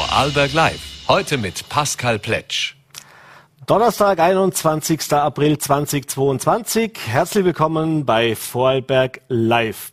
Vorarlberg 0.00 0.54
Live. 0.54 0.80
Heute 1.08 1.36
mit 1.36 1.68
Pascal 1.68 2.18
Pletsch. 2.18 2.74
Donnerstag, 3.66 4.18
21. 4.18 5.12
April 5.12 5.58
2022. 5.58 6.92
Herzlich 7.06 7.44
willkommen 7.44 8.06
bei 8.06 8.34
Vorarlberg 8.34 9.20
Live. 9.28 9.92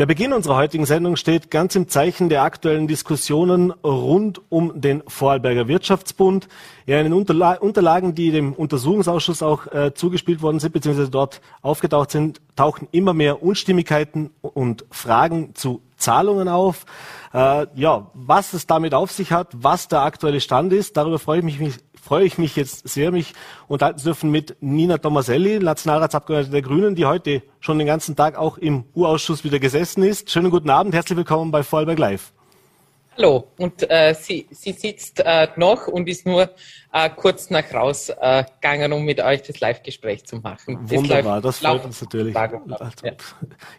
Der 0.00 0.06
Beginn 0.06 0.32
unserer 0.32 0.56
heutigen 0.56 0.84
Sendung 0.84 1.14
steht 1.14 1.48
ganz 1.48 1.76
im 1.76 1.88
Zeichen 1.88 2.28
der 2.28 2.42
aktuellen 2.42 2.88
Diskussionen 2.88 3.70
rund 3.70 4.40
um 4.48 4.80
den 4.80 5.04
Vorarlberger 5.06 5.68
Wirtschaftsbund. 5.68 6.48
In 6.86 6.94
den 6.94 7.12
Unterla 7.12 7.52
Unterlagen, 7.52 8.16
die 8.16 8.32
dem 8.32 8.52
Untersuchungsausschuss 8.52 9.44
auch 9.44 9.68
äh, 9.68 9.94
zugespielt 9.94 10.42
worden 10.42 10.58
sind, 10.58 10.72
beziehungsweise 10.72 11.08
dort 11.08 11.40
aufgetaucht 11.62 12.10
sind, 12.10 12.40
tauchen 12.56 12.88
immer 12.90 13.14
mehr 13.14 13.44
Unstimmigkeiten 13.44 14.30
und 14.42 14.84
Fragen 14.90 15.54
zu 15.54 15.82
Zahlungen 16.00 16.48
auf. 16.48 16.84
Äh, 17.32 17.66
ja, 17.74 18.10
was 18.14 18.52
es 18.52 18.66
damit 18.66 18.94
auf 18.94 19.12
sich 19.12 19.30
hat, 19.30 19.48
was 19.52 19.86
der 19.86 20.02
aktuelle 20.02 20.40
Stand 20.40 20.72
ist, 20.72 20.96
darüber 20.96 21.18
freue 21.18 21.38
ich 21.38 21.60
mich, 21.60 21.76
freue 22.02 22.24
ich 22.24 22.38
mich 22.38 22.56
jetzt 22.56 22.88
sehr, 22.88 23.12
mich 23.12 23.34
unterhalten 23.68 23.98
zu 23.98 24.06
dürfen 24.06 24.30
mit 24.30 24.56
Nina 24.60 24.98
Tomaselli, 24.98 25.60
Nationalratsabgeordnete 25.60 26.50
der 26.50 26.62
Grünen, 26.62 26.96
die 26.96 27.06
heute 27.06 27.42
schon 27.60 27.78
den 27.78 27.86
ganzen 27.86 28.16
Tag 28.16 28.36
auch 28.36 28.58
im 28.58 28.84
U-Ausschuss 28.96 29.44
wieder 29.44 29.60
gesessen 29.60 30.02
ist. 30.02 30.30
Schönen 30.30 30.50
guten 30.50 30.70
Abend, 30.70 30.94
herzlich 30.94 31.16
willkommen 31.16 31.52
bei 31.52 31.62
Vorarlberg 31.62 31.98
Live. 31.98 32.32
Hallo, 33.16 33.48
und 33.58 33.90
äh, 33.90 34.14
sie, 34.14 34.46
sie 34.50 34.72
sitzt 34.72 35.20
äh, 35.20 35.48
noch 35.56 35.88
und 35.88 36.08
ist 36.08 36.26
nur 36.26 36.48
äh, 36.92 37.10
kurz 37.10 37.50
nach 37.50 37.64
rausgegangen, 37.74 38.92
äh, 38.92 38.94
um 38.94 39.04
mit 39.04 39.20
euch 39.20 39.42
das 39.42 39.58
Live-Gespräch 39.60 40.24
zu 40.26 40.36
machen. 40.36 40.78
Wunderbar, 40.88 41.40
das, 41.40 41.60
das 41.60 41.70
freut 41.70 41.84
uns 41.84 42.00
natürlich. 42.00 42.34
Ja. 42.34 42.50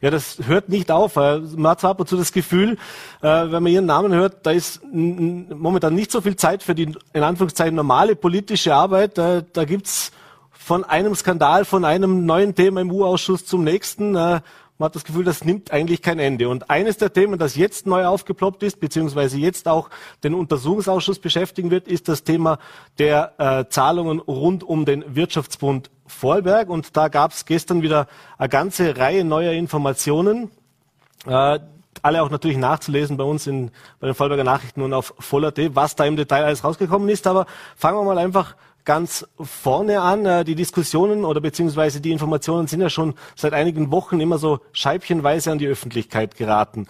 ja. 0.02 0.10
das 0.10 0.40
hört 0.46 0.70
nicht 0.70 0.92
auf. 0.92 1.16
Äh, 1.16 1.40
man 1.40 1.72
hat 1.72 1.84
ab 1.86 2.02
und 2.02 2.10
zu 2.10 2.18
das 2.18 2.34
Gefühl, 2.34 2.74
äh, 3.22 3.28
wenn 3.28 3.64
man 3.64 3.68
ihren 3.68 3.86
Namen 3.86 4.14
hört, 4.14 4.46
da 4.46 4.52
ist 4.52 4.82
momentan 4.92 5.96
nicht 5.96 6.12
so 6.12 6.20
viel 6.22 6.36
Zeit 6.36 6.62
für 6.62 6.76
die 6.76 6.94
in 7.14 7.24
Anführungszeichen 7.24 7.76
normale 7.76 8.16
politische 8.16 8.76
Arbeit. 8.76 9.18
Äh, 9.18 9.44
da 9.54 9.64
gibt's 9.64 10.12
von 10.52 10.84
einem 10.84 11.16
Skandal, 11.16 11.66
von 11.66 11.86
einem 11.86 12.26
neuen 12.26 12.54
Thema 12.54 12.82
im 12.82 12.92
U-Ausschuss 12.92 13.46
zum 13.46 13.64
nächsten. 13.64 14.16
Man 14.82 14.88
hat 14.88 14.96
das 14.96 15.04
Gefühl, 15.04 15.24
das 15.24 15.46
nimmt 15.46 15.72
eigentlich 15.72 16.02
kein 16.02 16.18
Ende. 16.18 16.50
Und 16.50 16.72
eines 16.72 16.98
der 16.98 17.14
Themen, 17.14 17.38
das 17.38 17.56
jetzt 17.56 17.86
neu 17.86 18.04
aufgeploppt 18.08 18.64
ist, 18.64 18.80
beziehungsweise 18.80 19.38
jetzt 19.38 19.68
auch 19.68 19.92
den 20.24 20.34
Untersuchungsausschuss 20.34 21.20
beschäftigen 21.20 21.70
wird, 21.70 21.88
ist 21.88 22.08
das 22.08 22.24
Thema 22.24 22.58
der 22.98 23.34
äh, 23.38 23.70
Zahlungen 23.70 24.18
rund 24.18 24.64
um 24.64 24.86
den 24.86 25.16
Wirtschaftsbund 25.16 25.92
Vorarlberg. 26.08 26.68
Und 26.68 26.98
da 26.98 27.10
gab 27.10 27.32
es 27.32 27.46
gestern 27.46 27.84
wieder 27.84 28.08
eine 28.40 28.50
ganze 28.50 28.98
Reihe 28.98 29.24
neuer 29.24 29.52
Informationen. 29.52 30.50
Äh, 31.28 31.60
alle 32.02 32.24
auch 32.24 32.32
natürlich 32.32 32.58
nachzulesen 32.58 33.18
bei 33.18 33.24
uns 33.24 33.46
in, 33.46 33.70
bei 34.00 34.08
den 34.08 34.16
Vollberger 34.16 34.44
Nachrichten 34.44 34.82
und 34.82 34.94
auf 34.94 35.14
voller.at, 35.20 35.76
was 35.76 35.96
da 35.96 36.06
im 36.06 36.16
Detail 36.16 36.44
alles 36.44 36.64
rausgekommen 36.64 37.08
ist. 37.10 37.28
Aber 37.28 37.46
fangen 37.76 38.00
wir 38.00 38.04
mal 38.04 38.18
einfach 38.18 38.56
ganz 38.86 39.28
vorne 39.40 40.02
an. 40.02 40.26
Äh, 40.26 40.44
die 40.44 40.56
Diskussionen 40.56 41.26
oder 41.26 41.42
beziehungsweise 41.42 42.02
die 42.02 42.12
Informationen 42.12 42.68
sind 42.68 42.82
ja 42.82 42.90
schon 42.90 43.14
seit 43.36 43.54
einigen 43.54 43.92
Wochen 43.92 44.20
immer 44.20 44.38
so 44.38 44.60
scheibchenweise 44.72 45.52
an 45.52 45.58
die 45.58 45.68
Öffentlichkeit 45.68 46.36
geraten. 46.36 46.88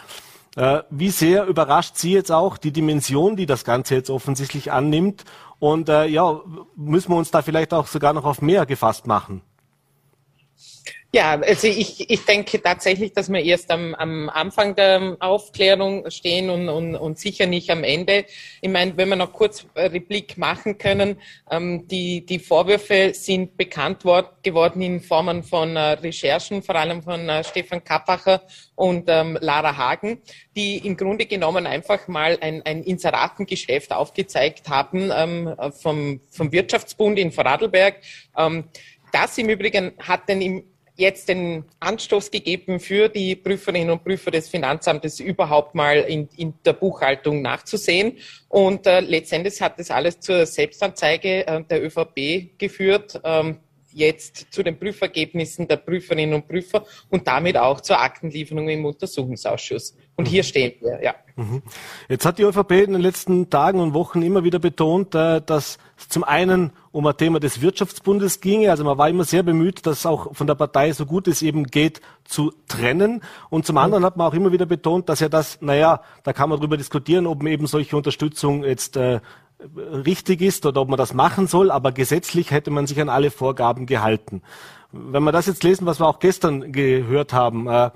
Äh, 0.55 0.83
wie 0.89 1.09
sehr 1.09 1.45
überrascht 1.45 1.95
Sie 1.95 2.11
jetzt 2.11 2.31
auch 2.31 2.57
die 2.57 2.71
Dimension, 2.71 3.35
die 3.35 3.45
das 3.45 3.63
Ganze 3.63 3.95
jetzt 3.95 4.09
offensichtlich 4.09 4.71
annimmt? 4.71 5.23
Und 5.59 5.89
äh, 5.89 6.05
ja, 6.07 6.41
müssen 6.75 7.11
wir 7.11 7.17
uns 7.17 7.31
da 7.31 7.41
vielleicht 7.41 7.73
auch 7.73 7.87
sogar 7.87 8.13
noch 8.13 8.25
auf 8.25 8.41
mehr 8.41 8.65
gefasst 8.65 9.07
machen? 9.07 9.41
Ja, 11.13 11.37
also 11.41 11.67
ich, 11.67 12.09
ich 12.09 12.23
denke 12.23 12.61
tatsächlich, 12.61 13.11
dass 13.11 13.29
wir 13.29 13.43
erst 13.43 13.69
am, 13.69 13.93
am 13.95 14.29
Anfang 14.29 14.75
der 14.75 15.17
Aufklärung 15.19 16.09
stehen 16.09 16.49
und, 16.49 16.69
und, 16.69 16.95
und 16.95 17.19
sicher 17.19 17.47
nicht 17.47 17.69
am 17.69 17.83
Ende. 17.83 18.23
Ich 18.61 18.69
meine, 18.69 18.95
wenn 18.95 19.09
wir 19.09 19.17
noch 19.17 19.33
kurz 19.33 19.65
Replik 19.75 20.37
machen 20.37 20.77
können, 20.77 21.17
ähm, 21.49 21.85
die, 21.89 22.25
die 22.25 22.39
Vorwürfe 22.39 23.11
sind 23.13 23.57
bekannt 23.57 24.05
worden, 24.05 24.27
geworden 24.41 24.81
in 24.81 25.01
Formen 25.01 25.43
von 25.43 25.75
äh, 25.75 25.81
Recherchen, 25.95 26.63
vor 26.63 26.75
allem 26.75 27.03
von 27.03 27.27
äh, 27.27 27.43
Stefan 27.43 27.83
Kappacher 27.83 28.43
und 28.75 29.09
ähm, 29.09 29.37
Lara 29.41 29.75
Hagen, 29.75 30.21
die 30.55 30.77
im 30.77 30.95
Grunde 30.95 31.25
genommen 31.25 31.67
einfach 31.67 32.07
mal 32.07 32.37
ein, 32.39 32.61
ein 32.61 32.83
Inseratengeschäft 32.83 33.91
aufgezeigt 33.91 34.69
haben 34.69 35.11
ähm, 35.13 35.53
vom, 35.73 36.21
vom 36.29 36.53
Wirtschaftsbund 36.53 37.19
in 37.19 37.33
Vorarlberg. 37.33 37.95
Ähm, 38.37 38.63
das 39.11 39.37
im 39.37 39.49
Übrigen 39.49 39.91
hat 39.99 40.29
denn 40.29 40.41
im 40.41 40.70
jetzt 41.01 41.27
den 41.27 41.65
Anstoß 41.81 42.31
gegeben 42.31 42.79
für 42.79 43.09
die 43.09 43.35
Prüferinnen 43.35 43.89
und 43.89 44.03
Prüfer 44.03 44.31
des 44.31 44.47
Finanzamtes 44.47 45.19
überhaupt 45.19 45.75
mal 45.75 45.97
in, 45.97 46.29
in 46.37 46.53
der 46.63 46.73
Buchhaltung 46.73 47.41
nachzusehen. 47.41 48.17
Und 48.47 48.87
äh, 48.87 49.01
letztendlich 49.01 49.61
hat 49.61 49.77
das 49.79 49.91
alles 49.91 50.19
zur 50.19 50.45
Selbstanzeige 50.45 51.45
äh, 51.45 51.63
der 51.63 51.83
ÖVP 51.83 52.57
geführt. 52.57 53.19
Ähm, 53.23 53.57
jetzt 53.93 54.47
zu 54.51 54.63
den 54.63 54.77
Prüfergebnissen 54.77 55.67
der 55.67 55.77
Prüferinnen 55.77 56.35
und 56.35 56.47
Prüfer 56.47 56.85
und 57.09 57.27
damit 57.27 57.57
auch 57.57 57.81
zur 57.81 57.99
Aktenlieferung 57.99 58.69
im 58.69 58.85
Untersuchungsausschuss. 58.85 59.95
Und 60.15 60.27
hier 60.27 60.43
stehen 60.43 60.73
wir, 60.81 61.01
ja. 61.03 61.15
Mhm. 61.35 61.61
Jetzt 62.09 62.25
hat 62.25 62.37
die 62.37 62.43
ÖVP 62.43 62.71
in 62.71 62.93
den 62.93 63.01
letzten 63.01 63.49
Tagen 63.49 63.79
und 63.79 63.93
Wochen 63.93 64.21
immer 64.21 64.43
wieder 64.43 64.59
betont, 64.59 65.15
äh, 65.15 65.41
dass 65.41 65.77
es 65.97 66.09
zum 66.09 66.23
einen 66.23 66.71
um 66.91 67.07
ein 67.07 67.15
Thema 67.17 67.39
des 67.39 67.61
Wirtschaftsbundes 67.61 68.41
ginge. 68.41 68.69
Also 68.69 68.83
man 68.83 68.97
war 68.97 69.09
immer 69.09 69.23
sehr 69.23 69.43
bemüht, 69.43 69.85
das 69.85 70.05
auch 70.05 70.35
von 70.35 70.45
der 70.47 70.55
Partei 70.55 70.91
so 70.91 71.05
gut 71.05 71.27
es 71.27 71.41
eben 71.41 71.65
geht 71.65 72.01
zu 72.25 72.53
trennen. 72.67 73.23
Und 73.49 73.65
zum 73.65 73.77
anderen 73.77 74.03
hat 74.03 74.17
man 74.17 74.27
auch 74.27 74.33
immer 74.33 74.51
wieder 74.51 74.65
betont, 74.65 75.09
dass 75.09 75.21
ja 75.21 75.29
das, 75.29 75.59
naja, 75.61 76.01
da 76.23 76.33
kann 76.33 76.49
man 76.49 76.59
darüber 76.59 76.77
diskutieren, 76.77 77.25
ob 77.27 77.41
man 77.41 77.51
eben 77.51 77.65
solche 77.65 77.95
Unterstützung 77.95 78.63
jetzt 78.63 78.97
äh, 78.97 79.21
richtig 79.75 80.41
ist 80.41 80.65
oder 80.65 80.81
ob 80.81 80.89
man 80.89 80.97
das 80.97 81.13
machen 81.13 81.47
soll, 81.47 81.71
aber 81.71 81.91
gesetzlich 81.91 82.51
hätte 82.51 82.71
man 82.71 82.87
sich 82.87 82.99
an 82.99 83.09
alle 83.09 83.31
Vorgaben 83.31 83.85
gehalten. 83.85 84.41
Wenn 84.91 85.23
wir 85.23 85.31
das 85.31 85.45
jetzt 85.45 85.63
lesen, 85.63 85.85
was 85.85 85.99
wir 85.99 86.07
auch 86.07 86.19
gestern 86.19 86.71
gehört 86.71 87.33
haben, 87.33 87.67
äh, 87.67 87.91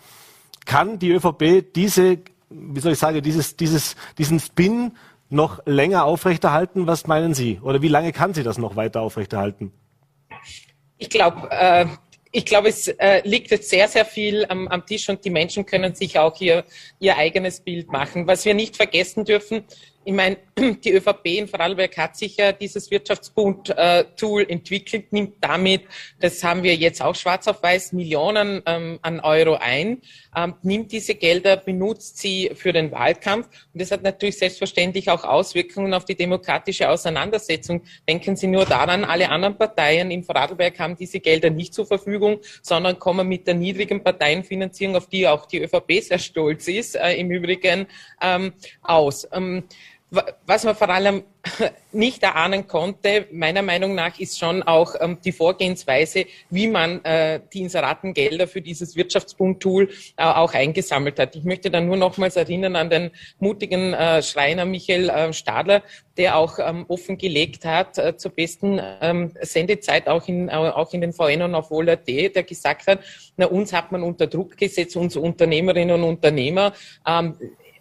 kann 0.66 1.00
die 1.00 1.12
ÖVP 1.12 1.74
diese, 1.74 2.20
wie 2.50 2.80
soll 2.80 2.94
ich 2.94 3.00
sagen, 3.00 3.22
dieses, 3.22 3.56
dieses, 3.56 3.96
diesen 4.18 4.40
Spin 4.40 4.94
noch 5.30 5.66
länger 5.66 6.06
aufrechterhalten? 6.06 6.88
Was 6.88 7.08
meinen 7.08 7.34
Sie? 7.34 7.60
Oder 7.62 7.82
wie 7.82 7.88
lange 7.88 8.12
kann 8.12 8.34
sie 8.34 8.44
das 8.44 8.58
noch 8.58 8.76
weiter 8.76 9.02
aufrechterhalten? 9.02 9.72
Ich 10.98 11.10
glaube, 11.10 11.50
äh, 11.52 11.86
ich 12.32 12.46
glaube, 12.46 12.70
es 12.70 12.88
äh, 12.88 13.22
liegt 13.28 13.52
jetzt 13.52 13.70
sehr, 13.70 13.88
sehr 13.88 14.06
viel 14.06 14.46
am, 14.50 14.68
am, 14.68 14.86
Tisch 14.86 15.08
und 15.10 15.24
die 15.24 15.30
Menschen 15.30 15.66
können 15.66 15.96
sich 15.96 16.20
auch 16.20 16.40
ihr, 16.42 16.66
ihr 17.00 17.18
eigenes 17.18 17.62
Bild 17.62 17.92
machen. 17.92 18.28
Was 18.28 18.46
wir 18.46 18.54
nicht 18.54 18.76
vergessen 18.76 19.26
dürfen, 19.26 19.64
ich 20.06 20.14
meine, 20.14 20.38
die 20.84 20.92
ÖVP 20.92 21.26
in 21.26 21.48
Vorarlberg 21.48 21.98
hat 21.98 22.16
sich 22.16 22.38
ja 22.38 22.52
dieses 22.52 22.92
Wirtschaftsbund-Tool 22.92 24.46
entwickelt, 24.48 25.12
nimmt 25.12 25.36
damit, 25.42 25.82
das 26.20 26.44
haben 26.44 26.62
wir 26.62 26.76
jetzt 26.76 27.02
auch 27.02 27.16
schwarz 27.16 27.48
auf 27.48 27.62
weiß, 27.64 27.92
Millionen 27.94 28.62
ähm, 28.68 29.00
an 29.02 29.20
Euro 29.20 29.56
ein, 29.56 30.02
ähm, 30.36 30.54
nimmt 30.62 30.92
diese 30.92 31.16
Gelder, 31.16 31.58
benutzt 31.58 32.20
sie 32.20 32.52
für 32.54 32.72
den 32.72 32.92
Wahlkampf. 32.92 33.48
Und 33.74 33.82
das 33.82 33.92
hat 33.92 34.04
natürlich 34.04 34.38
selbstverständlich 34.38 35.10
auch 35.10 35.24
Auswirkungen 35.24 35.94
auf 35.94 36.06
die 36.06 36.16
demokratische 36.16 36.88
Auseinandersetzung. 36.88 37.82
Denken 38.08 38.36
Sie 38.36 38.48
nur 38.48 38.66
daran, 38.66 39.04
alle 39.06 39.30
anderen 39.30 39.58
Parteien 39.58 40.12
in 40.12 40.24
Vorarlberg 40.24 40.78
haben 40.80 40.96
diese 40.96 41.20
Gelder 41.20 41.50
nicht 41.50 41.74
zur 41.74 41.88
Verfügung, 41.88 42.40
sondern 42.62 43.00
kommen 43.00 43.28
mit 43.28 43.48
der 43.48 43.56
niedrigen 43.56 44.04
Parteienfinanzierung, 44.04 44.96
auf 44.96 45.08
die 45.08 45.28
auch 45.28 45.48
die 45.48 45.64
ÖVP 45.64 46.02
sehr 46.02 46.20
stolz 46.20 46.68
ist, 46.68 46.96
äh, 46.96 47.16
im 47.16 47.32
Übrigen 47.32 47.88
ähm, 48.22 48.54
aus. 48.84 49.28
Was 50.46 50.64
man 50.64 50.76
vor 50.76 50.90
allem 50.90 51.24
nicht 51.92 52.24
erahnen 52.24 52.68
konnte, 52.68 53.28
meiner 53.32 53.62
Meinung 53.62 53.96
nach, 53.96 54.20
ist 54.20 54.40
schon 54.40 54.64
auch 54.64 54.96
ähm, 55.00 55.18
die 55.24 55.32
Vorgehensweise, 55.32 56.26
wie 56.50 56.68
man 56.68 57.04
äh, 57.04 57.40
die 57.54 57.62
Inseratengelder 57.62 58.48
für 58.48 58.62
dieses 58.62 58.96
Wirtschaftsbund-Tool 58.96 59.90
äh, 60.18 60.24
auch 60.24 60.54
eingesammelt 60.54 61.20
hat. 61.20 61.36
Ich 61.36 61.44
möchte 61.44 61.70
dann 61.70 61.88
nur 61.88 61.98
nochmals 61.98 62.36
erinnern 62.36 62.76
an 62.76 62.90
den 62.90 63.12
mutigen 63.40 63.94
äh, 63.94 64.22
Schreiner 64.22 64.66
Michael 64.66 65.10
äh, 65.10 65.34
Stadler, 65.34 65.84
der 66.18 66.38
auch 66.38 66.60
ähm, 66.60 66.86
offengelegt 66.88 67.66
hat 67.66 67.98
äh, 67.98 68.18
zur 68.18 68.32
besten 68.32 68.80
ähm, 69.02 69.32
Sendezeit 69.42 70.08
auch 70.08 70.28
in, 70.28 70.50
äh, 70.50 70.54
auch 70.54 70.94
in 70.94 71.02
den 71.02 71.14
VN 71.14 71.42
und 71.42 71.56
auf 71.56 71.72
Wohl.at, 71.72 72.08
der 72.08 72.44
gesagt 72.44 72.88
hat, 72.88 73.00
na, 73.38 73.48
uns 73.48 73.74
hat 73.74 73.92
man 73.92 74.04
unter 74.04 74.28
Druck 74.28 74.58
gesetzt, 74.58 74.96
uns 74.96 75.16
Unternehmerinnen 75.16 75.96
und 75.96 76.04
Unternehmer, 76.04 76.74
ähm, 77.06 77.36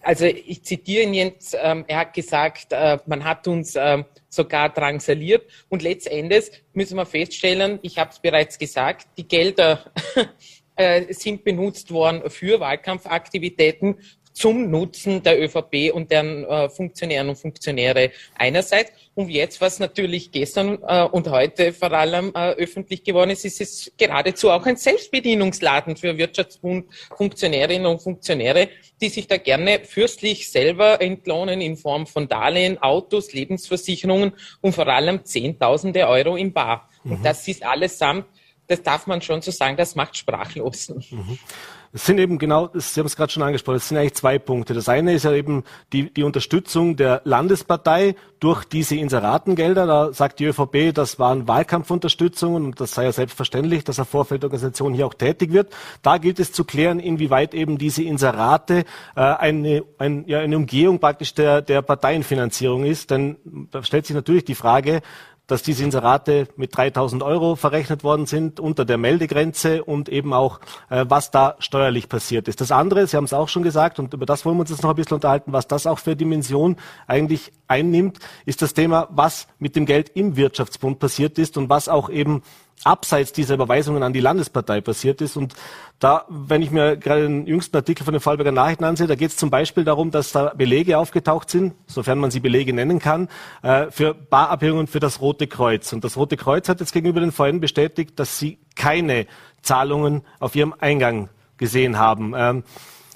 also 0.05 0.27
ich 0.27 0.63
zitiere 0.63 1.05
ihn 1.05 1.15
jetzt, 1.15 1.57
ähm, 1.61 1.85
er 1.89 1.99
hat 1.99 2.15
gesagt, 2.15 2.73
äh, 2.73 2.99
man 3.07 3.25
hat 3.25 3.49
uns 3.49 3.75
äh, 3.75 4.05
sogar 4.29 4.69
drangsaliert. 4.69 5.51
Und 5.69 5.83
letztendlich 5.83 6.63
müssen 6.73 6.97
wir 6.97 7.07
feststellen, 7.07 7.79
ich 7.83 7.99
habe 7.99 8.11
es 8.11 8.19
bereits 8.19 8.59
gesagt, 8.59 9.09
die 9.17 9.27
Gelder 9.27 9.93
äh, 10.77 11.13
sind 11.13 11.45
benutzt 11.45 11.91
worden 11.91 12.29
für 12.31 12.61
Wahlkampfaktivitäten 12.61 13.99
zum 14.35 14.69
Nutzen 14.71 15.23
der 15.23 15.41
ÖVP 15.41 15.95
und 15.95 16.11
deren 16.11 16.45
äh, 16.45 16.69
Funktionären 16.69 17.31
und 17.31 17.37
Funktionäre 17.37 18.11
einerseits. 18.37 18.93
Und 19.15 19.29
jetzt, 19.29 19.61
was 19.61 19.79
natürlich 19.79 20.33
gestern 20.33 20.79
äh, 20.87 21.05
und 21.05 21.31
heute 21.31 21.73
vor 21.73 21.93
allem 21.93 22.33
äh, 22.35 22.51
öffentlich 22.55 23.05
geworden 23.05 23.31
ist, 23.31 23.45
ist 23.45 23.61
es 23.61 23.93
geradezu 23.97 24.51
auch 24.51 24.67
ein 24.67 24.77
Selbstbedienungsladen 24.77 25.97
für 25.97 26.19
Wirtschaftsbund 26.19 26.87
Funktionärinnen 27.17 27.87
und 27.87 28.03
Funktionäre, 28.03 28.69
die 29.01 29.09
sich 29.09 29.29
da 29.29 29.37
gerne 29.37 29.81
fürstlich 29.85 30.51
selber 30.51 31.01
entlohnen 31.01 31.61
in 31.61 31.77
Form 31.77 32.09
von 32.09 32.29
Darlehen, 32.29 32.83
Autos, 32.83 33.33
Lebensversicherungen 33.33 34.33
und 34.61 34.75
vor 34.75 34.89
allem 34.89 35.25
Zehntausende 35.25 36.09
Euro 36.09 36.37
im 36.37 36.53
Bar. 36.53 36.89
Mhm. 37.05 37.13
Und 37.13 37.25
das 37.25 37.47
ist 37.47 37.65
allesamt, 37.65 38.27
das 38.67 38.83
darf 38.83 39.07
man 39.07 39.21
schon 39.21 39.43
so 39.43 39.51
sagen, 39.51 39.77
das 39.77 39.95
macht 39.95 40.17
sprachlos. 40.17 40.93
Mhm. 41.11 41.39
Es 41.97 42.07
sind 42.07 42.19
eben 42.19 42.39
genau, 42.39 42.71
Sie 42.75 42.99
haben 42.99 43.07
es 43.07 43.15
gerade 43.15 43.31
schon 43.31 43.45
angesprochen, 43.45 43.77
es 43.77 43.89
sind 43.89 43.97
eigentlich 43.97 44.15
zwei 44.15 44.41
Punkte. 44.41 44.75
Das 44.75 44.89
eine 44.89 45.13
ist 45.15 45.25
ja 45.25 45.33
eben 45.33 45.63
die, 45.93 46.13
die 46.13 46.25
Unterstützung 46.25 46.97
der 46.97 47.21
Landespartei 47.23 48.17
durch 48.41 48.65
diese 48.65 48.97
Inseratengelder. 48.97 49.87
Da 49.87 50.13
sagt 50.13 50.41
die 50.41 50.47
ÖVP, 50.47 50.93
das 50.93 51.21
waren 51.21 51.47
Wahlkampfunterstützungen 51.47 52.65
und 52.65 52.81
das 52.81 52.95
sei 52.95 53.05
ja 53.05 53.13
selbstverständlich, 53.13 53.85
dass 53.85 54.01
eine 54.01 54.07
Vorfeldorganisation 54.07 54.93
hier 54.93 55.07
auch 55.07 55.15
tätig 55.15 55.53
wird. 55.53 55.73
Da 56.03 56.19
gilt 56.19 56.41
es 56.41 56.51
zu 56.51 56.65
klären, 56.65 56.99
inwieweit 56.99 57.55
eben 57.55 57.79
diese 57.79 58.03
Inserate 58.03 58.85
äh, 59.15 59.21
eine, 59.21 59.85
ein, 59.99 60.25
ja, 60.27 60.41
eine 60.41 60.57
Umgehung 60.57 60.99
praktisch 60.99 61.33
der, 61.35 61.63
der 61.63 61.81
Parteienfinanzierung 61.83 62.85
ist. 62.85 63.13
Denn 63.13 63.37
da 63.71 63.85
stellt 63.85 64.07
sich 64.07 64.17
natürlich 64.17 64.45
die 64.45 64.57
Frage, 64.57 65.01
dass 65.47 65.63
diese 65.63 65.85
Inserate 65.85 66.49
mit 66.57 66.77
3000 66.77 67.23
Euro 67.23 67.57
verrechnet 67.57 68.03
worden 68.03 68.27
sind 68.27 68.61
unter 68.61 68.85
der 68.85 68.99
Meldegrenze 68.99 69.85
und 69.85 70.09
eben 70.09 70.33
auch, 70.33 70.61
äh, 70.89 71.05
was 71.09 71.31
da 71.31 71.57
steuerlich 71.59 72.09
passiert 72.09 72.49
ist. 72.49 72.61
Das 72.61 72.73
andere, 72.73 73.07
Sie 73.07 73.17
haben 73.17 73.25
es 73.25 73.35
auch 73.35 73.49
schon 73.49 73.63
gesagt, 73.63 73.99
und 73.99 74.15
über 74.15 74.27
das 74.27 74.45
wollen 74.45 74.57
wir 74.57 74.63
uns 74.63 74.71
jetzt 74.71 74.83
noch 74.83 74.91
ein 74.91 74.97
bisschen 74.97 75.17
unterhalten, 75.17 75.53
was 75.53 75.69
das 75.69 75.87
auch 75.87 75.99
für 75.99 76.17
Dimension 76.17 76.77
eigentlich 77.07 77.53
einnimmt, 77.69 78.19
ist 78.47 78.63
das 78.63 78.75
Thema, 78.75 79.09
was 79.11 79.47
mit 79.59 79.77
dem 79.77 79.87
Geld 79.87 80.11
im 80.15 80.37
Wirtschaftsbund 80.37 80.99
passiert 80.99 81.39
ist 81.39 81.57
und 81.57 81.69
was 81.69 81.89
auch 81.89 82.09
eben 82.09 82.43
abseits 82.85 83.33
dieser 83.33 83.55
Überweisungen 83.55 84.03
an 84.03 84.13
die 84.13 84.21
Landespartei 84.21 84.81
passiert 84.81 85.21
ist. 85.21 85.37
Und 85.37 85.55
da, 85.99 86.25
wenn 86.29 86.63
ich 86.63 86.71
mir 86.71 86.97
gerade 86.97 87.23
den 87.23 87.47
jüngsten 87.47 87.77
Artikel 87.77 88.05
von 88.05 88.13
den 88.13 88.21
Vorarlberger 88.21 88.53
Nachrichten 88.53 88.85
ansehe, 88.85 89.07
da 89.07 89.15
geht 89.15 89.31
es 89.31 89.37
zum 89.37 89.51
Beispiel 89.51 89.85
darum, 89.85 90.11
dass 90.11 90.33
da 90.33 90.53
Belege 90.55 90.99
aufgetaucht 90.99 91.51
sind, 91.51 91.75
sofern 91.87 92.19
man 92.19 92.31
sie 92.31 92.41
Belege 92.41 92.73
nennen 92.73 92.99
kann, 92.99 93.29
äh, 93.63 93.91
für 93.91 94.15
Barabhängungen 94.15 94.87
für 94.87 95.01
das 95.01 95.21
Rote 95.21 95.47
Kreuz. 95.47 95.93
Und 95.93 96.05
das 96.05 96.17
Rote 96.17 96.37
Kreuz 96.37 96.69
hat 96.69 96.81
jetzt 96.81 96.93
gegenüber 96.93 97.21
den 97.21 97.33
VN 97.33 97.61
bestätigt, 97.61 98.19
dass 98.19 98.39
sie 98.39 98.59
keine 98.77 99.27
Zahlungen 99.63 100.23
auf 100.39 100.55
ihrem 100.55 100.75
Eingang 100.79 101.31
gesehen 101.57 101.99
haben. 101.99 102.35
Ähm, 102.37 102.65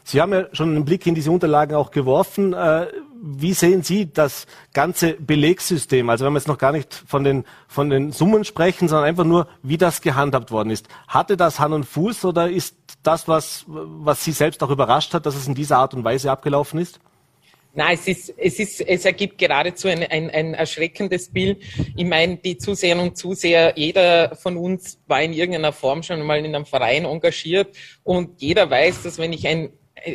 Sie 0.08 0.22
haben 0.22 0.32
ja 0.32 0.46
schon 0.52 0.70
einen 0.70 0.86
Blick 0.86 1.06
in 1.06 1.14
diese 1.14 1.30
Unterlagen 1.30 1.76
auch 1.76 1.90
geworfen. 1.90 2.54
Äh, 2.54 2.86
wie 3.20 3.52
sehen 3.52 3.82
Sie 3.82 4.10
das 4.10 4.46
ganze 4.72 5.12
Belegssystem? 5.12 6.08
Also 6.08 6.24
wenn 6.24 6.32
wir 6.32 6.38
jetzt 6.38 6.48
noch 6.48 6.56
gar 6.56 6.72
nicht 6.72 6.94
von 6.94 7.24
den, 7.24 7.44
von 7.66 7.90
den 7.90 8.10
Summen 8.10 8.44
sprechen, 8.44 8.88
sondern 8.88 9.06
einfach 9.06 9.24
nur, 9.24 9.48
wie 9.62 9.76
das 9.76 10.00
gehandhabt 10.00 10.50
worden 10.50 10.70
ist. 10.70 10.88
Hatte 11.08 11.36
das 11.36 11.60
Hand 11.60 11.74
und 11.74 11.84
Fuß 11.84 12.24
oder 12.24 12.48
ist 12.48 12.74
das, 13.02 13.28
was, 13.28 13.66
was 13.66 14.24
Sie 14.24 14.32
selbst 14.32 14.62
auch 14.62 14.70
überrascht 14.70 15.12
hat, 15.12 15.26
dass 15.26 15.36
es 15.36 15.46
in 15.46 15.54
dieser 15.54 15.76
Art 15.76 15.92
und 15.92 16.04
Weise 16.04 16.30
abgelaufen 16.30 16.80
ist? 16.80 17.00
Nein, 17.74 17.98
es 18.00 18.08
ist, 18.08 18.34
es 18.38 18.58
ist, 18.58 18.80
es 18.80 19.04
ergibt 19.04 19.36
geradezu 19.36 19.88
ein, 19.88 20.04
ein, 20.04 20.30
ein 20.30 20.54
erschreckendes 20.54 21.28
Bild. 21.30 21.62
Ich 21.94 22.06
meine, 22.06 22.38
die 22.38 22.56
Zuseherinnen 22.56 23.10
und 23.10 23.18
Zuseher, 23.18 23.74
jeder 23.76 24.34
von 24.36 24.56
uns 24.56 24.98
war 25.06 25.20
in 25.22 25.34
irgendeiner 25.34 25.72
Form 25.72 26.02
schon 26.02 26.22
mal 26.22 26.38
in 26.38 26.54
einem 26.54 26.64
Verein 26.64 27.04
engagiert 27.04 27.76
und 28.04 28.40
jeder 28.40 28.70
weiß, 28.70 29.02
dass 29.02 29.18
wenn 29.18 29.34
ich 29.34 29.46
ein 29.46 29.68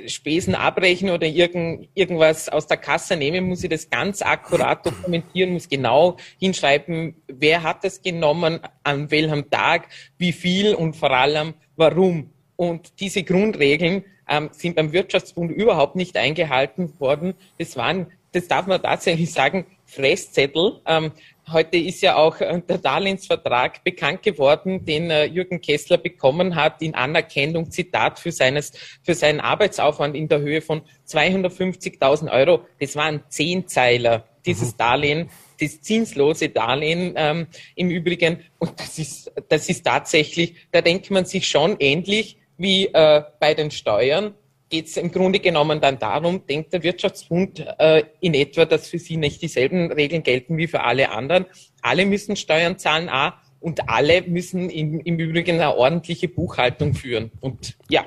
Spesen 0.07 0.55
abrechnen 0.55 1.13
oder 1.13 1.27
irgend, 1.27 1.89
irgendwas 1.93 2.49
aus 2.49 2.67
der 2.67 2.77
Kasse 2.77 3.15
nehmen, 3.15 3.45
muss 3.45 3.63
ich 3.63 3.69
das 3.69 3.89
ganz 3.89 4.21
akkurat 4.21 4.85
dokumentieren, 4.85 5.53
muss 5.53 5.69
genau 5.69 6.17
hinschreiben, 6.39 7.15
wer 7.27 7.63
hat 7.63 7.83
es 7.83 8.01
genommen, 8.01 8.59
an 8.83 9.11
welchem 9.11 9.49
Tag, 9.49 9.87
wie 10.17 10.31
viel 10.31 10.75
und 10.75 10.95
vor 10.95 11.11
allem 11.11 11.53
warum. 11.75 12.29
Und 12.55 12.99
diese 12.99 13.23
Grundregeln 13.23 14.03
ähm, 14.27 14.49
sind 14.51 14.75
beim 14.75 14.93
Wirtschaftsbund 14.93 15.51
überhaupt 15.51 15.95
nicht 15.95 16.15
eingehalten 16.17 16.99
worden. 16.99 17.33
Das 17.57 17.75
waren, 17.75 18.07
das 18.31 18.47
darf 18.47 18.67
man 18.67 18.81
tatsächlich 18.81 19.31
sagen, 19.31 19.65
Fresszettel. 19.85 20.81
Ähm, 20.85 21.11
Heute 21.51 21.77
ist 21.77 22.01
ja 22.01 22.15
auch 22.15 22.39
äh, 22.39 22.61
der 22.61 22.77
Darlehensvertrag 22.77 23.83
bekannt 23.83 24.23
geworden, 24.23 24.85
den 24.85 25.09
äh, 25.09 25.25
Jürgen 25.25 25.59
Kessler 25.59 25.97
bekommen 25.97 26.55
hat 26.55 26.81
in 26.81 26.95
Anerkennung, 26.95 27.69
Zitat, 27.69 28.19
für, 28.19 28.31
seines, 28.31 28.71
für 29.01 29.13
seinen 29.13 29.41
Arbeitsaufwand 29.41 30.15
in 30.15 30.29
der 30.29 30.39
Höhe 30.39 30.61
von 30.61 30.83
250.000 31.07 32.31
Euro. 32.31 32.65
Das 32.79 32.95
waren 32.95 33.23
Zehnzeiler, 33.27 34.25
dieses 34.45 34.73
mhm. 34.73 34.77
Darlehen, 34.77 35.29
das 35.59 35.81
zinslose 35.81 36.49
Darlehen 36.49 37.13
ähm, 37.17 37.47
im 37.75 37.89
Übrigen. 37.89 38.39
Und 38.57 38.79
das 38.79 38.97
ist, 38.97 39.31
das 39.49 39.67
ist 39.67 39.83
tatsächlich, 39.83 40.55
da 40.71 40.81
denkt 40.81 41.11
man 41.11 41.25
sich 41.25 41.47
schon 41.47 41.75
ähnlich 41.79 42.37
wie 42.57 42.85
äh, 42.87 43.23
bei 43.39 43.53
den 43.53 43.69
Steuern 43.69 44.33
geht 44.69 44.87
es 44.87 44.97
im 44.97 45.11
Grunde 45.11 45.39
genommen 45.39 45.81
dann 45.81 45.99
darum, 45.99 46.45
denkt 46.47 46.73
der 46.73 46.83
Wirtschaftsbund 46.83 47.65
äh, 47.79 48.03
in 48.21 48.33
etwa, 48.33 48.65
dass 48.65 48.87
für 48.87 48.99
sie 48.99 49.17
nicht 49.17 49.41
dieselben 49.41 49.91
Regeln 49.91 50.23
gelten 50.23 50.57
wie 50.57 50.67
für 50.67 50.81
alle 50.81 51.11
anderen. 51.11 51.45
Alle 51.81 52.05
müssen 52.05 52.35
Steuern 52.35 52.77
zahlen, 52.77 53.09
A, 53.09 53.39
und 53.59 53.89
alle 53.89 54.23
müssen 54.23 54.69
im, 54.69 54.99
im 54.99 55.17
Übrigen 55.17 55.55
eine 55.55 55.75
ordentliche 55.75 56.27
Buchhaltung 56.27 56.93
führen. 56.93 57.31
Und 57.39 57.77
ja. 57.89 58.03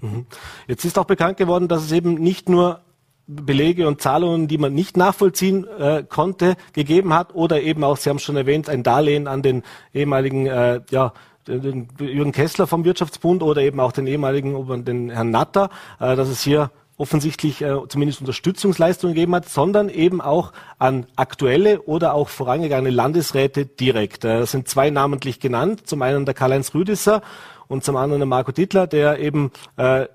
Mhm. 0.00 0.26
Jetzt 0.68 0.84
ist 0.84 0.98
auch 0.98 1.06
bekannt 1.06 1.38
geworden, 1.38 1.68
dass 1.68 1.84
es 1.84 1.92
eben 1.92 2.14
nicht 2.14 2.48
nur 2.48 2.82
Belege 3.26 3.88
und 3.88 4.02
Zahlungen, 4.02 4.46
die 4.46 4.58
man 4.58 4.74
nicht 4.74 4.98
nachvollziehen 4.98 5.66
äh, 5.78 6.04
konnte, 6.06 6.56
gegeben 6.74 7.14
hat 7.14 7.34
oder 7.34 7.62
eben 7.62 7.82
auch, 7.82 7.96
Sie 7.96 8.10
haben 8.10 8.18
es 8.18 8.22
schon 8.22 8.36
erwähnt, 8.36 8.68
ein 8.68 8.82
Darlehen 8.82 9.26
an 9.26 9.40
den 9.40 9.62
ehemaligen 9.94 10.46
äh, 10.46 10.82
ja, 10.90 11.14
den 11.46 11.88
Jürgen 11.98 12.32
Kessler 12.32 12.66
vom 12.66 12.84
Wirtschaftsbund 12.84 13.42
oder 13.42 13.62
eben 13.62 13.80
auch 13.80 13.92
den 13.92 14.06
ehemaligen, 14.06 14.84
den 14.84 15.10
Herrn 15.10 15.30
Natter, 15.30 15.70
äh, 16.00 16.16
dass 16.16 16.28
es 16.28 16.42
hier 16.42 16.70
offensichtlich 16.96 17.60
äh, 17.60 17.76
zumindest 17.88 18.20
Unterstützungsleistungen 18.20 19.14
gegeben 19.14 19.34
hat, 19.34 19.48
sondern 19.48 19.88
eben 19.88 20.20
auch 20.20 20.52
an 20.78 21.06
aktuelle 21.16 21.82
oder 21.82 22.14
auch 22.14 22.28
vorangegangene 22.28 22.90
Landesräte 22.90 23.66
direkt. 23.66 24.24
Äh, 24.24 24.40
das 24.40 24.52
sind 24.52 24.68
zwei 24.68 24.90
namentlich 24.90 25.40
genannt. 25.40 25.86
Zum 25.86 26.02
einen 26.02 26.24
der 26.24 26.34
Karl-Heinz 26.34 26.74
Rüdisser 26.74 27.22
und 27.66 27.84
zum 27.84 27.96
anderen 27.96 28.20
der 28.20 28.26
Marco 28.26 28.52
Dittler, 28.52 28.86
der 28.86 29.18
eben 29.18 29.50
äh, 29.76 30.06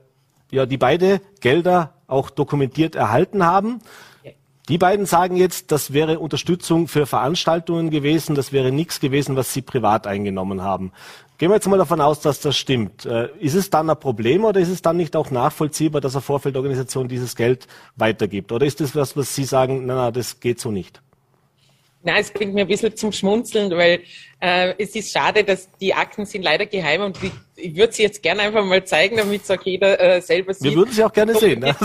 ja 0.51 0.65
die 0.65 0.77
beide 0.77 1.21
Gelder 1.41 1.93
auch 2.07 2.29
dokumentiert 2.29 2.95
erhalten 2.95 3.45
haben. 3.45 3.81
Die 4.69 4.77
beiden 4.77 5.07
sagen 5.07 5.35
jetzt, 5.35 5.71
das 5.71 5.93
wäre 5.93 6.19
Unterstützung 6.19 6.87
für 6.87 7.07
Veranstaltungen 7.07 7.89
gewesen, 7.89 8.35
das 8.35 8.53
wäre 8.53 8.71
nichts 8.71 8.99
gewesen, 8.99 9.35
was 9.35 9.51
sie 9.51 9.63
privat 9.63 10.05
eingenommen 10.05 10.61
haben. 10.61 10.91
Gehen 11.39 11.49
wir 11.49 11.55
jetzt 11.55 11.67
mal 11.67 11.77
davon 11.77 12.01
aus, 12.01 12.19
dass 12.19 12.39
das 12.39 12.55
stimmt. 12.55 13.05
Äh, 13.05 13.29
ist 13.39 13.55
es 13.55 13.71
dann 13.71 13.89
ein 13.89 13.99
Problem 13.99 14.45
oder 14.45 14.59
ist 14.59 14.69
es 14.69 14.83
dann 14.83 14.97
nicht 14.97 15.15
auch 15.15 15.31
nachvollziehbar, 15.31 16.01
dass 16.01 16.13
eine 16.13 16.21
Vorfeldorganisation 16.21 17.07
dieses 17.07 17.35
Geld 17.35 17.65
weitergibt? 17.95 18.51
Oder 18.51 18.67
ist 18.67 18.79
das 18.79 18.95
was, 18.95 19.17
was 19.17 19.33
Sie 19.33 19.43
sagen, 19.43 19.87
na, 19.87 19.95
na, 19.95 20.11
das 20.11 20.39
geht 20.39 20.59
so 20.59 20.69
nicht? 20.69 21.01
Na, 22.01 22.17
es 22.17 22.31
bringt 22.31 22.53
mir 22.53 22.61
ein 22.61 22.67
bisschen 22.67 22.95
zum 22.95 23.11
Schmunzeln, 23.11 23.71
weil 23.71 24.01
äh, 24.39 24.73
es 24.77 24.95
ist 24.95 25.11
schade, 25.11 25.43
dass 25.43 25.69
die 25.81 25.93
Akten 25.93 26.25
sind 26.25 26.43
leider 26.43 26.65
geheim 26.65 27.01
und 27.01 27.21
ich, 27.21 27.31
ich 27.57 27.75
würde 27.75 27.91
sie 27.91 28.03
jetzt 28.03 28.23
gerne 28.23 28.43
einfach 28.43 28.63
mal 28.63 28.85
zeigen, 28.85 29.17
damit 29.17 29.43
es 29.43 29.51
auch 29.51 29.61
jeder 29.63 29.99
äh, 29.99 30.21
selber 30.21 30.53
sieht. 30.53 30.71
Wir 30.71 30.77
würden 30.77 30.93
sie 30.93 31.03
auch 31.03 31.11
gerne 31.11 31.33
so, 31.33 31.39
sehen. 31.39 31.59
Ne? 31.59 31.75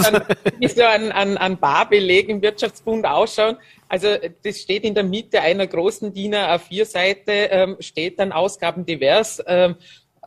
Wie 0.60 0.68
so 0.68 0.84
ein, 0.84 1.10
ein, 1.10 1.36
ein 1.36 1.58
Barbeleg 1.58 2.28
im 2.28 2.40
Wirtschaftsbund 2.40 3.04
ausschauen. 3.04 3.56
Also 3.88 4.08
das 4.44 4.60
steht 4.60 4.84
in 4.84 4.94
der 4.94 5.02
Mitte 5.02 5.40
einer 5.40 5.66
großen 5.66 6.14
DIN 6.14 6.34
A4-Seite, 6.34 7.32
ähm, 7.32 7.76
steht 7.80 8.20
dann 8.20 8.30
Ausgaben 8.30 8.86
divers. 8.86 9.42
Ähm, 9.46 9.74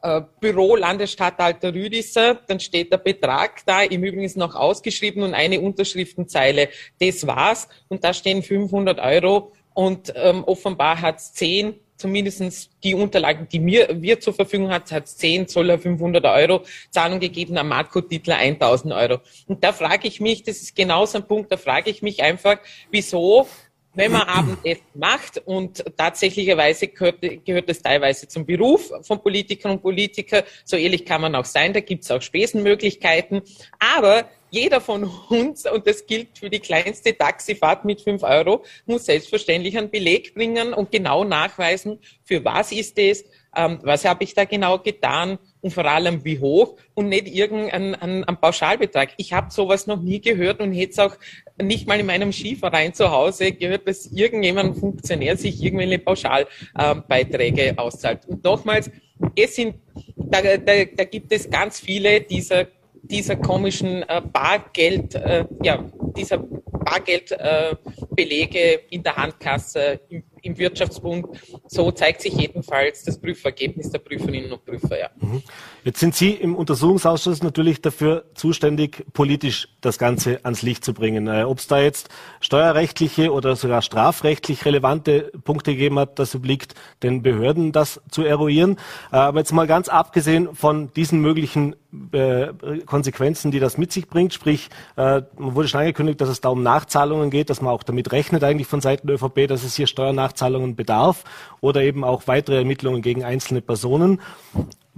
äh, 0.02 0.22
Büro 0.40 0.76
Landesstatthalter 0.76 1.74
Rüdisser, 1.74 2.36
dann 2.48 2.60
steht 2.60 2.92
der 2.92 2.98
Betrag 2.98 3.66
da, 3.66 3.82
im 3.82 4.04
Übrigen 4.04 4.24
ist 4.24 4.38
noch 4.38 4.56
ausgeschrieben 4.56 5.24
und 5.24 5.34
eine 5.34 5.60
Unterschriftenzeile. 5.60 6.70
Das 7.00 7.26
war's. 7.26 7.68
Und 7.88 8.04
da 8.04 8.14
stehen 8.14 8.44
500 8.44 9.00
Euro 9.00 9.54
und 9.78 10.12
ähm, 10.16 10.44
offenbar 10.44 11.00
hat 11.02 11.20
es 11.20 11.34
zehn, 11.34 11.76
zumindest 11.98 12.72
die 12.84 12.96
Unterlagen, 12.96 13.48
die 13.48 13.60
mir, 13.60 13.88
wir 14.02 14.20
zur 14.20 14.34
Verfügung 14.34 14.72
hat, 14.72 14.92
hat 14.92 15.06
es 15.06 15.18
zehn 15.18 15.48
Zoller 15.48 15.78
500 15.78 16.26
Euro 16.26 16.64
Zahlung 16.90 17.20
gegeben, 17.20 17.60
am 17.60 17.68
Marco 17.68 18.02
Titler 18.02 18.38
1000 18.38 18.92
Euro. 18.92 19.20
Und 19.46 19.64
da 19.64 19.74
frage 19.74 20.08
ich 20.08 20.20
mich, 20.20 20.42
das 20.42 20.64
ist 20.64 20.76
genau 20.76 21.06
so 21.06 21.20
ein 21.20 21.28
Punkt, 21.28 21.52
da 21.52 21.58
frage 21.58 21.92
ich 21.92 22.02
mich 22.02 22.24
einfach, 22.24 22.58
wieso 22.90 23.48
wenn 23.94 24.14
man 24.14 24.24
Abendessen 24.24 24.84
macht 24.96 25.44
und 25.46 25.86
tatsächlicherweise 25.96 26.88
gehört, 26.88 27.22
gehört 27.46 27.70
es 27.70 27.80
teilweise 27.80 28.28
zum 28.28 28.48
Beruf 28.48 28.92
von 29.04 29.22
Politikern 29.22 29.74
und 29.74 29.84
Politikern, 29.84 30.44
so 30.66 30.76
ehrlich 30.76 31.06
kann 31.06 31.22
man 31.22 31.36
auch 31.36 31.46
sein, 31.46 31.72
da 31.74 31.82
gibt 31.82 32.04
es 32.04 32.10
auch 32.10 32.22
Spesenmöglichkeiten, 32.22 33.44
aber 33.78 34.28
jeder 34.50 34.82
von 34.82 35.10
uns, 35.30 35.70
und 35.70 35.86
das 35.88 36.06
gilt 36.06 36.38
für 36.38 36.50
die 36.50 36.60
kleinste 36.60 37.18
Taxifahrt 37.18 37.86
mit 37.86 38.02
fünf 38.02 38.24
Euro, 38.24 38.64
muss 38.86 39.06
selbstverständlich 39.06 39.78
einen 39.78 39.90
Beleg 39.90 40.34
bringen 40.34 40.74
und 40.74 40.92
genau 40.92 41.24
nachweisen, 41.24 42.00
für 42.24 42.44
was 42.44 42.72
ist 42.72 42.98
es, 42.98 43.26
ähm, 43.56 43.80
was 43.82 44.06
habe 44.06 44.24
ich 44.24 44.34
da 44.34 44.46
genau 44.46 44.78
getan 44.78 45.40
und 45.62 45.74
vor 45.74 45.86
allem 45.86 46.24
wie 46.24 46.40
hoch 46.40 46.78
und 46.94 47.10
nicht 47.10 47.28
irgendein 47.28 47.96
ein, 47.96 48.24
ein 48.24 48.40
Pauschalbetrag. 48.40 49.10
Ich 49.18 49.34
habe 49.34 49.52
sowas 49.52 49.88
noch 49.88 50.02
nie 50.02 50.22
gehört 50.22 50.60
und 50.60 50.74
hätte 50.74 50.92
es 50.92 51.00
auch 51.00 51.16
nicht 51.62 51.88
mal 51.88 52.00
in 52.00 52.06
meinem 52.06 52.32
Skiverein 52.32 52.94
zu 52.94 53.12
Hause 53.12 53.52
gehört, 53.52 53.88
dass 53.88 54.06
irgendjemand 54.08 54.78
Funktionär 54.78 55.36
sich 55.38 55.62
irgendwelche 55.62 56.00
Pauschalbeiträge 56.00 57.62
äh, 57.70 57.78
auszahlt. 57.78 58.28
Und 58.28 58.44
nochmals, 58.44 58.92
es 59.36 59.56
sind, 59.56 59.76
da, 60.16 60.42
da, 60.42 60.86
da 60.86 61.04
gibt 61.06 61.32
es 61.32 61.50
ganz 61.50 61.80
viele 61.80 62.22
dieser 62.22 62.68
dieser 63.10 63.36
komischen 63.36 64.04
äh, 64.04 64.22
Bargeld, 64.22 65.16
äh, 65.16 65.46
ja, 65.64 65.84
dieser 66.16 66.38
Bargeldbelege 66.38 68.60
äh, 68.60 68.80
in 68.90 69.04
der 69.04 69.16
Handkasse 69.16 70.00
im, 70.10 70.24
im, 70.42 70.58
Wirtschaftsbund. 70.58 71.28
So 71.68 71.92
zeigt 71.92 72.22
sich 72.22 72.34
jedenfalls 72.34 73.04
das 73.04 73.20
Prüfergebnis 73.20 73.90
der 73.90 74.00
Prüferinnen 74.00 74.52
und 74.52 74.66
Prüfer. 74.66 75.00
Ja. 75.00 75.10
Mhm. 75.20 75.44
Jetzt 75.84 76.00
sind 76.00 76.16
Sie 76.16 76.32
im 76.32 76.56
Untersuchungsausschuss 76.56 77.44
natürlich 77.44 77.82
dafür 77.82 78.26
zuständig, 78.36 79.06
politisch 79.14 79.68
das 79.88 79.98
Ganze 79.98 80.40
ans 80.44 80.62
Licht 80.62 80.86
zu 80.86 80.94
bringen. 80.94 81.28
Äh, 81.28 81.44
Ob 81.44 81.60
es 81.60 81.68
da 81.68 81.80
jetzt 81.80 82.10
steuerrechtliche 82.40 83.32
oder 83.32 83.56
sogar 83.56 83.82
strafrechtlich 83.82 84.66
relevante 84.66 85.32
Punkte 85.44 85.72
gegeben 85.72 85.98
hat, 85.98 86.20
das 86.20 86.36
obliegt 86.36 86.76
den 87.02 87.24
Behörden, 87.24 87.72
das 87.72 88.02
zu 88.12 88.24
eruieren. 88.24 88.78
Äh, 89.12 89.18
aber 89.18 89.40
jetzt 89.40 89.54
mal 89.54 89.68
ganz 89.68 89.90
abgesehen 89.90 90.54
von 90.54 90.92
diesen 90.94 91.22
möglichen 91.22 91.76
äh, 92.12 92.48
Konsequenzen, 92.86 93.50
die 93.50 93.60
das 93.60 93.78
mit 93.78 93.92
sich 93.92 94.08
bringt. 94.08 94.34
Sprich, 94.34 94.70
man 94.96 95.26
wurde 95.38 95.68
schon 95.68 95.80
angekündigt, 95.80 96.20
dass 96.22 96.30
es 96.30 96.42
da 96.42 96.50
um 96.50 96.62
Nachzahlungen 96.62 97.30
geht, 97.30 97.50
dass 97.50 97.62
man 97.62 97.72
auch 97.72 97.84
damit 97.84 98.12
rechnet 98.12 98.44
eigentlich 98.44 98.68
von 98.68 98.82
Seiten 98.82 99.08
der 99.08 99.16
ÖVP, 99.16 99.48
dass 99.48 99.64
es 99.64 99.76
hier 99.76 99.88
Steuernachzahlungen 99.88 100.76
bedarf 100.76 101.24
oder 101.62 101.82
eben 101.82 102.04
auch 102.04 102.24
weitere 102.28 102.58
Ermittlungen 102.58 103.02
gegen 103.02 103.24
einzelne 103.24 103.62
Personen. 103.62 104.20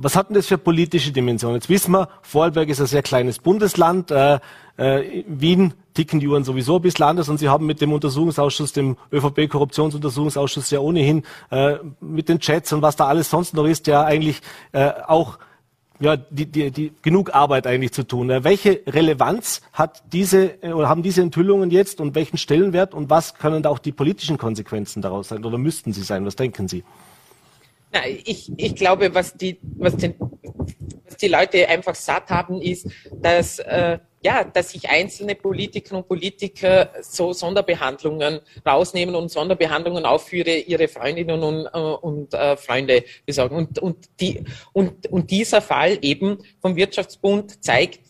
Was 0.01 0.15
hat 0.15 0.29
denn 0.29 0.35
das 0.35 0.47
für 0.47 0.57
politische 0.57 1.11
Dimension? 1.11 1.53
Jetzt 1.55 1.67
wissen 1.67 1.91
wir, 1.91 2.07
Vorarlberg 2.21 2.69
ist 2.69 2.79
ein 2.79 2.87
sehr 2.87 3.01
kleines 3.01 3.39
Bundesland. 3.39 4.11
Äh, 4.11 4.39
äh, 4.77 5.25
Wien 5.27 5.73
ticken 5.93 6.21
die 6.21 6.27
Uhren 6.29 6.45
sowieso 6.45 6.79
bisschen 6.79 7.03
anders 7.03 7.27
und 7.27 7.37
Sie 7.37 7.49
haben 7.49 7.65
mit 7.65 7.81
dem 7.81 7.91
Untersuchungsausschuss, 7.91 8.71
dem 8.71 8.95
ÖVP-Korruptionsuntersuchungsausschuss 9.11 10.71
ja 10.71 10.79
ohnehin 10.79 11.23
äh, 11.51 11.75
mit 11.99 12.29
den 12.29 12.39
Chats 12.39 12.71
und 12.71 12.81
was 12.81 12.95
da 12.95 13.07
alles 13.07 13.29
sonst 13.29 13.53
noch 13.53 13.65
ist, 13.65 13.87
ja 13.87 14.05
eigentlich 14.05 14.39
äh, 14.71 14.89
auch 15.05 15.37
ja, 15.99 16.15
die, 16.15 16.45
die, 16.45 16.71
die, 16.71 16.93
genug 17.01 17.35
Arbeit 17.35 17.67
eigentlich 17.67 17.91
zu 17.91 18.03
tun. 18.07 18.29
Welche 18.29 18.81
Relevanz 18.87 19.61
hat 19.73 20.01
diese 20.13 20.63
äh, 20.63 20.71
oder 20.71 20.87
haben 20.87 21.03
diese 21.03 21.21
Enthüllungen 21.21 21.71
jetzt 21.71 21.99
und 21.99 22.15
welchen 22.15 22.37
Stellenwert 22.37 22.93
und 22.93 23.09
was 23.09 23.33
können 23.33 23.63
da 23.63 23.69
auch 23.69 23.79
die 23.79 23.91
politischen 23.91 24.37
Konsequenzen 24.37 25.01
daraus 25.01 25.27
sein 25.27 25.43
oder 25.43 25.57
müssten 25.57 25.91
sie 25.91 26.03
sein? 26.03 26.25
Was 26.25 26.37
denken 26.37 26.69
Sie? 26.69 26.85
Na, 27.91 28.01
ich, 28.07 28.51
ich 28.57 28.75
glaube, 28.75 29.13
was 29.15 29.33
die, 29.35 29.59
was, 29.77 29.97
den, 29.97 30.15
was 31.05 31.17
die 31.17 31.27
Leute 31.27 31.67
einfach 31.67 31.95
satt 31.95 32.29
haben, 32.29 32.61
ist, 32.61 32.87
dass 33.11 33.59
äh, 33.59 33.99
ja, 34.21 34.43
dass 34.43 34.71
sich 34.71 34.89
einzelne 34.89 35.35
Politikerinnen 35.35 36.03
und 36.03 36.07
Politiker 36.07 36.89
so 37.01 37.31
Sonderbehandlungen 37.31 38.41
rausnehmen 38.65 39.15
und 39.15 39.29
Sonderbehandlungen 39.29 40.05
auch 40.05 40.19
für 40.19 40.43
ihre 40.43 40.87
Freundinnen 40.87 41.41
und, 41.41 41.67
äh, 41.67 41.77
und 41.77 42.33
äh, 42.33 42.57
Freunde 42.57 43.03
besorgen. 43.25 43.55
Und, 43.55 43.79
und, 43.79 44.09
die, 44.19 44.43
und, 44.73 45.07
und 45.07 45.31
dieser 45.31 45.61
Fall 45.61 45.97
eben 46.01 46.39
vom 46.61 46.75
Wirtschaftsbund 46.75 47.63
zeigt, 47.63 48.01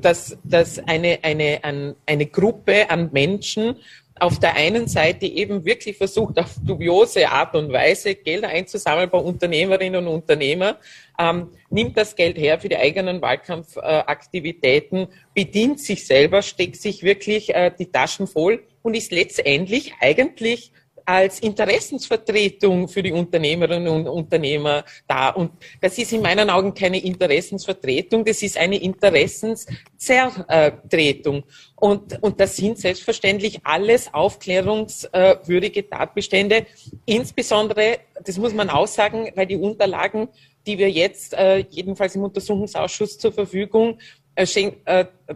dass, 0.00 0.38
dass 0.44 0.78
eine, 0.78 1.18
eine, 1.22 1.96
eine 2.06 2.26
Gruppe 2.26 2.88
an 2.88 3.10
Menschen 3.12 3.76
auf 4.18 4.38
der 4.38 4.54
einen 4.54 4.88
Seite 4.88 5.26
eben 5.26 5.64
wirklich 5.64 5.96
versucht, 5.96 6.38
auf 6.38 6.54
dubiose 6.64 7.28
Art 7.28 7.54
und 7.54 7.72
Weise 7.72 8.14
Gelder 8.14 8.48
einzusammeln 8.48 9.10
bei 9.10 9.18
Unternehmerinnen 9.18 10.06
und 10.06 10.12
Unternehmern, 10.12 10.76
ähm, 11.18 11.50
nimmt 11.70 11.96
das 11.96 12.16
Geld 12.16 12.38
her 12.38 12.58
für 12.58 12.68
die 12.68 12.76
eigenen 12.76 13.20
Wahlkampfaktivitäten, 13.20 14.98
äh, 15.00 15.06
bedient 15.34 15.80
sich 15.80 16.06
selber, 16.06 16.42
steckt 16.42 16.76
sich 16.76 17.02
wirklich 17.02 17.54
äh, 17.54 17.70
die 17.78 17.90
Taschen 17.90 18.26
voll 18.26 18.62
und 18.82 18.94
ist 18.94 19.12
letztendlich 19.12 19.92
eigentlich 20.00 20.72
als 21.06 21.40
Interessensvertretung 21.40 22.88
für 22.88 23.02
die 23.02 23.12
Unternehmerinnen 23.12 23.88
und 23.88 24.06
Unternehmer 24.08 24.84
da. 25.06 25.30
Und 25.30 25.52
das 25.80 25.96
ist 25.98 26.12
in 26.12 26.20
meinen 26.20 26.50
Augen 26.50 26.74
keine 26.74 27.02
Interessensvertretung, 27.02 28.22
das 28.24 28.42
ist 28.42 28.58
eine 28.58 28.76
Interessenszertretung. 28.76 31.44
Und, 31.76 32.20
und 32.22 32.40
das 32.40 32.56
sind 32.56 32.78
selbstverständlich 32.78 33.60
alles 33.62 34.12
aufklärungswürdige 34.12 35.88
Tatbestände. 35.88 36.66
Insbesondere, 37.04 38.00
das 38.24 38.36
muss 38.38 38.52
man 38.52 38.68
auch 38.68 38.88
sagen, 38.88 39.30
weil 39.36 39.46
die 39.46 39.56
Unterlagen, 39.56 40.26
die 40.66 40.78
wir 40.78 40.90
jetzt 40.90 41.34
äh, 41.34 41.58
jedenfalls 41.70 42.16
im 42.16 42.24
Untersuchungsausschuss 42.24 43.18
zur 43.18 43.30
Verfügung 43.32 43.98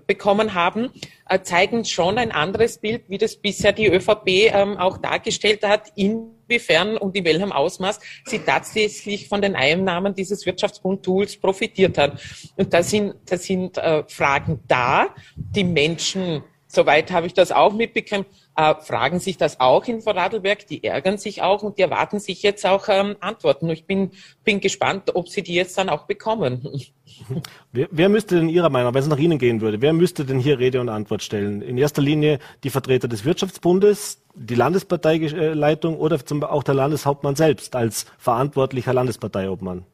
bekommen 0.07 0.55
haben, 0.55 0.91
äh, 1.29 1.41
zeigen 1.41 1.85
schon 1.85 2.19
ein 2.19 2.33
anderes 2.33 2.79
Bild, 2.79 3.05
wie 3.09 3.19
das 3.19 3.37
bisher 3.37 3.73
die 3.73 3.87
ÖVP 3.87 4.53
ähm, 4.53 4.77
auch 4.77 4.99
dargestellt 4.99 5.63
hat, 5.67 5.93
inwiefern 5.97 6.97
und 6.97 7.17
in 7.17 7.25
welchem 7.25 7.51
Ausmaß 7.51 7.99
sie 8.27 8.41
tatsächlich 8.41 9.29
von 9.29 9.41
den 9.41 9.57
Einnahmen 9.57 10.15
dieses 10.15 10.45
Wirtschaftsbund-Tools 10.45 11.39
profitiert 11.39 11.99
hat. 11.99 12.21
Und 12.57 12.73
da 12.73 12.83
sind, 12.83 13.15
da 13.27 13.37
sind 13.37 13.79
äh, 13.79 14.05
Fragen 14.07 14.61
da, 14.69 15.15
die 15.35 15.65
Menschen, 15.65 16.43
soweit 16.67 17.11
habe 17.11 17.27
ich 17.27 17.35
das 17.35 17.53
auch 17.53 17.73
mitbekommen, 17.73 18.27
äh, 18.61 18.75
fragen 18.81 19.21
sich 19.21 19.39
das 19.39 19.59
auch 19.59 19.87
in 19.87 20.03
Vorarlberg, 20.03 20.67
die 20.67 20.85
ärgern 20.85 21.17
sich 21.17 21.41
auch 21.41 21.63
und 21.63 21.79
die 21.79 21.83
erwarten 21.83 22.21
sich 22.21 22.43
jetzt 22.43 22.67
auch 22.67 22.89
ähm, 22.89 23.17
Antworten. 23.21 23.71
Ich 23.71 23.87
bin, 23.87 24.11
bin 24.45 24.61
gespannt, 24.61 25.15
ob 25.15 25.29
sie 25.29 25.43
die 25.43 25.55
jetzt 25.55 25.79
dann 25.79 25.89
auch 25.89 26.07
bekommen. 26.07 26.69
Wer, 27.73 27.89
wer 27.91 28.09
müsste 28.09 28.37
denn 28.37 28.49
Ihrer 28.49 28.71
Meinung 28.71 28.95
wenn 28.95 29.03
es 29.03 29.09
nach 29.09 29.19
Ihnen 29.19 29.39
gehen 29.39 29.61
würde, 29.61 29.83
wer 29.83 29.93
müsste 29.93 30.25
denn 30.25 30.39
hier 30.39 30.59
Rede 30.59 30.81
und 30.81 30.89
Antwort 30.89 31.23
stellen? 31.23 31.61
In 31.61 31.77
erster 31.77 32.01
Linie 32.01 32.39
die 32.65 32.71
Vertreter 32.71 33.09
des 33.09 33.25
Wirtschaftsbundes, 33.25 34.23
die 34.35 34.55
Landesparteileitung 34.55 35.99
oder 35.99 36.25
zum, 36.25 36.43
auch 36.45 36.63
der 36.63 36.75
Landeshauptmann 36.75 37.35
selbst 37.35 37.77
als 37.77 38.07
verantwortlicher 38.17 38.95
Landesparteiobmann? 38.95 39.85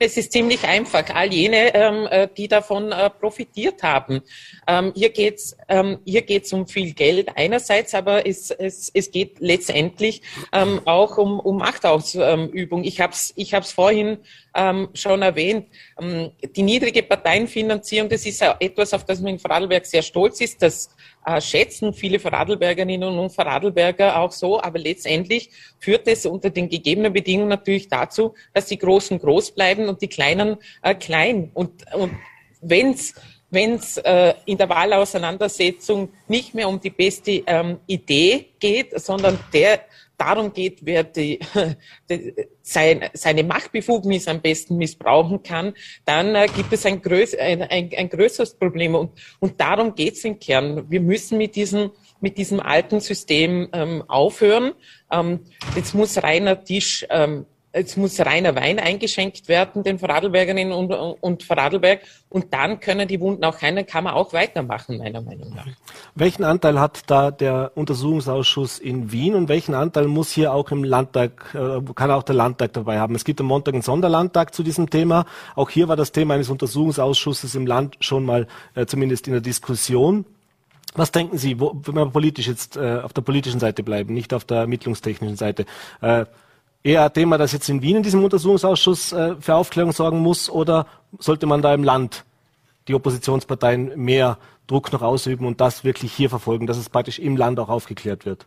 Es 0.00 0.16
ist 0.16 0.30
ziemlich 0.30 0.62
einfach. 0.64 1.04
All 1.12 1.32
jene, 1.32 1.74
ähm, 1.74 2.06
äh, 2.08 2.28
die 2.36 2.46
davon 2.46 2.92
äh, 2.92 3.10
profitiert 3.10 3.82
haben. 3.82 4.22
Ähm, 4.68 4.92
hier 4.94 5.10
geht's, 5.10 5.56
ähm, 5.68 5.98
hier 6.04 6.22
geht's 6.22 6.52
um 6.52 6.68
viel 6.68 6.92
Geld 6.92 7.30
einerseits, 7.36 7.94
aber 7.94 8.24
es, 8.24 8.52
es, 8.52 8.90
es 8.94 9.10
geht 9.10 9.40
letztendlich 9.40 10.22
ähm, 10.52 10.80
auch 10.84 11.18
um, 11.18 11.40
um 11.40 11.56
Machtausübung. 11.56 12.84
Ich 12.84 13.00
habe 13.00 13.12
es 13.12 13.32
ich 13.34 13.54
hab's 13.54 13.72
vorhin 13.72 14.18
ähm, 14.54 14.88
schon 14.94 15.22
erwähnt. 15.22 15.66
Ähm, 16.00 16.30
die 16.54 16.62
niedrige 16.62 17.02
Parteienfinanzierung, 17.02 18.08
das 18.08 18.24
ist 18.24 18.40
etwas, 18.60 18.94
auf 18.94 19.04
das 19.04 19.20
man 19.20 19.32
in 19.32 19.38
Vorarlberg 19.40 19.84
sehr 19.84 20.02
stolz 20.02 20.40
ist. 20.40 20.62
Das 20.62 20.90
äh, 21.28 21.40
schätzen 21.40 21.92
viele 21.92 22.18
Vorarlbergerinnen 22.18 23.18
und 23.18 23.30
Vorarlberger 23.30 24.18
auch 24.18 24.32
so. 24.32 24.60
Aber 24.60 24.78
letztendlich 24.78 25.50
führt 25.78 26.08
es 26.08 26.26
unter 26.26 26.50
den 26.50 26.68
gegebenen 26.68 27.12
Bedingungen 27.12 27.48
natürlich 27.48 27.88
dazu, 27.88 28.34
dass 28.54 28.66
die 28.66 28.78
Großen 28.78 29.18
groß 29.18 29.52
bleiben 29.52 29.88
und 29.88 30.00
die 30.00 30.08
Kleinen 30.08 30.56
äh, 30.82 30.94
klein. 30.94 31.50
Und, 31.54 31.92
und 31.94 32.12
wenn's 32.60 33.14
wenn 33.50 33.74
es 33.74 33.96
äh, 33.98 34.34
in 34.44 34.58
der 34.58 34.68
Wahlauseinandersetzung 34.68 36.10
nicht 36.28 36.54
mehr 36.54 36.68
um 36.68 36.80
die 36.80 36.90
beste 36.90 37.42
ähm, 37.46 37.78
Idee 37.86 38.46
geht, 38.60 39.00
sondern 39.00 39.38
der 39.54 39.80
darum 40.18 40.52
geht, 40.52 40.84
wer 40.84 41.04
die, 41.04 41.38
die, 42.10 42.34
sein, 42.60 43.08
seine 43.14 43.44
Machtbefugnis 43.44 44.28
am 44.28 44.42
besten 44.42 44.76
missbrauchen 44.76 45.42
kann, 45.42 45.72
dann 46.04 46.34
äh, 46.34 46.48
gibt 46.54 46.72
es 46.72 46.84
ein, 46.84 47.00
größ, 47.00 47.36
ein, 47.36 47.62
ein, 47.62 47.90
ein 47.96 48.08
größeres 48.10 48.54
Problem. 48.56 48.94
Und, 48.94 49.12
und 49.38 49.60
darum 49.60 49.94
geht 49.94 50.14
es 50.14 50.24
im 50.24 50.38
Kern. 50.38 50.90
Wir 50.90 51.00
müssen 51.00 51.38
mit 51.38 51.56
diesem, 51.56 51.92
mit 52.20 52.36
diesem 52.36 52.60
alten 52.60 53.00
System 53.00 53.68
ähm, 53.72 54.02
aufhören. 54.08 54.72
Ähm, 55.10 55.40
jetzt 55.76 55.94
muss 55.94 56.22
reiner 56.22 56.62
Tisch 56.62 57.06
ähm, 57.08 57.46
es 57.72 57.96
muss 57.96 58.18
reiner 58.20 58.54
Wein 58.56 58.78
eingeschenkt 58.78 59.46
werden, 59.48 59.82
den 59.82 59.98
Vorarlbergerinnen 59.98 60.72
und, 60.72 60.90
und 60.90 61.42
Vorarlberg. 61.42 62.00
Und 62.30 62.52
dann 62.52 62.80
können 62.80 63.06
die 63.06 63.20
Wunden 63.20 63.44
auch 63.44 63.60
heilen, 63.60 63.84
kann 63.86 64.04
man 64.04 64.14
auch 64.14 64.32
weitermachen, 64.32 64.98
meiner 64.98 65.20
Meinung 65.20 65.54
nach. 65.54 65.66
Welchen 66.14 66.44
Anteil 66.44 66.80
hat 66.80 67.02
da 67.06 67.30
der 67.30 67.72
Untersuchungsausschuss 67.74 68.78
in 68.78 69.12
Wien 69.12 69.34
und 69.34 69.48
welchen 69.48 69.74
Anteil 69.74 70.06
muss 70.08 70.30
hier 70.30 70.52
auch 70.52 70.70
im 70.70 70.82
Landtag, 70.82 71.54
äh, 71.54 71.80
kann 71.94 72.10
auch 72.10 72.22
der 72.22 72.36
Landtag 72.36 72.72
dabei 72.72 72.98
haben? 72.98 73.14
Es 73.14 73.24
gibt 73.24 73.40
am 73.40 73.46
Montag 73.46 73.74
einen 73.74 73.82
Sonderlandtag 73.82 74.54
zu 74.54 74.62
diesem 74.62 74.88
Thema. 74.88 75.26
Auch 75.54 75.68
hier 75.68 75.88
war 75.88 75.96
das 75.96 76.12
Thema 76.12 76.34
eines 76.34 76.48
Untersuchungsausschusses 76.48 77.54
im 77.54 77.66
Land 77.66 77.96
schon 78.00 78.24
mal 78.24 78.46
äh, 78.74 78.86
zumindest 78.86 79.26
in 79.26 79.34
der 79.34 79.42
Diskussion. 79.42 80.24
Was 80.94 81.12
denken 81.12 81.36
Sie, 81.36 81.60
wo, 81.60 81.76
wenn 81.84 81.94
wir 81.94 82.06
politisch 82.06 82.48
jetzt 82.48 82.76
äh, 82.76 83.00
auf 83.02 83.12
der 83.12 83.22
politischen 83.22 83.60
Seite 83.60 83.82
bleiben, 83.82 84.14
nicht 84.14 84.32
auf 84.32 84.44
der 84.44 84.58
ermittlungstechnischen 84.58 85.36
Seite? 85.36 85.66
Äh, 86.00 86.24
eher 86.82 87.12
Thema, 87.12 87.38
das 87.38 87.52
jetzt 87.52 87.68
in 87.68 87.82
Wien 87.82 87.96
in 87.96 88.02
diesem 88.02 88.24
Untersuchungsausschuss 88.24 89.12
äh, 89.12 89.36
für 89.40 89.54
Aufklärung 89.54 89.92
sorgen 89.92 90.20
muss, 90.20 90.48
oder 90.50 90.86
sollte 91.18 91.46
man 91.46 91.62
da 91.62 91.74
im 91.74 91.84
Land 91.84 92.24
die 92.86 92.94
Oppositionsparteien 92.94 93.92
mehr 93.96 94.38
Druck 94.66 94.92
noch 94.92 95.02
ausüben 95.02 95.46
und 95.46 95.60
das 95.60 95.84
wirklich 95.84 96.12
hier 96.12 96.30
verfolgen, 96.30 96.66
dass 96.66 96.76
es 96.76 96.88
praktisch 96.88 97.18
im 97.18 97.36
Land 97.36 97.58
auch 97.60 97.68
aufgeklärt 97.68 98.26
wird? 98.26 98.46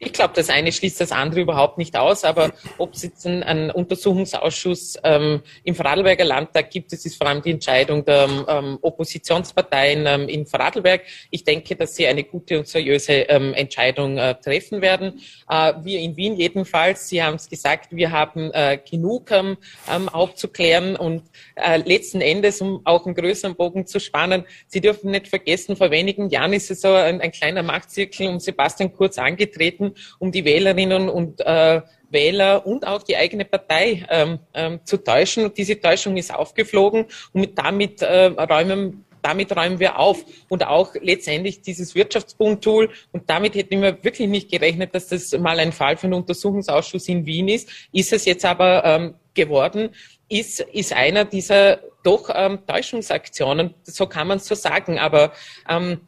Ich 0.00 0.12
glaube, 0.12 0.32
das 0.36 0.48
eine 0.48 0.70
schließt 0.70 1.00
das 1.00 1.10
andere 1.10 1.40
überhaupt 1.40 1.76
nicht 1.76 1.96
aus, 1.96 2.22
aber 2.22 2.52
ob 2.78 2.94
es 2.94 3.02
jetzt 3.02 3.26
einen, 3.26 3.70
Untersuchungsausschuss 3.70 4.96
ähm, 5.02 5.42
im 5.64 5.74
Vorarlberger 5.74 6.24
Landtag 6.24 6.70
gibt, 6.70 6.92
das 6.92 7.04
ist 7.04 7.16
vor 7.16 7.26
allem 7.26 7.42
die 7.42 7.50
Entscheidung 7.50 8.04
der 8.04 8.28
ähm, 8.48 8.78
Oppositionsparteien 8.80 10.06
ähm, 10.06 10.28
in 10.28 10.46
Vorarlberg. 10.46 11.02
Ich 11.30 11.42
denke, 11.42 11.74
dass 11.74 11.96
sie 11.96 12.06
eine 12.06 12.22
gute 12.22 12.58
und 12.58 12.68
seriöse 12.68 13.12
ähm, 13.12 13.54
Entscheidung 13.54 14.18
äh, 14.18 14.34
treffen 14.36 14.82
werden. 14.82 15.20
Äh, 15.48 15.74
wir 15.82 15.98
in 15.98 16.16
Wien 16.16 16.36
jedenfalls, 16.36 17.08
Sie 17.08 17.22
haben 17.22 17.34
es 17.34 17.48
gesagt, 17.48 17.88
wir 17.90 18.12
haben 18.12 18.52
äh, 18.52 18.78
genug 18.88 19.30
ähm, 19.32 19.56
ähm, 19.92 20.08
aufzuklären 20.08 20.94
und 20.94 21.22
äh, 21.56 21.78
letzten 21.78 22.20
Endes, 22.20 22.60
um 22.60 22.82
auch 22.84 23.04
einen 23.04 23.16
größeren 23.16 23.56
Bogen 23.56 23.86
zu 23.86 23.98
spannen, 23.98 24.44
Sie 24.68 24.80
dürfen 24.80 25.10
nicht 25.10 25.26
vergessen, 25.28 25.76
vor 25.76 25.90
wenigen 25.90 26.28
Jahren 26.30 26.52
ist 26.52 26.70
es 26.70 26.82
so 26.82 26.92
ein, 26.92 27.20
ein 27.20 27.32
kleiner 27.32 27.62
Machtzirkel 27.62 28.28
um 28.28 28.38
Sebastian 28.38 28.92
Kurz 28.92 29.18
angetreten, 29.18 29.87
um 30.18 30.32
die 30.32 30.44
Wählerinnen 30.44 31.08
und 31.08 31.40
äh, 31.40 31.80
Wähler 32.10 32.66
und 32.66 32.86
auch 32.86 33.02
die 33.02 33.16
eigene 33.16 33.44
Partei 33.44 34.06
ähm, 34.08 34.38
ähm, 34.54 34.80
zu 34.84 34.96
täuschen. 34.98 35.44
Und 35.44 35.58
diese 35.58 35.78
Täuschung 35.80 36.16
ist 36.16 36.34
aufgeflogen 36.34 37.06
und 37.32 37.58
damit 37.58 38.02
äh, 38.02 38.26
räumen 38.26 39.04
damit 39.22 39.54
räumen 39.54 39.78
wir 39.78 39.98
auf. 39.98 40.24
Und 40.48 40.66
auch 40.66 40.94
letztendlich 41.00 41.60
dieses 41.60 41.94
Wirtschaftsbund-Tool. 41.94 42.90
Und 43.12 43.28
damit 43.28 43.54
hätten 43.54 43.82
wir 43.82 44.02
wirklich 44.02 44.28
nicht 44.28 44.50
gerechnet, 44.50 44.94
dass 44.94 45.08
das 45.08 45.32
mal 45.32 45.58
ein 45.58 45.72
Fall 45.72 45.96
für 45.96 46.04
einen 46.04 46.14
Untersuchungsausschuss 46.14 47.08
in 47.08 47.26
Wien 47.26 47.48
ist. 47.48 47.68
Ist 47.92 48.12
es 48.12 48.24
jetzt 48.24 48.44
aber 48.44 48.84
ähm, 48.84 49.14
geworden, 49.34 49.90
ist, 50.28 50.60
ist 50.60 50.92
einer 50.92 51.24
dieser 51.24 51.80
doch 52.02 52.30
ähm, 52.32 52.60
Täuschungsaktionen. 52.66 53.74
So 53.82 54.06
kann 54.06 54.28
man 54.28 54.38
es 54.38 54.46
so 54.46 54.54
sagen. 54.54 54.98
Aber 54.98 55.32
ähm, 55.68 56.00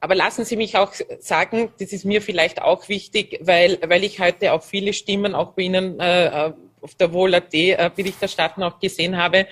aber 0.00 0.14
lassen 0.14 0.44
Sie 0.44 0.56
mich 0.56 0.76
auch 0.76 0.92
sagen, 1.20 1.70
das 1.78 1.92
ist 1.92 2.04
mir 2.04 2.22
vielleicht 2.22 2.60
auch 2.62 2.88
wichtig, 2.88 3.40
weil, 3.42 3.78
weil 3.86 4.04
ich 4.04 4.20
heute 4.20 4.52
auch 4.52 4.62
viele 4.62 4.92
Stimmen 4.92 5.34
auch 5.34 5.52
bei 5.52 5.62
Ihnen 5.62 5.98
äh, 5.98 6.52
auf 6.80 6.94
der 6.94 7.12
Wohl.at 7.12 7.52
äh, 7.54 7.90
Berichterstattung 7.94 8.62
auch 8.62 8.78
gesehen 8.78 9.16
habe, 9.16 9.46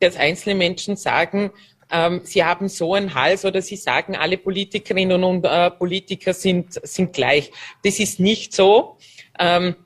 dass 0.00 0.16
einzelne 0.16 0.54
Menschen 0.54 0.96
sagen, 0.96 1.52
ähm, 1.90 2.22
sie 2.24 2.42
haben 2.42 2.68
so 2.68 2.94
einen 2.94 3.14
Hals 3.14 3.44
oder 3.44 3.60
sie 3.60 3.76
sagen, 3.76 4.16
alle 4.16 4.38
Politikerinnen 4.38 5.22
und 5.22 5.44
äh, 5.44 5.70
Politiker 5.70 6.32
sind, 6.32 6.80
sind 6.86 7.12
gleich. 7.12 7.52
Das 7.84 7.98
ist 7.98 8.18
nicht 8.18 8.54
so. 8.54 8.96
Ähm, 9.38 9.76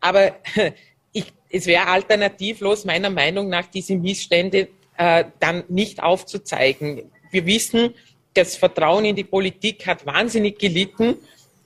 aber 0.00 0.36
ich, 1.12 1.32
es 1.50 1.66
wäre 1.66 1.88
alternativlos, 1.88 2.84
meiner 2.84 3.10
Meinung 3.10 3.48
nach, 3.48 3.66
diese 3.66 3.96
Missstände 3.96 4.68
äh, 4.96 5.24
dann 5.40 5.64
nicht 5.68 6.02
aufzuzeigen. 6.02 7.10
Wir 7.32 7.46
wissen, 7.46 7.94
das 8.34 8.56
Vertrauen 8.56 9.04
in 9.04 9.16
die 9.16 9.24
Politik 9.24 9.86
hat 9.86 10.06
wahnsinnig 10.06 10.58
gelitten. 10.58 11.16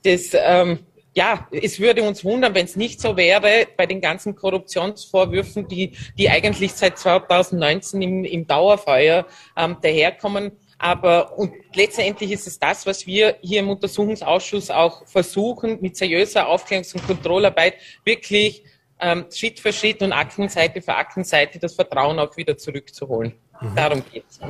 Das, 0.02 0.30
ähm, 0.32 0.80
ja, 1.14 1.46
es 1.52 1.78
würde 1.78 2.02
uns 2.02 2.24
wundern, 2.24 2.54
wenn 2.54 2.64
es 2.64 2.76
nicht 2.76 3.00
so 3.00 3.16
wäre 3.16 3.66
bei 3.76 3.86
den 3.86 4.00
ganzen 4.00 4.34
Korruptionsvorwürfen, 4.34 5.68
die, 5.68 5.92
die 6.18 6.28
eigentlich 6.28 6.72
seit 6.72 6.98
2019 6.98 8.02
im, 8.02 8.24
im 8.24 8.46
Dauerfeuer 8.46 9.26
ähm, 9.56 9.76
daherkommen. 9.80 10.52
Aber 10.78 11.38
und 11.38 11.52
letztendlich 11.74 12.32
ist 12.32 12.46
es 12.46 12.58
das, 12.58 12.84
was 12.84 13.06
wir 13.06 13.36
hier 13.40 13.60
im 13.60 13.70
Untersuchungsausschuss 13.70 14.70
auch 14.70 15.06
versuchen, 15.06 15.78
mit 15.80 15.96
seriöser 15.96 16.48
Aufklärungs- 16.48 16.94
und 16.94 17.06
Kontrollarbeit 17.06 17.74
wirklich 18.04 18.64
ähm, 19.00 19.26
Schritt 19.32 19.60
für 19.60 19.72
Schritt 19.72 20.02
und 20.02 20.12
Aktenseite 20.12 20.82
für 20.82 20.94
Aktenseite 20.94 21.58
das 21.58 21.74
Vertrauen 21.74 22.18
auch 22.18 22.36
wieder 22.36 22.56
zurückzuholen. 22.56 23.34
Mhm. 23.60 23.76
Darum 23.76 24.02
geht 24.12 24.24
es. 24.28 24.40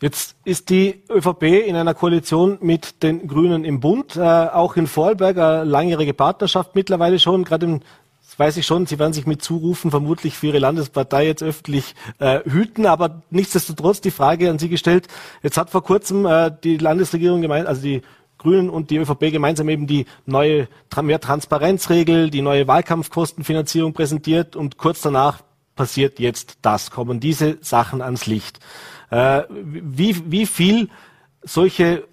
Jetzt 0.00 0.36
ist 0.44 0.68
die 0.68 1.02
ÖVP 1.10 1.42
in 1.66 1.74
einer 1.74 1.94
Koalition 1.94 2.58
mit 2.60 3.02
den 3.02 3.26
Grünen 3.26 3.64
im 3.64 3.80
Bund, 3.80 4.16
äh, 4.16 4.20
auch 4.20 4.76
in 4.76 4.86
Vorarlberg, 4.86 5.38
eine 5.38 5.64
langjährige 5.64 6.12
Partnerschaft 6.12 6.74
mittlerweile 6.74 7.18
schon, 7.18 7.44
gerade 7.44 7.66
im 7.66 7.80
weiß 8.38 8.56
ich 8.56 8.66
schon, 8.66 8.86
Sie 8.86 8.98
werden 8.98 9.12
sich 9.12 9.26
mit 9.26 9.42
Zurufen 9.42 9.90
vermutlich 9.90 10.36
für 10.36 10.48
Ihre 10.48 10.58
Landespartei 10.58 11.26
jetzt 11.26 11.42
öffentlich 11.42 11.94
äh, 12.18 12.40
hüten, 12.44 12.86
aber 12.86 13.22
nichtsdestotrotz 13.30 14.00
die 14.00 14.10
Frage 14.10 14.50
an 14.50 14.58
Sie 14.58 14.68
gestellt. 14.68 15.08
Jetzt 15.42 15.56
hat 15.56 15.70
vor 15.70 15.82
kurzem 15.82 16.26
äh, 16.26 16.50
die 16.62 16.76
Landesregierung 16.76 17.40
gemeint, 17.40 17.66
also 17.66 17.82
die 17.82 18.02
Grünen 18.38 18.68
und 18.68 18.90
die 18.90 18.98
ÖVP 18.98 19.32
gemeinsam 19.32 19.68
eben 19.68 19.86
die 19.86 20.04
neue 20.26 20.68
mehr 21.02 21.20
Transparenzregel, 21.20 22.30
die 22.30 22.42
neue 22.42 22.68
Wahlkampfkostenfinanzierung 22.68 23.94
präsentiert 23.94 24.56
und 24.56 24.76
kurz 24.76 25.00
danach 25.00 25.40
passiert 25.76 26.18
jetzt 26.18 26.58
das, 26.62 26.90
kommen 26.90 27.20
diese 27.20 27.58
Sachen 27.60 28.02
ans 28.02 28.26
Licht. 28.26 28.58
Äh, 29.10 29.42
wie, 29.50 30.30
wie 30.30 30.46
viel 30.46 30.88
solche, 31.42 32.04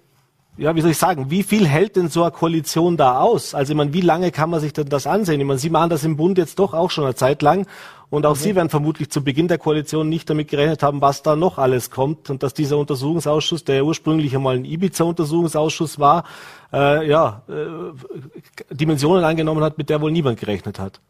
ja, 0.56 0.76
wie 0.76 0.80
soll 0.80 0.92
ich 0.92 0.98
sagen, 0.98 1.30
wie 1.30 1.42
viel 1.42 1.66
hält 1.66 1.96
denn 1.96 2.08
so 2.08 2.22
eine 2.22 2.30
Koalition 2.30 2.96
da 2.96 3.18
aus? 3.18 3.54
Also, 3.54 3.72
ich 3.72 3.76
meine, 3.76 3.92
wie 3.92 4.00
lange 4.00 4.30
kann 4.30 4.50
man 4.50 4.60
sich 4.60 4.72
denn 4.72 4.88
das 4.88 5.06
ansehen? 5.06 5.40
Ich 5.40 5.46
meine, 5.46 5.58
Sie 5.58 5.70
machen 5.70 5.90
das 5.90 6.04
im 6.04 6.16
Bund 6.16 6.38
jetzt 6.38 6.60
doch 6.60 6.74
auch 6.74 6.92
schon 6.92 7.04
eine 7.04 7.16
Zeit 7.16 7.42
lang. 7.42 7.66
Und 8.10 8.26
auch 8.26 8.36
mhm. 8.36 8.40
Sie 8.40 8.54
werden 8.54 8.68
vermutlich 8.70 9.10
zu 9.10 9.24
Beginn 9.24 9.48
der 9.48 9.58
Koalition 9.58 10.08
nicht 10.08 10.30
damit 10.30 10.48
gerechnet 10.48 10.84
haben, 10.84 11.00
was 11.00 11.22
da 11.22 11.34
noch 11.34 11.58
alles 11.58 11.90
kommt 11.90 12.30
und 12.30 12.44
dass 12.44 12.54
dieser 12.54 12.78
Untersuchungsausschuss, 12.78 13.64
der 13.64 13.84
ursprünglich 13.84 14.36
einmal 14.36 14.54
ein 14.54 14.64
Ibiza-Untersuchungsausschuss 14.64 15.98
war, 15.98 16.22
äh, 16.72 17.08
ja, 17.08 17.42
äh, 17.48 18.72
Dimensionen 18.72 19.24
angenommen 19.24 19.64
hat, 19.64 19.78
mit 19.78 19.90
der 19.90 20.00
wohl 20.00 20.12
niemand 20.12 20.38
gerechnet 20.38 20.78
hat. 20.78 21.00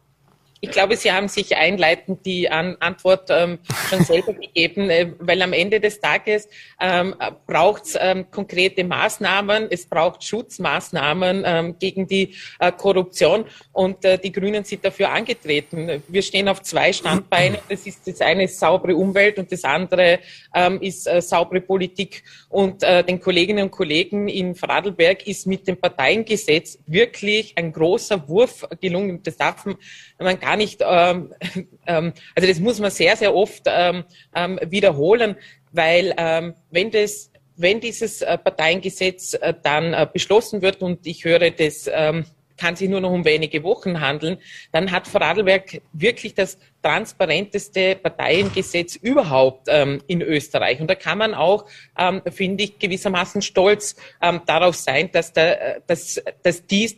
Ich 0.65 0.71
glaube, 0.71 0.97
Sie 0.97 1.11
haben 1.11 1.27
sich 1.27 1.55
einleitend 1.55 2.25
die 2.25 2.49
An 2.49 2.75
Antwort 2.79 3.29
ähm, 3.29 3.59
schon 3.87 4.03
selber 4.03 4.33
gegeben, 4.41 4.89
äh, 4.89 5.11
weil 5.19 5.39
am 5.43 5.53
Ende 5.53 5.79
des 5.79 5.99
Tages 5.99 6.49
ähm, 6.81 7.13
braucht 7.45 7.83
es 7.83 7.97
ähm, 8.01 8.31
konkrete 8.31 8.83
Maßnahmen, 8.83 9.67
es 9.69 9.85
braucht 9.85 10.23
Schutzmaßnahmen 10.23 11.43
ähm, 11.45 11.75
gegen 11.77 12.07
die 12.07 12.33
äh, 12.57 12.71
Korruption 12.71 13.45
und 13.73 14.03
äh, 14.05 14.17
die 14.17 14.31
Grünen 14.31 14.63
sind 14.63 14.83
dafür 14.83 15.11
angetreten. 15.11 16.01
Wir 16.07 16.23
stehen 16.23 16.47
auf 16.47 16.63
zwei 16.63 16.91
Standbeinen. 16.91 17.59
Das 17.69 17.85
ist 17.85 18.07
das 18.07 18.19
eine 18.21 18.45
ist 18.45 18.59
saubere 18.59 18.95
Umwelt 18.95 19.37
und 19.37 19.51
das 19.51 19.63
andere 19.63 20.17
ähm, 20.55 20.81
ist 20.81 21.05
äh, 21.05 21.21
saubere 21.21 21.61
Politik. 21.61 22.23
Und 22.49 22.81
äh, 22.81 23.03
den 23.03 23.19
Kolleginnen 23.19 23.65
und 23.65 23.71
Kollegen 23.71 24.27
in 24.29 24.55
Vorarlberg 24.55 25.27
ist 25.27 25.45
mit 25.45 25.67
dem 25.67 25.77
Parteiengesetz 25.77 26.79
wirklich 26.87 27.53
ein 27.55 27.71
großer 27.71 28.27
Wurf 28.27 28.67
gelungen. 28.81 29.21
Das 29.21 29.37
darf 29.37 29.63
man 29.65 29.75
gar 30.17 30.57
nicht, 30.57 30.81
ähm, 30.85 31.33
ähm, 31.87 32.13
also 32.35 32.47
das 32.47 32.59
muss 32.59 32.79
man 32.79 32.91
sehr, 32.91 33.15
sehr 33.15 33.35
oft 33.35 33.63
ähm, 33.67 34.03
ähm, 34.33 34.59
wiederholen, 34.63 35.35
weil 35.71 36.13
ähm, 36.17 36.53
wenn 36.71 36.91
das 36.91 37.31
wenn 37.57 37.79
dieses 37.79 38.21
äh, 38.21 38.37
Parteiengesetz 38.37 39.33
äh, 39.33 39.53
dann 39.63 39.93
äh, 39.93 40.05
beschlossen 40.11 40.61
wird 40.61 40.81
und 40.81 41.07
ich 41.07 41.23
höre, 41.23 41.51
das 41.51 41.89
ähm, 41.91 42.25
kann 42.57 42.75
sich 42.75 42.89
nur 42.89 43.01
noch 43.01 43.11
um 43.11 43.25
wenige 43.25 43.63
Wochen 43.63 43.99
handeln, 43.99 44.37
dann 44.71 44.91
hat 44.91 45.07
Vorarlberg 45.07 45.81
wirklich 45.93 46.33
das 46.33 46.57
transparenteste 46.81 47.95
Parteiengesetz 47.95 48.95
überhaupt 48.95 49.67
ähm, 49.69 50.01
in 50.07 50.21
Österreich. 50.21 50.79
Und 50.79 50.87
da 50.87 50.95
kann 50.95 51.17
man 51.17 51.33
auch, 51.33 51.65
ähm, 51.97 52.21
finde 52.31 52.63
ich, 52.63 52.79
gewissermaßen 52.79 53.41
stolz 53.41 53.95
ähm, 54.21 54.41
darauf 54.45 54.75
sein, 54.75 55.11
dass, 55.11 55.33
der, 55.33 55.81
dass, 55.87 56.21
dass 56.43 56.65
dies 56.65 56.95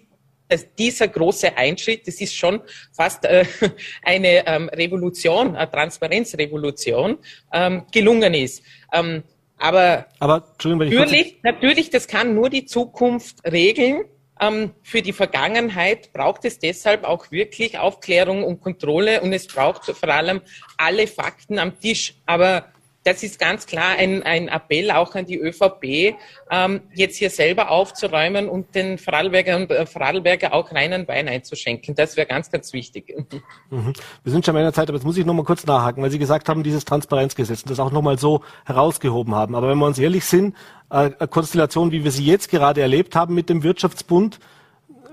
dass 0.47 0.73
dieser 0.75 1.07
große 1.07 1.57
Einschritt, 1.57 2.07
das 2.07 2.21
ist 2.21 2.35
schon 2.35 2.61
fast 2.91 3.25
äh, 3.25 3.45
eine 4.03 4.47
ähm, 4.47 4.69
Revolution, 4.69 5.55
eine 5.55 5.69
Transparenzrevolution, 5.69 7.17
ähm, 7.51 7.83
gelungen 7.91 8.33
ist. 8.33 8.63
Ähm, 8.93 9.23
aber, 9.59 10.05
aber 10.19 10.45
natürlich, 10.59 11.39
natürlich, 11.43 11.89
das 11.89 12.07
kann 12.07 12.35
nur 12.35 12.49
die 12.49 12.65
Zukunft 12.65 13.43
regeln. 13.43 14.05
Ähm, 14.39 14.71
für 14.83 15.01
die 15.01 15.13
Vergangenheit 15.13 16.13
braucht 16.13 16.45
es 16.45 16.59
deshalb 16.59 17.03
auch 17.05 17.31
wirklich 17.31 17.79
Aufklärung 17.79 18.43
und 18.43 18.61
Kontrolle 18.61 19.21
und 19.21 19.33
es 19.33 19.47
braucht 19.47 19.85
vor 19.85 20.09
allem 20.09 20.41
alle 20.77 21.07
Fakten 21.07 21.57
am 21.57 21.79
Tisch. 21.79 22.13
Aber 22.27 22.67
das 23.07 23.23
ist 23.23 23.39
ganz 23.39 23.65
klar 23.65 23.95
ein, 23.97 24.21
ein 24.23 24.49
Appell 24.49 24.91
auch 24.91 25.15
an 25.15 25.25
die 25.25 25.39
ÖVP, 25.39 26.17
ähm, 26.51 26.81
jetzt 26.93 27.15
hier 27.15 27.29
selber 27.29 27.71
aufzuräumen 27.71 28.49
und 28.49 28.75
den 28.75 28.97
Vorarlberger 28.97 29.55
und 29.55 29.71
äh, 29.71 30.49
auch 30.51 30.71
reinen 30.73 31.07
Wein 31.07 31.29
einzuschenken. 31.29 31.95
Das 31.95 32.17
wäre 32.17 32.27
ganz, 32.27 32.51
ganz 32.51 32.73
wichtig. 32.73 33.15
Mhm. 33.69 33.93
Wir 34.23 34.31
sind 34.31 34.45
schon 34.45 34.55
in 34.55 34.61
einer 34.61 34.71
Zeit, 34.71 34.87
aber 34.87 34.97
jetzt 34.97 35.05
muss 35.05 35.17
ich 35.17 35.25
noch 35.25 35.33
mal 35.33 35.43
kurz 35.43 35.65
nachhaken, 35.65 36.01
weil 36.01 36.09
Sie 36.09 36.19
gesagt 36.19 36.47
haben, 36.47 36.63
dieses 36.63 36.85
Transparenzgesetz 36.85 37.63
und 37.63 37.69
das 37.69 37.79
auch 37.79 37.91
noch 37.91 38.01
mal 38.01 38.17
so 38.17 38.41
herausgehoben 38.65 39.35
haben. 39.35 39.55
Aber 39.55 39.67
wenn 39.67 39.77
wir 39.77 39.85
uns 39.85 39.99
ehrlich 39.99 40.23
sind, 40.23 40.55
äh, 40.89 41.11
eine 41.19 41.27
Konstellation, 41.29 41.91
wie 41.91 42.03
wir 42.03 42.11
sie 42.11 42.25
jetzt 42.25 42.49
gerade 42.49 42.81
erlebt 42.81 43.15
haben 43.15 43.35
mit 43.35 43.49
dem 43.49 43.63
Wirtschaftsbund, 43.63 44.39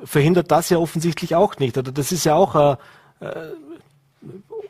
verhindert 0.05 0.51
das 0.51 0.71
ja 0.71 0.79
offensichtlich 0.79 1.35
auch 1.35 1.59
nicht. 1.59 1.77
Oder 1.77 1.91
das 1.91 2.13
ist 2.13 2.25
ja 2.25 2.35
auch 2.35 2.55
äh, 2.55 2.77
äh 3.25 3.53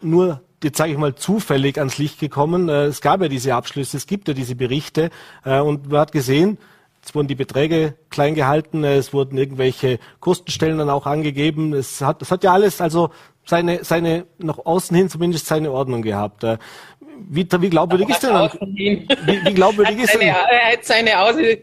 nur 0.00 0.42
jetzt 0.64 0.78
sage 0.78 0.92
ich 0.92 0.98
mal, 0.98 1.14
zufällig 1.14 1.78
ans 1.78 1.98
Licht 1.98 2.18
gekommen. 2.18 2.68
Äh, 2.68 2.86
es 2.86 3.00
gab 3.00 3.20
ja 3.20 3.28
diese 3.28 3.54
Abschlüsse, 3.54 3.96
es 3.96 4.06
gibt 4.06 4.28
ja 4.28 4.34
diese 4.34 4.56
Berichte 4.56 5.10
äh, 5.44 5.60
und 5.60 5.90
man 5.90 6.00
hat 6.00 6.12
gesehen, 6.12 6.58
es 7.04 7.14
wurden 7.14 7.28
die 7.28 7.34
Beträge 7.34 7.94
klein 8.08 8.34
gehalten, 8.34 8.82
es 8.82 9.12
wurden 9.12 9.36
irgendwelche 9.36 9.98
Kostenstellen 10.20 10.78
dann 10.78 10.88
auch 10.88 11.04
angegeben. 11.04 11.74
Es 11.74 12.00
hat, 12.00 12.22
es 12.22 12.30
hat 12.30 12.42
ja 12.42 12.54
alles 12.54 12.80
also 12.80 13.10
seine, 13.44 13.84
seine, 13.84 14.24
nach 14.38 14.58
außen 14.58 14.96
hin 14.96 15.10
zumindest 15.10 15.46
seine 15.46 15.70
Ordnung 15.70 16.00
gehabt. 16.00 16.44
Äh, 16.44 16.56
wie, 17.28 17.46
wie 17.60 17.70
glaubwürdig 17.70 18.08
ist 18.08 18.22
denn? 18.22 18.34
Wie, 18.74 19.06
wie 19.06 19.54
glaubwürdig 19.54 19.98
ist 20.02 20.14
denn? 20.14 20.22
Er 20.22 20.72
hat 20.72 20.84
seine, 20.84 21.20
Aus, 21.20 21.36
äh, 21.36 21.58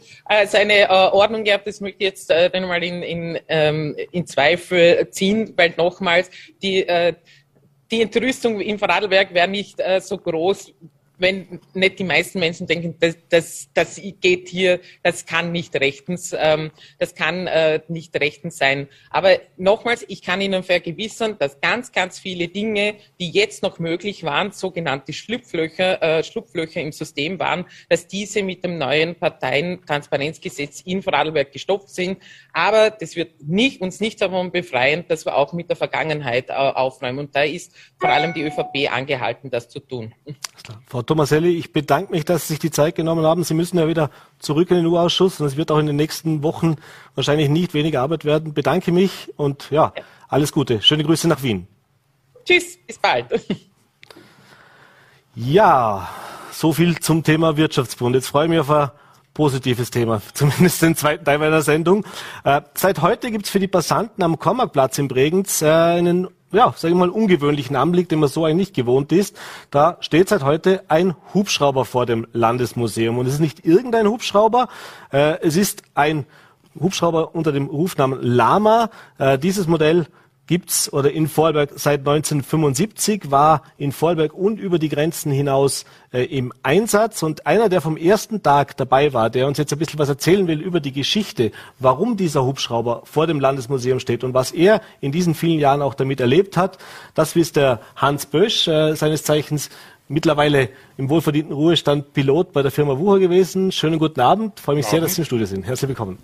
seine 0.47 0.89
Ordnung 0.89 1.43
gehabt, 1.43 1.67
das 1.67 1.81
möchte 1.81 1.97
ich 2.03 2.05
jetzt 2.05 2.29
dann 2.29 2.67
mal 2.67 2.81
in, 2.83 3.01
in, 3.01 3.39
um, 3.49 3.95
in 4.11 4.25
Zweifel 4.27 5.09
ziehen, 5.09 5.53
weil 5.57 5.73
nochmals 5.75 6.29
die, 6.61 6.85
die 7.91 8.01
Entrüstung 8.01 8.59
im 8.61 8.79
Vorarlberg 8.79 9.33
wäre 9.33 9.47
nicht 9.47 9.81
so 9.99 10.17
groß, 10.17 10.73
wenn 11.21 11.59
nicht 11.73 11.99
die 11.99 12.03
meisten 12.03 12.39
Menschen 12.39 12.65
denken, 12.65 12.95
das, 12.99 13.15
das, 13.29 13.69
das 13.73 14.01
geht 14.19 14.49
hier, 14.49 14.79
das 15.03 15.25
kann 15.25 15.51
nicht 15.51 15.75
rechtens, 15.75 16.35
ähm, 16.37 16.71
das 16.97 17.13
kann 17.13 17.47
äh, 17.47 17.81
nicht 17.87 18.19
rechtens 18.19 18.57
sein. 18.57 18.87
Aber 19.11 19.39
nochmals, 19.55 20.03
ich 20.07 20.23
kann 20.23 20.41
Ihnen 20.41 20.63
vergewissern, 20.63 21.37
dass 21.39 21.61
ganz, 21.61 21.91
ganz 21.91 22.19
viele 22.19 22.47
Dinge, 22.47 22.95
die 23.19 23.29
jetzt 23.29 23.61
noch 23.61 23.77
möglich 23.77 24.23
waren, 24.23 24.51
sogenannte 24.51 25.13
Schlupflöcher, 25.13 26.01
äh, 26.01 26.23
Schlupflöcher 26.23 26.81
im 26.81 26.91
System 26.91 27.39
waren, 27.39 27.65
dass 27.87 28.07
diese 28.07 28.41
mit 28.41 28.63
dem 28.63 28.79
neuen 28.79 29.15
Parteientransparenzgesetz 29.15 30.81
in 30.81 31.03
Vorarlberg 31.03 31.51
gestopft 31.51 31.89
sind. 31.89 32.17
Aber 32.51 32.89
das 32.89 33.15
wird 33.15 33.43
nicht, 33.43 33.79
uns 33.81 33.99
nicht 33.99 34.21
davon 34.21 34.51
befreien, 34.51 35.05
dass 35.07 35.25
wir 35.25 35.37
auch 35.37 35.53
mit 35.53 35.69
der 35.69 35.75
Vergangenheit 35.75 36.49
äh, 36.49 36.53
aufräumen. 36.53 37.19
Und 37.19 37.35
da 37.35 37.43
ist 37.43 37.75
vor 37.99 38.09
allem 38.09 38.33
die 38.33 38.41
ÖVP 38.41 38.91
angehalten, 38.91 39.51
das 39.51 39.69
zu 39.69 39.79
tun. 39.79 40.15
Frau 40.87 41.03
Tomaselli, 41.11 41.57
ich 41.57 41.73
bedanke 41.73 42.13
mich, 42.13 42.23
dass 42.23 42.47
Sie 42.47 42.53
sich 42.53 42.59
die 42.59 42.71
Zeit 42.71 42.95
genommen 42.95 43.25
haben. 43.25 43.43
Sie 43.43 43.53
müssen 43.53 43.77
ja 43.77 43.85
wieder 43.85 44.09
zurück 44.39 44.71
in 44.71 44.77
den 44.77 44.85
U-Ausschuss 44.85 45.41
und 45.41 45.45
es 45.45 45.57
wird 45.57 45.69
auch 45.69 45.77
in 45.77 45.85
den 45.85 45.97
nächsten 45.97 46.41
Wochen 46.41 46.77
wahrscheinlich 47.15 47.49
nicht 47.49 47.73
weniger 47.73 48.01
Arbeit 48.01 48.23
werden. 48.23 48.53
Bedanke 48.53 48.93
mich 48.93 49.27
und 49.35 49.69
ja, 49.71 49.91
alles 50.29 50.53
Gute. 50.53 50.81
Schöne 50.81 51.03
Grüße 51.03 51.27
nach 51.27 51.43
Wien. 51.43 51.67
Tschüss, 52.45 52.77
bis 52.87 52.97
bald. 52.97 53.25
Ja, 55.33 56.09
so 56.51 56.73
viel 56.73 56.99
zum 56.99 57.23
Thema 57.23 57.55
Wirtschaftsbund. 57.55 58.15
Jetzt 58.15 58.27
freue 58.27 58.45
ich 58.45 58.49
mich 58.49 58.59
auf 58.59 58.69
ein 58.69 58.91
positives 59.33 59.89
Thema, 59.89 60.21
zumindest 60.33 60.81
den 60.81 60.95
zweiten 60.95 61.23
Teil 61.23 61.39
meiner 61.39 61.61
Sendung. 61.61 62.05
Äh, 62.43 62.61
seit 62.73 63.01
heute 63.01 63.31
gibt 63.31 63.45
es 63.45 63.51
für 63.51 63.61
die 63.61 63.69
Passanten 63.69 64.23
am 64.23 64.39
Kormarkplatz 64.39 64.97
in 64.97 65.07
Bregenz 65.07 65.61
äh, 65.61 65.67
einen 65.67 66.27
ja, 66.51 66.73
sage 66.75 66.93
ich 66.93 66.99
mal, 66.99 67.09
ungewöhnlichen 67.09 67.75
Anblick, 67.75 68.09
den 68.09 68.19
man 68.19 68.29
so 68.29 68.45
eigentlich 68.45 68.67
nicht 68.67 68.73
gewohnt 68.75 69.11
ist. 69.11 69.37
Da 69.69 69.97
steht 70.01 70.29
seit 70.29 70.43
heute 70.43 70.83
ein 70.87 71.15
Hubschrauber 71.33 71.85
vor 71.85 72.05
dem 72.05 72.27
Landesmuseum. 72.33 73.17
Und 73.17 73.25
es 73.25 73.35
ist 73.35 73.39
nicht 73.39 73.65
irgendein 73.65 74.07
Hubschrauber, 74.07 74.67
äh, 75.11 75.39
es 75.41 75.55
ist 75.55 75.83
ein 75.93 76.25
Hubschrauber 76.79 77.35
unter 77.35 77.51
dem 77.51 77.67
Rufnamen 77.67 78.19
Lama. 78.21 78.89
Äh, 79.17 79.37
dieses 79.37 79.67
Modell 79.67 80.07
gibt's 80.47 80.91
oder 80.91 81.11
in 81.11 81.27
Vorarlberg 81.27 81.71
seit 81.75 81.99
1975, 81.99 83.31
war 83.31 83.63
in 83.77 83.91
Vorarlberg 83.91 84.33
und 84.33 84.59
über 84.59 84.79
die 84.79 84.89
Grenzen 84.89 85.31
hinaus 85.31 85.85
äh, 86.11 86.23
im 86.23 86.51
Einsatz. 86.63 87.23
Und 87.23 87.47
einer, 87.47 87.69
der 87.69 87.81
vom 87.81 87.97
ersten 87.97 88.43
Tag 88.43 88.75
dabei 88.77 89.13
war, 89.13 89.29
der 89.29 89.47
uns 89.47 89.57
jetzt 89.57 89.71
ein 89.71 89.79
bisschen 89.79 89.99
was 89.99 90.09
erzählen 90.09 90.47
will 90.47 90.59
über 90.61 90.79
die 90.79 90.91
Geschichte, 90.91 91.51
warum 91.79 92.17
dieser 92.17 92.43
Hubschrauber 92.43 93.03
vor 93.05 93.27
dem 93.27 93.39
Landesmuseum 93.39 93.99
steht 93.99 94.23
und 94.23 94.33
was 94.33 94.51
er 94.51 94.81
in 94.99 95.11
diesen 95.11 95.35
vielen 95.35 95.59
Jahren 95.59 95.81
auch 95.81 95.93
damit 95.93 96.19
erlebt 96.19 96.57
hat, 96.57 96.77
das 97.13 97.35
ist 97.35 97.55
der 97.55 97.79
Hans 97.95 98.25
Bösch, 98.25 98.67
äh, 98.67 98.95
seines 98.95 99.23
Zeichens 99.23 99.69
mittlerweile 100.11 100.69
im 100.97 101.09
wohlverdienten 101.09 101.53
Ruhestand 101.53 102.13
Pilot 102.13 102.51
bei 102.51 102.61
der 102.61 102.71
Firma 102.71 102.97
Wucher 102.99 103.19
gewesen. 103.19 103.71
Schönen 103.71 103.99
guten 103.99 104.19
Abend. 104.19 104.59
Freue 104.59 104.75
mich 104.75 104.85
sehr, 104.85 104.99
dass 104.99 105.15
Sie 105.15 105.21
im 105.21 105.25
Studio 105.25 105.45
sind. 105.45 105.65
Herzlich 105.65 105.87
willkommen. 105.87 106.17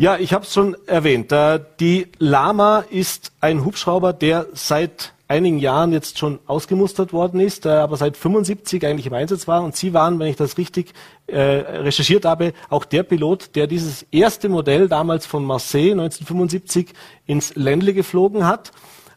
Ja, 0.00 0.16
ich 0.16 0.32
habe 0.32 0.44
es 0.44 0.54
schon 0.54 0.76
erwähnt. 0.86 1.34
Die 1.80 2.06
Lama 2.20 2.84
ist 2.88 3.32
ein 3.40 3.64
Hubschrauber, 3.64 4.12
der 4.12 4.46
seit 4.52 5.12
einigen 5.26 5.58
Jahren 5.58 5.90
jetzt 5.92 6.20
schon 6.20 6.38
ausgemustert 6.46 7.12
worden 7.12 7.40
ist, 7.40 7.66
aber 7.66 7.96
seit 7.96 8.16
75 8.16 8.86
eigentlich 8.86 9.08
im 9.08 9.14
Einsatz 9.14 9.48
war. 9.48 9.64
Und 9.64 9.74
Sie 9.74 9.94
waren, 9.94 10.20
wenn 10.20 10.28
ich 10.28 10.36
das 10.36 10.56
richtig 10.56 10.92
äh, 11.26 11.40
recherchiert 11.40 12.24
habe, 12.24 12.52
auch 12.70 12.84
der 12.84 13.02
Pilot, 13.02 13.56
der 13.56 13.66
dieses 13.66 14.06
erste 14.12 14.48
Modell 14.48 14.86
damals 14.86 15.26
von 15.26 15.44
Marseille 15.44 15.90
1975 15.90 16.90
ins 17.26 17.56
Ländle 17.56 17.92
geflogen 17.92 18.46
hat. 18.46 18.70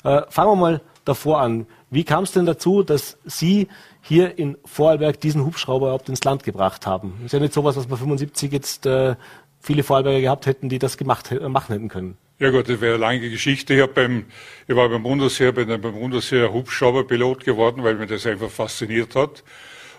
Äh, 0.04 0.24
fangen 0.30 0.50
wir 0.50 0.56
mal 0.56 0.82
davor 1.06 1.42
an. 1.42 1.68
Wie 1.92 2.06
kam 2.06 2.24
es 2.24 2.32
denn 2.32 2.48
dazu, 2.48 2.82
dass 2.82 3.20
Sie 3.26 3.68
hier 4.02 4.40
in 4.40 4.58
Vorarlberg 4.66 5.22
diesen 5.22 5.46
Hubschrauber 5.46 5.88
überhaupt 5.88 6.10
ins 6.10 6.24
Land 6.24 6.44
gebracht 6.44 6.88
haben? 6.88 7.22
Ist 7.24 7.34
ja 7.34 7.40
nicht 7.40 7.54
sowas, 7.54 7.76
was 7.76 7.88
man 7.88 8.00
75 8.00 8.52
jetzt 8.52 8.88
äh, 8.88 9.16
viele 9.62 9.84
Vorarlberger 9.84 10.22
gehabt 10.22 10.46
hätten, 10.46 10.70
die 10.70 10.80
das 10.80 10.98
gemacht, 10.98 11.32
machen 11.32 11.74
hätten 11.74 11.88
können. 11.88 12.18
Ja 12.40 12.50
gut, 12.50 12.68
das 12.68 12.82
wäre 12.82 12.96
eine 12.96 13.02
lange 13.02 13.30
Geschichte. 13.30 13.76
Ich, 13.76 13.86
beim, 13.92 14.26
ich 14.68 14.76
war 14.76 14.90
beim 14.90 15.04
Bundesheer, 15.04 15.52
bin 15.52 15.68
beim 15.68 15.82
Bundesheer 15.82 16.52
Hubschrauberpilot 16.52 17.46
geworden, 17.46 17.84
weil 17.84 17.96
mich 17.96 18.10
das 18.10 18.26
einfach 18.26 18.50
fasziniert 18.50 19.16
hat. 19.16 19.44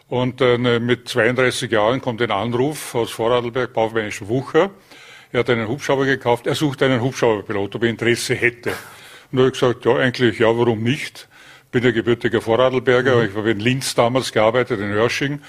Und 0.09 0.41
äh, 0.41 0.59
mit 0.81 1.09
32 1.09 1.71
Jahren 1.71 2.01
kommt 2.01 2.21
ein 2.21 2.33
Anruf 2.33 2.95
aus 2.97 3.13
Vorarlberg, 3.13 3.73
Baufmännischen 3.73 4.29
Wucher. 4.29 4.71
Er 5.31 5.41
hat 5.41 5.51
einen 5.51 5.69
Hubschrauber 5.69 6.05
gekauft, 6.05 6.47
er 6.47 6.55
sucht 6.55 6.83
einen 6.83 7.01
Hubschrauberpilot, 7.01 7.77
ob 7.77 7.85
er 7.85 7.91
Interesse 7.91 8.35
hätte. 8.35 8.71
Und 9.31 9.39
da 9.39 9.45
habe 9.45 9.47
ich 9.47 9.61
gesagt, 9.61 9.85
ja, 9.85 9.97
eigentlich, 9.97 10.39
ja, 10.41 10.49
warum 10.49 10.83
nicht? 10.83 11.29
Bin 11.71 11.85
ja 11.85 11.93
gebürtiger 11.93 12.43
Vorarlberger, 12.43 13.17
mhm. 13.17 13.29
ich 13.29 13.37
habe 13.37 13.53
in 13.53 13.61
Linz 13.61 13.95
damals 13.95 14.33
gearbeitet, 14.33 14.81
in 14.81 14.89
Hörsching. 14.89 15.41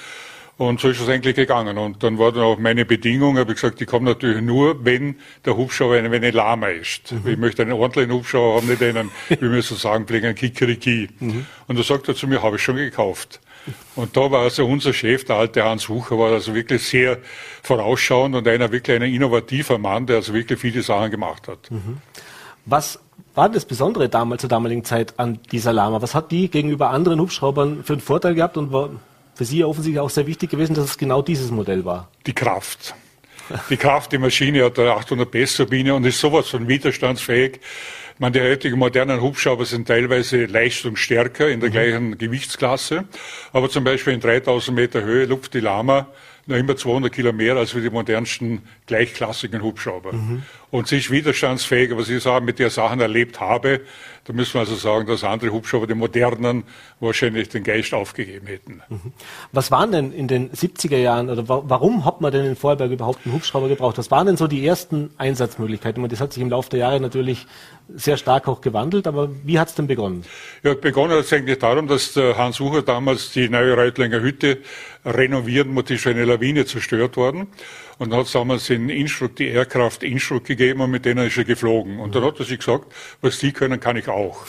Und 0.57 0.79
so 0.79 0.89
ist 0.89 1.01
es 1.01 1.09
eigentlich 1.09 1.35
gegangen. 1.35 1.77
Und 1.77 2.03
dann 2.03 2.19
war 2.19 2.31
dann 2.31 2.43
auch 2.43 2.59
meine 2.59 2.85
Bedingung, 2.85 3.37
habe 3.37 3.53
ich 3.53 3.61
gesagt, 3.61 3.79
die 3.79 3.85
kommen 3.85 4.05
natürlich 4.05 4.41
nur, 4.41 4.85
wenn 4.85 5.15
der 5.45 5.57
Hubschrauber 5.57 5.97
ein 5.97 6.11
wenig 6.11 6.33
lahmer 6.33 6.69
ist. 6.69 7.11
Mhm. 7.11 7.27
Ich 7.27 7.37
möchte 7.37 7.63
einen 7.63 7.71
ordentlichen 7.73 8.11
Hubschrauber 8.11 8.57
haben, 8.57 8.67
nicht 8.67 8.83
einen, 8.83 9.09
wie 9.29 9.51
wir 9.51 9.61
so 9.63 9.75
sagen, 9.75 10.05
pflegen, 10.05 10.27
einen 10.27 10.35
Kikeriki. 10.35 11.09
Mhm. 11.19 11.45
Und 11.67 11.79
da 11.79 11.83
sagt 11.83 12.07
er 12.07 12.15
zu 12.15 12.27
mir, 12.27 12.43
habe 12.43 12.57
ich 12.57 12.61
schon 12.61 12.75
gekauft. 12.75 13.39
Und 13.95 14.15
da 14.15 14.29
war 14.29 14.41
also 14.41 14.65
unser 14.65 14.93
Chef, 14.93 15.25
der 15.25 15.37
alte 15.37 15.63
Hans 15.63 15.89
Wucher, 15.89 16.19
war 16.19 16.31
also 16.31 16.53
wirklich 16.53 16.85
sehr 16.85 17.19
vorausschauend 17.61 18.35
und 18.35 18.47
einer 18.47 18.71
wirklich 18.71 18.95
ein 18.95 19.03
innovativer 19.03 19.77
Mann, 19.77 20.05
der 20.05 20.17
also 20.17 20.33
wirklich 20.33 20.59
viele 20.59 20.81
Sachen 20.81 21.11
gemacht 21.11 21.47
hat. 21.47 21.71
Mhm. 21.71 21.97
Was 22.65 22.99
war 23.35 23.49
das 23.49 23.65
Besondere 23.65 24.09
damals 24.09 24.41
zur 24.41 24.49
damaligen 24.49 24.83
Zeit 24.83 25.17
an 25.17 25.39
dieser 25.51 25.73
Lama? 25.73 26.01
Was 26.01 26.13
hat 26.13 26.31
die 26.31 26.49
gegenüber 26.49 26.89
anderen 26.89 27.19
Hubschraubern 27.19 27.83
für 27.83 27.93
einen 27.93 28.01
Vorteil 28.01 28.35
gehabt 28.35 28.57
und 28.57 28.71
war, 28.71 28.89
für 29.36 29.46
Sie 29.46 29.63
offensichtlich 29.63 30.00
auch 30.00 30.10
sehr 30.10 30.28
wichtig 30.28 30.52
gewesen, 30.52 30.74
dass 30.74 30.86
es 30.86 30.98
genau 30.98 31.22
dieses 31.22 31.52
Modell 31.52 31.86
war. 31.86 32.10
Die 32.26 32.34
Kraft. 32.34 32.96
Die 33.69 33.78
Kraft, 33.78 34.12
die 34.12 34.17
Maschine 34.17 34.63
hat 34.63 34.80
eine 34.80 34.91
800 34.91 35.30
PS 35.30 35.58
Turbine 35.58 35.96
und 35.96 36.06
ist 36.06 36.19
sowas 36.19 36.48
von 36.48 36.67
widerstandsfähig. 36.67 37.60
Ich 38.13 38.19
meine, 38.19 38.32
die 38.32 38.41
heutigen 38.41 38.78
modernen 38.78 39.22
Hubschrauber 39.22 39.65
sind 39.65 39.88
teilweise 39.88 40.46
leistungsstärker 40.46 41.50
in 41.50 41.60
der 41.60 41.69
mhm. 41.69 41.74
gleichen 41.74 42.17
Gewichtsklasse. 42.17 43.06
Aber 43.52 43.69
zum 43.69 43.84
Beispiel 43.84 44.13
in 44.13 44.19
3000 44.19 44.76
Meter 44.76 45.02
Höhe 45.02 45.26
luft 45.26 45.54
die 45.54 45.60
Lama 45.60 46.08
noch 46.45 46.58
immer 46.58 46.75
200 46.75 47.12
Kilo 47.12 47.32
mehr 47.34 47.56
als 47.56 47.71
für 47.71 47.82
die 47.82 47.89
modernsten 47.89 48.62
gleichklassigen 48.86 49.62
Hubschrauber. 49.62 50.13
Mhm. 50.13 50.43
Und 50.71 50.88
sie 50.88 50.97
ist 50.97 51.12
widerstandsfähig, 51.12 51.95
was 51.95 52.10
ich 52.10 52.23
sagen, 52.23 52.45
mit 52.45 52.60
der 52.60 52.69
Sachen 52.69 52.99
erlebt 52.99 53.39
habe, 53.39 53.82
da 54.25 54.32
müssen 54.32 54.53
wir 54.53 54.62
also 54.62 54.75
sagen, 54.75 55.06
dass 55.06 55.23
andere 55.25 55.51
Hubschrauber, 55.51 55.86
die 55.86 55.95
modernen, 55.95 56.63
wahrscheinlich 57.01 57.49
den 57.49 57.63
Geist 57.63 57.93
aufgegeben 57.93 58.47
hätten. 58.47 58.82
Mhm. 58.88 59.12
Was 59.51 59.69
waren 59.69 59.91
denn 59.91 60.13
in 60.13 60.29
den 60.29 60.49
70er 60.51 60.97
Jahren 60.97 61.29
oder 61.29 61.43
warum 61.47 62.06
hat 62.06 62.21
man 62.21 62.32
denn 62.32 62.45
in 62.45 62.56
Vorarlberg 62.56 62.91
überhaupt 62.91 63.25
einen 63.25 63.36
Hubschrauber 63.36 63.67
gebraucht? 63.67 63.97
Was 63.97 64.12
waren 64.12 64.27
denn 64.27 64.38
so 64.38 64.47
die 64.47 64.65
ersten 64.65 65.12
Einsatzmöglichkeiten? 65.17 66.08
Das 66.08 66.21
hat 66.21 66.32
sich 66.32 66.41
im 66.41 66.49
Laufe 66.49 66.69
der 66.69 66.79
Jahre 66.79 67.01
natürlich 67.01 67.47
sehr 67.93 68.15
stark 68.15 68.47
auch 68.47 68.62
gewandelt, 68.62 69.08
aber 69.08 69.29
wie 69.43 69.60
hat 69.60 69.67
es 69.67 69.75
denn 69.75 69.88
begonnen? 69.88 70.23
Ja, 70.63 70.73
begonnen 70.73 71.17
hat 71.17 71.25
es 71.25 71.34
eigentlich 71.34 71.60
darum, 71.60 71.88
dass 71.88 72.13
der 72.13 72.38
Hans 72.38 72.62
Ucher 72.62 72.82
damals 72.82 73.32
die 73.32 73.49
neue 73.49 73.75
Reutlinger 73.75 74.21
Hütte 74.21 74.60
renovieren 75.05 75.73
musste, 75.73 75.95
ist 75.95 76.07
eine 76.07 76.25
Lawine 76.25 76.65
zerstört 76.65 77.17
worden. 77.17 77.47
Und 77.97 78.09
dann 78.09 78.19
hat 78.19 78.27
es 78.27 78.31
damals 78.31 78.69
in 78.69 78.89
Innsbruck 78.89 79.35
die 79.35 79.47
Aircraft 79.47 79.99
Innsbruck 80.01 80.45
gegeben 80.45 80.81
und 80.81 80.91
mit 80.91 81.05
denen 81.05 81.27
ist 81.27 81.37
er 81.37 81.43
geflogen. 81.43 81.99
Und 81.99 82.15
dann 82.15 82.23
hat 82.23 82.39
er 82.39 82.45
sich 82.45 82.59
gesagt, 82.59 82.91
was 83.21 83.39
die 83.39 83.51
können, 83.51 83.79
kann 83.79 83.97
ich 83.97 84.07
auch. 84.07 84.45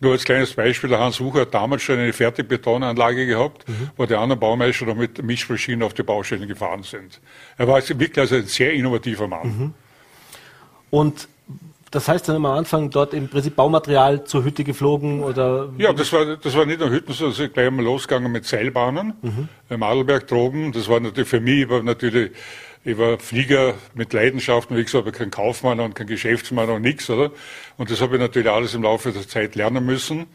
Nur 0.00 0.12
als 0.12 0.24
kleines 0.24 0.52
Beispiel, 0.52 0.90
der 0.90 0.98
Hans 0.98 1.20
Wucher 1.20 1.40
hat 1.40 1.54
damals 1.54 1.82
schon 1.82 1.98
eine 1.98 2.12
Fertigbetonanlage 2.12 3.26
gehabt, 3.26 3.66
mhm. 3.66 3.90
wo 3.96 4.04
die 4.04 4.14
anderen 4.14 4.38
Baumeister 4.38 4.84
noch 4.84 4.94
mit 4.94 5.22
Mischmaschinen 5.22 5.82
auf 5.82 5.94
die 5.94 6.02
Baustellen 6.02 6.46
gefahren 6.46 6.82
sind. 6.82 7.20
Er 7.56 7.66
war 7.66 7.80
wirklich 7.80 8.18
also 8.18 8.36
ein 8.36 8.46
sehr 8.46 8.72
innovativer 8.74 9.26
Mann. 9.26 9.46
Mhm. 9.46 9.74
Und 10.90 11.28
das 11.90 12.08
heißt 12.08 12.28
dann 12.28 12.36
am 12.36 12.46
Anfang 12.46 12.90
dort 12.90 13.14
im 13.14 13.28
Prinzip 13.28 13.56
Baumaterial 13.56 14.24
zur 14.24 14.44
Hütte 14.44 14.64
geflogen 14.64 15.22
oder? 15.22 15.68
Ja, 15.78 15.92
das 15.92 16.12
war, 16.12 16.36
das 16.36 16.56
war 16.56 16.66
nicht 16.66 16.80
nur 16.80 16.90
Hütten, 16.90 17.12
sondern 17.12 17.40
ist 17.40 17.54
gleich 17.54 17.66
einmal 17.66 17.84
losgegangen 17.84 18.30
mit 18.32 18.44
Seilbahnen 18.44 19.14
mhm. 19.22 19.48
im 19.70 19.82
Adelberg 19.82 20.26
droben. 20.26 20.72
Das 20.72 20.88
war 20.88 21.00
natürlich 21.00 21.28
für 21.28 21.40
mich 21.40 21.68
war 21.68 21.82
natürlich 21.82 22.32
ich 22.86 22.96
war 22.98 23.18
Flieger 23.18 23.74
mit 23.94 24.12
Leidenschaft 24.12 24.70
und 24.70 24.76
wie 24.76 24.84
gesagt, 24.84 25.02
aber 25.02 25.10
kein 25.10 25.32
Kaufmann 25.32 25.80
und 25.80 25.96
kein 25.96 26.06
Geschäftsmann 26.06 26.70
und 26.70 26.82
nichts, 26.82 27.10
oder? 27.10 27.32
Und 27.76 27.90
das 27.90 28.00
habe 28.00 28.14
ich 28.14 28.20
natürlich 28.20 28.48
alles 28.48 28.74
im 28.74 28.84
Laufe 28.84 29.10
der 29.10 29.26
Zeit 29.26 29.56
lernen 29.56 29.84
müssen. 29.84 30.26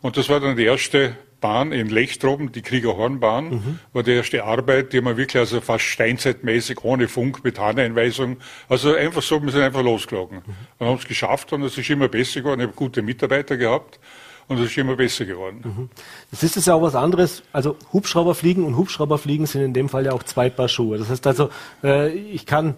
Und 0.00 0.16
das 0.16 0.30
war 0.30 0.40
dann 0.40 0.56
die 0.56 0.64
erste 0.64 1.16
Bahn 1.40 1.72
in 1.72 1.88
Lechtroben, 1.88 2.52
die 2.52 2.62
Kriegerhornbahn, 2.62 3.50
mhm. 3.50 3.78
war 3.92 4.02
die 4.02 4.12
erste 4.12 4.44
Arbeit, 4.44 4.92
die 4.92 5.00
man 5.00 5.16
wirklich 5.16 5.40
also 5.40 5.60
fast 5.60 5.84
steinzeitmäßig 5.84 6.82
ohne 6.84 7.08
Funk 7.08 7.44
mit 7.44 7.58
Handeinweisung, 7.58 8.38
also 8.68 8.94
einfach 8.94 9.22
so, 9.22 9.42
wir 9.42 9.50
sind 9.50 9.62
einfach 9.62 9.82
losgelogen. 9.82 10.38
Mhm. 10.38 10.54
Und 10.78 10.86
haben 10.86 10.98
es 10.98 11.06
geschafft 11.06 11.52
und 11.52 11.62
es 11.62 11.78
ist 11.78 11.88
immer 11.90 12.08
besser 12.08 12.40
geworden. 12.40 12.60
Ich 12.60 12.66
habe 12.66 12.76
gute 12.76 13.02
Mitarbeiter 13.02 13.56
gehabt 13.56 14.00
und 14.48 14.58
es 14.58 14.70
ist 14.70 14.78
immer 14.78 14.96
besser 14.96 15.26
geworden. 15.26 15.60
Mhm. 15.62 15.90
Das 16.30 16.42
ist 16.42 16.66
ja 16.66 16.74
auch 16.74 16.82
was 16.82 16.94
anderes. 16.94 17.42
Also 17.52 17.76
Hubschrauberfliegen 17.92 18.64
und 18.64 18.76
Hubschrauberfliegen 18.76 19.46
sind 19.46 19.62
in 19.62 19.74
dem 19.74 19.88
Fall 19.88 20.06
ja 20.06 20.12
auch 20.12 20.22
zwei 20.22 20.50
Paar 20.50 20.68
Schuhe. 20.68 20.98
Das 20.98 21.10
heißt 21.10 21.26
also, 21.26 21.50
äh, 21.84 22.12
ich 22.12 22.46
kann 22.46 22.74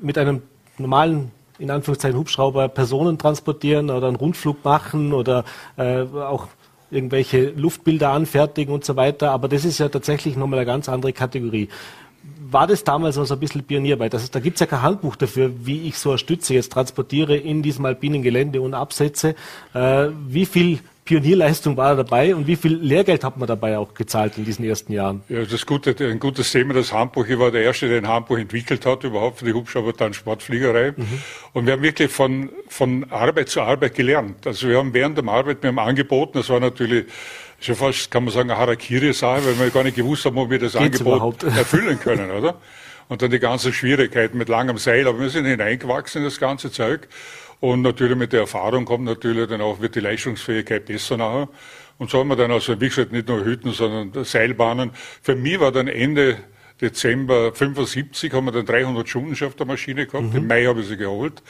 mit 0.00 0.16
einem 0.16 0.42
normalen 0.78 1.32
in 1.58 1.70
Anführungszeichen 1.70 2.18
Hubschrauber 2.18 2.68
Personen 2.68 3.18
transportieren 3.18 3.90
oder 3.90 4.08
einen 4.08 4.16
Rundflug 4.16 4.64
machen 4.64 5.12
oder 5.12 5.44
äh, 5.76 6.00
auch 6.02 6.48
irgendwelche 6.90 7.50
Luftbilder 7.50 8.10
anfertigen 8.10 8.72
und 8.72 8.84
so 8.84 8.96
weiter. 8.96 9.30
Aber 9.30 9.48
das 9.48 9.64
ist 9.64 9.78
ja 9.78 9.88
tatsächlich 9.88 10.36
nochmal 10.36 10.60
eine 10.60 10.66
ganz 10.66 10.88
andere 10.88 11.12
Kategorie. 11.12 11.68
War 12.48 12.66
das 12.66 12.84
damals 12.84 13.16
noch 13.16 13.26
so 13.26 13.34
ein 13.34 13.40
bisschen 13.40 13.64
Pionierarbeit? 13.64 14.14
Das 14.14 14.30
da 14.30 14.40
gibt 14.40 14.56
es 14.56 14.60
ja 14.60 14.66
kein 14.66 14.82
Handbuch 14.82 15.16
dafür, 15.16 15.50
wie 15.64 15.88
ich 15.88 15.98
so 15.98 16.10
eine 16.10 16.18
Stütze 16.18 16.54
jetzt 16.54 16.72
transportiere 16.72 17.36
in 17.36 17.62
diesem 17.62 17.84
alpinen 17.84 18.22
Gelände 18.22 18.60
und 18.60 18.74
absetze. 18.74 19.34
Äh, 19.74 20.08
wie 20.28 20.46
viel 20.46 20.80
Pionierleistung 21.06 21.76
war 21.76 21.94
dabei 21.94 22.34
und 22.34 22.48
wie 22.48 22.56
viel 22.56 22.74
Lehrgeld 22.74 23.22
hat 23.22 23.36
man 23.36 23.46
dabei 23.46 23.78
auch 23.78 23.94
gezahlt 23.94 24.36
in 24.36 24.44
diesen 24.44 24.64
ersten 24.64 24.92
Jahren? 24.92 25.22
Ja, 25.28 25.44
das 25.44 25.64
Gute, 25.64 25.94
ein 26.00 26.18
gutes 26.18 26.50
Thema, 26.50 26.74
das 26.74 26.92
Handbuch. 26.92 27.26
Ich 27.28 27.38
war 27.38 27.52
der 27.52 27.62
Erste, 27.62 27.88
der 27.88 27.98
ein 27.98 28.08
Handbuch 28.08 28.36
entwickelt 28.36 28.84
hat, 28.84 29.04
überhaupt 29.04 29.38
für 29.38 29.44
die 29.44 29.52
Hubschrauber-Sportfliegerei. 29.52 30.94
Mhm. 30.96 31.06
Und 31.52 31.66
wir 31.66 31.74
haben 31.74 31.82
wirklich 31.82 32.10
von, 32.10 32.50
von 32.68 33.10
Arbeit 33.10 33.48
zu 33.48 33.62
Arbeit 33.62 33.94
gelernt. 33.94 34.46
Also 34.46 34.68
wir 34.68 34.78
haben 34.78 34.92
während 34.92 35.16
der 35.16 35.26
Arbeit, 35.28 35.62
wir 35.62 35.68
haben 35.68 35.78
angeboten, 35.78 36.38
das 36.38 36.50
war 36.50 36.58
natürlich 36.58 37.06
schon 37.60 37.76
fast, 37.76 38.10
kann 38.10 38.24
man 38.24 38.34
sagen, 38.34 38.50
eine 38.50 38.58
Harakiri-Sache, 38.58 39.46
weil 39.46 39.58
wir 39.58 39.70
gar 39.70 39.84
nicht 39.84 39.96
gewusst 39.96 40.24
haben, 40.24 40.36
ob 40.36 40.50
wir 40.50 40.58
das 40.58 40.72
Geht's 40.72 41.00
Angebot 41.00 41.14
überhaupt? 41.14 41.42
erfüllen 41.44 42.00
können, 42.00 42.30
oder? 42.32 42.56
Und 43.08 43.22
dann 43.22 43.30
die 43.30 43.38
ganzen 43.38 43.72
Schwierigkeiten 43.72 44.36
mit 44.38 44.48
langem 44.48 44.78
Seil. 44.78 45.06
Aber 45.06 45.20
wir 45.20 45.30
sind 45.30 45.44
hineingewachsen 45.44 46.22
in 46.22 46.24
das 46.24 46.40
ganze 46.40 46.70
Zeug. 46.70 47.08
Und 47.60 47.82
natürlich 47.82 48.16
mit 48.16 48.32
der 48.32 48.40
Erfahrung 48.40 48.84
kommt 48.84 49.04
natürlich 49.04 49.48
dann 49.48 49.60
auch, 49.60 49.80
wird 49.80 49.94
die 49.94 50.00
Leistungsfähigkeit 50.00 50.84
besser 50.86 51.16
nachher. 51.16 51.48
Und 51.98 52.10
so 52.10 52.18
haben 52.18 52.28
wir 52.28 52.36
dann 52.36 52.50
also, 52.50 52.78
wie 52.80 52.88
gesagt, 52.88 53.12
nicht 53.12 53.28
nur 53.28 53.44
Hütten, 53.44 53.72
sondern 53.72 54.24
Seilbahnen. 54.24 54.90
Für 55.22 55.34
mich 55.34 55.58
war 55.60 55.72
dann 55.72 55.88
Ende 55.88 56.38
Dezember 56.80 57.54
75 57.54 58.34
haben 58.34 58.44
wir 58.44 58.52
dann 58.52 58.66
300 58.66 59.08
Stunden 59.08 59.44
auf 59.46 59.54
der 59.54 59.64
Maschine 59.64 60.06
gehabt. 60.06 60.32
Mhm. 60.32 60.36
Im 60.36 60.46
Mai 60.46 60.66
habe 60.66 60.80
ich 60.80 60.88
sie 60.88 60.98
geholt 60.98 61.42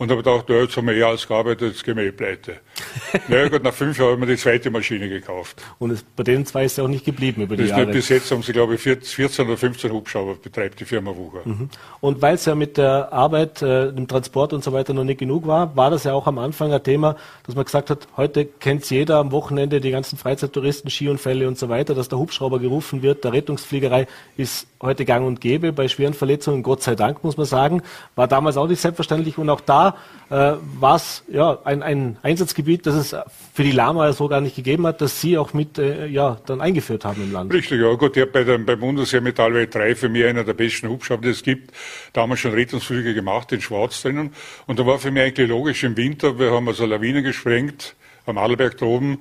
und 0.00 0.10
habe 0.10 0.22
gedacht, 0.22 0.48
ja, 0.48 0.62
jetzt 0.62 0.74
haben 0.78 0.86
wir 0.86 0.94
eh 0.94 1.02
alles 1.02 1.28
gearbeitet, 1.28 1.72
jetzt 1.72 1.84
gehen 1.84 1.94
wir 1.94 2.04
eh 2.04 2.10
pleite. 2.10 2.56
naja 3.28 3.48
gut, 3.48 3.62
nach 3.62 3.74
fünf 3.74 3.98
Jahren 3.98 4.12
haben 4.12 4.20
wir 4.22 4.28
die 4.28 4.38
zweite 4.38 4.70
Maschine 4.70 5.10
gekauft. 5.10 5.62
Und 5.78 5.90
es, 5.90 6.02
bei 6.02 6.22
den 6.22 6.46
zwei 6.46 6.64
ist 6.64 6.78
ja 6.78 6.84
auch 6.84 6.88
nicht 6.88 7.04
geblieben 7.04 7.42
über 7.42 7.54
die 7.54 7.64
das 7.64 7.72
Jahre. 7.72 7.92
Bis 7.92 8.08
jetzt 8.08 8.30
haben 8.30 8.42
sie, 8.42 8.54
glaube 8.54 8.76
ich, 8.76 8.80
14 8.80 9.46
oder 9.46 9.58
15 9.58 9.92
Hubschrauber 9.92 10.36
betreibt 10.36 10.80
die 10.80 10.86
Firma 10.86 11.14
Wucher. 11.14 11.42
Mhm. 11.44 11.68
Und 12.00 12.22
weil 12.22 12.36
es 12.36 12.46
ja 12.46 12.54
mit 12.54 12.78
der 12.78 13.12
Arbeit, 13.12 13.60
äh, 13.60 13.92
dem 13.92 14.08
Transport 14.08 14.54
und 14.54 14.64
so 14.64 14.72
weiter 14.72 14.94
noch 14.94 15.04
nicht 15.04 15.20
genug 15.20 15.46
war, 15.46 15.76
war 15.76 15.90
das 15.90 16.04
ja 16.04 16.14
auch 16.14 16.26
am 16.26 16.38
Anfang 16.38 16.72
ein 16.72 16.82
Thema, 16.82 17.16
dass 17.44 17.54
man 17.54 17.66
gesagt 17.66 17.90
hat, 17.90 18.08
heute 18.16 18.46
kennt 18.46 18.88
jeder 18.88 19.18
am 19.18 19.32
Wochenende 19.32 19.82
die 19.82 19.90
ganzen 19.90 20.16
Freizeittouristen, 20.16 20.90
Skiunfälle 20.90 21.46
und 21.46 21.58
so 21.58 21.68
weiter, 21.68 21.94
dass 21.94 22.08
der 22.08 22.18
Hubschrauber 22.18 22.58
gerufen 22.58 23.02
wird, 23.02 23.24
der 23.24 23.34
Rettungsfliegerei 23.34 24.06
ist 24.38 24.66
heute 24.80 25.04
gang 25.04 25.26
und 25.26 25.42
gäbe 25.42 25.74
bei 25.74 25.88
schweren 25.88 26.14
Verletzungen, 26.14 26.62
Gott 26.62 26.82
sei 26.82 26.94
Dank, 26.94 27.22
muss 27.22 27.36
man 27.36 27.44
sagen. 27.44 27.82
War 28.14 28.28
damals 28.28 28.56
auch 28.56 28.66
nicht 28.66 28.80
selbstverständlich 28.80 29.36
und 29.36 29.50
auch 29.50 29.60
da 29.60 29.89
äh, 30.30 30.54
war 30.78 31.00
ja, 31.28 31.58
ein, 31.64 31.82
ein 31.82 32.16
Einsatzgebiet, 32.22 32.86
das 32.86 32.94
es 32.94 33.16
für 33.52 33.62
die 33.62 33.72
Lama 33.72 34.12
so 34.12 34.28
gar 34.28 34.40
nicht 34.40 34.56
gegeben 34.56 34.86
hat, 34.86 35.00
dass 35.00 35.20
Sie 35.20 35.36
auch 35.36 35.52
mit 35.52 35.78
äh, 35.78 36.06
ja, 36.06 36.38
dann 36.46 36.60
eingeführt 36.60 37.04
haben 37.04 37.22
im 37.22 37.32
Land. 37.32 37.52
Richtig, 37.52 37.80
ja 37.80 37.92
gut, 37.94 38.16
ich 38.16 38.22
habe 38.22 38.44
bei 38.44 38.58
beim 38.58 38.80
Bundesheer 38.80 39.20
Metallwelt 39.20 39.74
3 39.74 39.96
für 39.96 40.08
mich 40.08 40.24
einer 40.24 40.44
der 40.44 40.54
besten 40.54 40.88
Hubschrauber, 40.88 41.22
die 41.22 41.30
es 41.30 41.42
gibt, 41.42 41.72
damals 42.12 42.40
schon 42.40 42.52
Rettungsflüge 42.52 43.14
gemacht, 43.14 43.52
in 43.52 43.60
Schwarz 43.60 44.02
drinnen. 44.02 44.32
Und 44.66 44.78
da 44.78 44.86
war 44.86 44.98
für 44.98 45.10
mich 45.10 45.22
eigentlich 45.22 45.48
logisch 45.48 45.82
im 45.82 45.96
Winter, 45.96 46.38
wir 46.38 46.52
haben 46.52 46.68
also 46.68 46.86
Lawinen 46.86 47.24
gesprengt, 47.24 47.96
am 48.26 48.38
Adelberg 48.38 48.76
droben, 48.78 49.18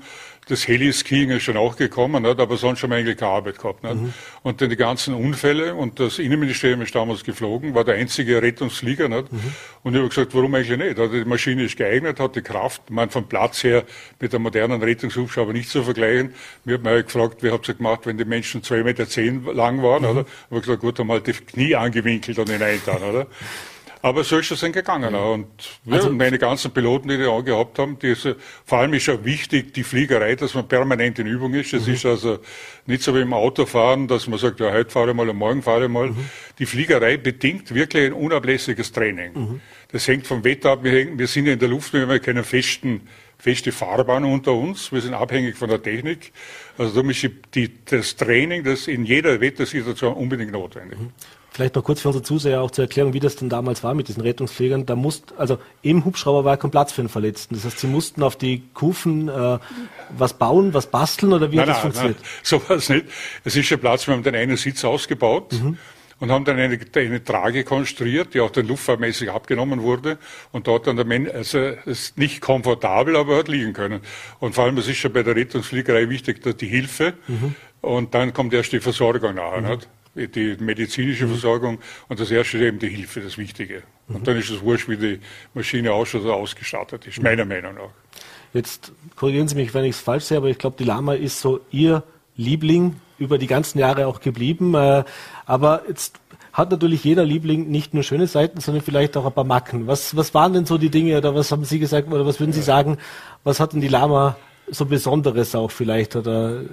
das 0.50 0.68
Heliskiing 0.68 1.30
ist 1.30 1.44
schon 1.44 1.58
auch 1.58 1.76
gekommen, 1.76 2.24
nicht? 2.24 2.40
aber 2.40 2.58
sonst 2.58 2.82
haben 2.82 2.90
wir 2.90 2.98
eigentlich 2.98 3.18
keine 3.18 3.32
Arbeit 3.32 3.60
gehabt. 3.60 3.84
Mhm. 3.84 4.14
Und 4.42 4.62
dann 4.62 4.70
die 4.70 4.76
ganzen 4.76 5.14
Unfälle 5.14 5.76
und 5.76 6.00
das 6.00 6.18
Innenministerium 6.18 6.82
ist 6.82 6.96
damals 6.96 7.24
geflogen, 7.24 7.76
war 7.76 7.84
der 7.84 7.96
einzige 7.96 8.42
Rettungsflieger. 8.42 9.08
Nicht? 9.08 9.32
Mhm. 9.32 9.54
Und 9.84 9.94
ich 9.94 10.00
habe 10.00 10.10
gesagt, 10.10 10.34
warum 10.34 10.56
eigentlich 10.56 10.78
nicht? 10.78 10.98
Also 10.98 11.14
die 11.14 11.26
Maschine 11.26 11.64
ist 11.64 11.78
geeignet, 11.78 12.20
hat 12.20 12.36
die 12.36 12.42
Kraft, 12.42 12.90
man 12.90 13.12
vom 13.12 13.28
Platz 13.28 13.64
her 13.64 13.84
mit 14.20 14.34
einem 14.34 14.44
modernen 14.44 14.82
Rettungshubschrauber 14.82 15.54
nicht 15.54 15.70
zu 15.70 15.84
vergleichen. 15.84 16.34
Mir 16.66 16.76
hat 16.76 16.84
man 16.84 16.94
halt 16.94 17.06
gefragt, 17.06 17.44
wie 17.44 17.52
habt 17.52 17.68
ihr 17.68 17.76
gemacht, 17.76 18.02
wenn 18.06 18.18
die 18.18 18.26
Menschen 18.26 18.64
zwei 18.64 18.84
Meter 18.84 19.08
zehn 19.08 19.46
lang 19.46 19.84
waren? 19.84 20.02
Mhm. 20.02 20.10
Oder? 20.10 20.22
Ich 20.22 20.52
habe 20.52 20.62
gesagt, 20.62 20.82
gut, 20.82 20.98
haben 20.98 21.12
halt 21.12 21.28
die 21.28 21.34
Knie 21.34 21.76
angewinkelt 21.76 22.40
und 22.40 22.50
hinein 22.50 22.82
dann, 22.86 23.04
oder? 23.04 23.28
Aber 24.02 24.24
so 24.24 24.38
ist 24.38 24.50
es 24.50 24.62
dann 24.62 24.72
gegangen. 24.72 25.14
Ja. 25.14 25.20
Und 25.20 25.48
also, 25.90 26.10
meine 26.10 26.38
ganzen 26.38 26.72
Piloten, 26.72 27.10
die 27.10 27.18
die 27.18 27.26
auch 27.26 27.44
gehabt 27.44 27.80
haben, 27.80 28.00
die 28.00 28.08
ist, 28.08 28.28
vor 28.66 28.80
allem 28.80 28.94
ist 28.94 29.08
ja 29.08 29.26
wichtig 29.26 29.74
die 29.74 29.84
Fliegerei, 29.84 30.36
dass 30.36 30.54
man 30.54 30.68
permanent 30.68 31.20
in 31.20 31.28
Übung 31.28 31.54
ist. 31.54 31.74
Das 31.74 31.86
mhm. 31.86 31.94
ist 31.94 32.06
also 32.06 32.40
nicht 32.86 33.04
so 33.04 33.14
wie 33.14 33.22
im 33.22 33.34
Autofahren, 33.34 34.08
dass 34.08 34.28
man 34.28 34.40
sagt, 34.40 34.62
ja, 34.62 34.72
heute 34.72 34.90
fahre 34.90 35.10
ich 35.10 35.16
mal 35.16 35.28
und 35.28 35.36
morgen 35.36 35.62
fahre 35.62 35.86
ich 35.86 35.92
mal. 35.92 36.08
Mhm. 36.12 36.30
Die 36.60 36.66
Fliegerei 36.66 37.18
bedingt 37.18 37.74
wirklich 37.74 38.06
ein 38.06 38.14
unablässiges 38.14 38.92
Training. 38.94 39.34
Mhm. 39.34 39.62
Das 39.92 40.08
hängt 40.08 40.26
vom 40.26 40.46
Wetter 40.46 40.72
ab. 40.72 40.84
Wir, 40.84 40.92
hängen, 40.92 41.20
wir 41.20 41.28
sind 41.28 41.48
ja 41.48 41.54
in 41.54 41.60
der 41.60 41.70
Luft, 41.70 41.92
wir 41.92 42.08
haben 42.08 42.22
keine 42.22 42.44
festen, 42.46 43.02
feste 43.38 43.74
Fahrbahn 43.74 44.24
unter 44.24 44.54
uns. 44.54 44.94
Wir 44.94 45.02
sind 45.02 45.14
abhängig 45.14 45.58
von 45.58 45.70
der 45.70 45.82
Technik. 45.82 46.32
Also 46.78 46.94
darum 46.94 47.10
ist 47.10 47.30
die, 47.54 47.72
das 47.84 48.16
Training, 48.16 48.64
das 48.64 48.88
in 48.88 49.04
jeder 49.04 49.42
Wettersituation 49.42 50.14
unbedingt 50.14 50.54
notwendig. 50.54 51.00
Vielleicht 51.60 51.76
noch 51.76 51.84
kurz 51.84 52.00
für 52.00 52.08
unsere 52.08 52.24
Zuseher 52.24 52.62
auch 52.62 52.72
zur 52.72 52.86
Erklärung, 52.86 53.12
wie 53.12 53.20
das 53.20 53.36
denn 53.36 53.50
damals 53.50 53.84
war 53.84 53.94
mit 53.94 54.08
diesen 54.08 54.22
Rettungsfliegern. 54.22 54.86
Da 54.86 54.96
musste, 54.96 55.38
also 55.38 55.58
im 55.82 56.06
Hubschrauber 56.06 56.46
war 56.46 56.56
kein 56.56 56.72
Platz 56.72 56.94
für 56.94 57.02
einen 57.02 57.10
Verletzten. 57.10 57.54
Das 57.54 57.66
heißt, 57.66 57.80
sie 57.80 57.88
mussten 57.88 58.24
auf 58.24 58.38
die 58.38 58.64
Kufen 58.74 59.28
äh, 59.28 59.60
was 60.18 60.36
bauen, 60.36 60.74
was 60.74 60.88
basteln 60.88 61.34
oder 61.34 61.52
wie 61.52 61.58
nein, 61.58 61.68
hat 61.68 61.76
das 61.76 61.76
nein, 61.76 61.82
funktioniert? 61.82 62.18
Nein, 62.22 62.30
so 62.44 62.70
war 62.70 62.78
es 62.78 62.88
nicht. 62.88 63.08
Es 63.44 63.58
ist 63.58 63.74
ein 63.74 63.80
Platz, 63.80 64.08
wir 64.08 64.14
haben 64.14 64.24
den 64.24 64.36
einen 64.36 64.56
Sitz 64.56 64.86
ausgebaut. 64.86 65.52
Mhm 65.52 65.78
und 66.22 66.32
haben 66.32 66.44
dann 66.44 66.60
eine, 66.60 66.78
eine 66.96 67.24
Trage 67.24 67.64
konstruiert, 67.64 68.34
die 68.34 68.42
auch 68.42 68.52
dann 68.52 68.68
luftfahrtmäßig 68.68 69.32
abgenommen 69.32 69.82
wurde 69.82 70.18
und 70.52 70.68
dort 70.68 70.86
dann 70.88 70.98
der 70.98 71.06
Mensch, 71.06 71.30
also 71.30 71.60
ist 71.86 72.18
nicht 72.18 72.42
komfortabel, 72.42 73.16
aber 73.16 73.38
hat 73.38 73.48
liegen 73.48 73.72
können. 73.72 74.02
Und 74.40 74.54
vor 74.54 74.66
allem, 74.66 74.76
das 74.76 74.90
ist 74.90 74.98
schon 74.98 75.14
bei 75.14 75.24
der 75.24 75.38
Rettungsfliegerei 75.38 76.10
wichtig, 76.10 76.42
dass 76.44 76.58
die 76.58 76.68
Hilfe 76.68 77.14
mhm. 77.28 77.56
und 77.80 78.14
dann 78.16 78.34
kommt 78.34 78.54
erst 78.54 78.74
die 78.74 78.82
Versorgung 78.82 79.36
nachher. 79.36 79.62
Mhm. 79.62 79.70
Nicht? 79.70 79.88
Die 80.28 80.58
medizinische. 80.60 81.28
Versorgung 81.28 81.80
und 82.08 82.20
das 82.20 82.32
erste 82.32 82.58
ist 82.58 82.64
eben 82.64 82.80
die 82.80 82.90
Hilfe, 82.90 83.22
das 83.22 83.38
Wichtige. 83.38 83.84
Mhm. 84.08 84.16
Und 84.16 84.28
dann 84.28 84.38
ist 84.38 84.50
es 84.50 84.62
wurscht, 84.62 84.88
wie 84.90 84.98
die 84.98 85.20
Maschine 85.54 85.94
ausschaut 85.94 86.24
oder 86.24 86.34
ausgestattet 86.34 87.08
ist, 87.08 87.22
meiner. 87.22 87.46
Meinung 87.46 87.76
nach. 87.76 87.90
Jetzt 88.54 88.92
korrigieren 89.16 89.48
Sie 89.48 89.56
mich, 89.56 89.74
wenn 89.74 89.86
ich 89.86 89.92
es 89.92 90.00
falsch 90.00 90.26
sehe, 90.26 90.38
aber 90.38 90.50
ich 90.50 90.58
glaube, 90.58 90.76
die 90.78 90.84
Lama 90.84 91.14
ist 91.14 91.40
so 91.40 91.62
Ihr 91.72 92.04
Liebling 92.36 92.96
über 93.18 93.38
die 93.38 93.48
ganzen 93.48 93.80
Jahre 93.80 94.08
auch 94.08 94.22
geblieben. 94.22 94.74
Äh, 94.74 95.04
aber 95.46 95.84
jetzt 95.88 96.20
hat 96.54 96.72
natürlich 96.72 97.04
jeder 97.04 97.26
Liebling 97.26 97.70
nicht 97.70 97.94
nur 97.94 98.04
schöne 98.04 98.28
Seiten, 98.28 98.60
sondern 98.60 98.84
vielleicht 98.84 99.16
auch 99.18 99.26
ein 99.26 99.34
paar 99.34 99.44
Macken. 99.44 99.88
Was, 99.88 100.16
was 100.16 100.34
waren 100.34 100.54
denn 100.54 100.66
so 100.66 100.78
die 100.78 100.90
Dinge 100.90 101.18
oder 101.18 101.36
was 101.36 101.52
haben 101.52 101.64
Sie 101.64 101.80
gesagt 101.80 102.12
oder 102.12 102.26
was 102.26 102.40
würden 102.40 102.54
Sie 102.54 102.62
sagen, 102.62 102.98
was 103.44 103.60
hat 103.60 103.74
denn 103.74 103.82
die 103.82 103.88
Lama 103.88 104.36
so 104.68 104.86
Besonderes 104.86 105.56
auch 105.56 105.72
vielleicht 105.72 106.16
oder 106.16 106.64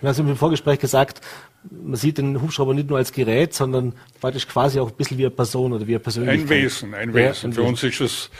wir 0.00 0.10
haben 0.10 0.28
im 0.28 0.36
Vorgespräch 0.36 0.78
gesagt, 0.78 1.22
man 1.70 1.96
sieht 1.96 2.18
den 2.18 2.40
Hubschrauber 2.40 2.74
nicht 2.74 2.88
nur 2.88 2.98
als 2.98 3.12
Gerät, 3.12 3.54
sondern 3.54 3.94
praktisch 4.20 4.46
quasi 4.46 4.80
auch 4.80 4.90
ein 4.90 4.96
bisschen 4.96 5.18
wie 5.18 5.24
eine 5.24 5.30
Person 5.30 5.72
oder 5.72 5.86
wie 5.86 5.92
eine 5.92 6.00
Persönlichkeit. 6.00 6.42
Ein 6.42 6.48
Wesen, 6.48 6.94
ein 6.94 7.14
Wesen. 7.14 7.50
Ja, 7.50 7.56
Für 7.56 7.62
uns 7.62 7.82
ist 7.82 8.00
es 8.00 8.30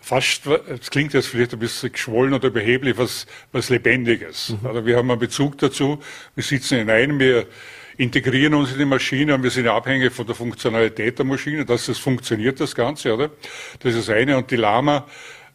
fast, 0.00 0.42
es 0.46 0.90
klingt 0.90 1.14
jetzt 1.14 1.28
vielleicht 1.28 1.52
ein 1.54 1.58
bisschen 1.58 1.92
geschwollen 1.92 2.34
oder 2.34 2.50
beheblich, 2.50 2.96
was, 2.98 3.26
was 3.52 3.70
Lebendiges. 3.70 4.50
Mhm. 4.60 4.66
Also 4.66 4.86
wir 4.86 4.96
haben 4.96 5.10
einen 5.10 5.20
Bezug 5.20 5.58
dazu, 5.58 5.98
wir 6.34 6.44
sitzen 6.44 6.78
hinein, 6.78 7.18
wir 7.18 7.46
integrieren 7.96 8.54
uns 8.54 8.72
in 8.72 8.78
die 8.78 8.84
Maschine 8.84 9.34
und 9.34 9.42
wir 9.42 9.50
sind 9.50 9.68
abhängig 9.68 10.12
von 10.12 10.26
der 10.26 10.34
Funktionalität 10.34 11.18
der 11.18 11.24
Maschine, 11.24 11.64
dass 11.64 11.88
es 11.88 11.98
funktioniert, 11.98 12.60
das 12.60 12.74
Ganze, 12.74 13.14
oder? 13.14 13.30
Das 13.80 13.94
ist 13.94 14.08
das 14.08 14.14
eine. 14.14 14.36
Und 14.36 14.50
die 14.50 14.56
Lama 14.56 15.06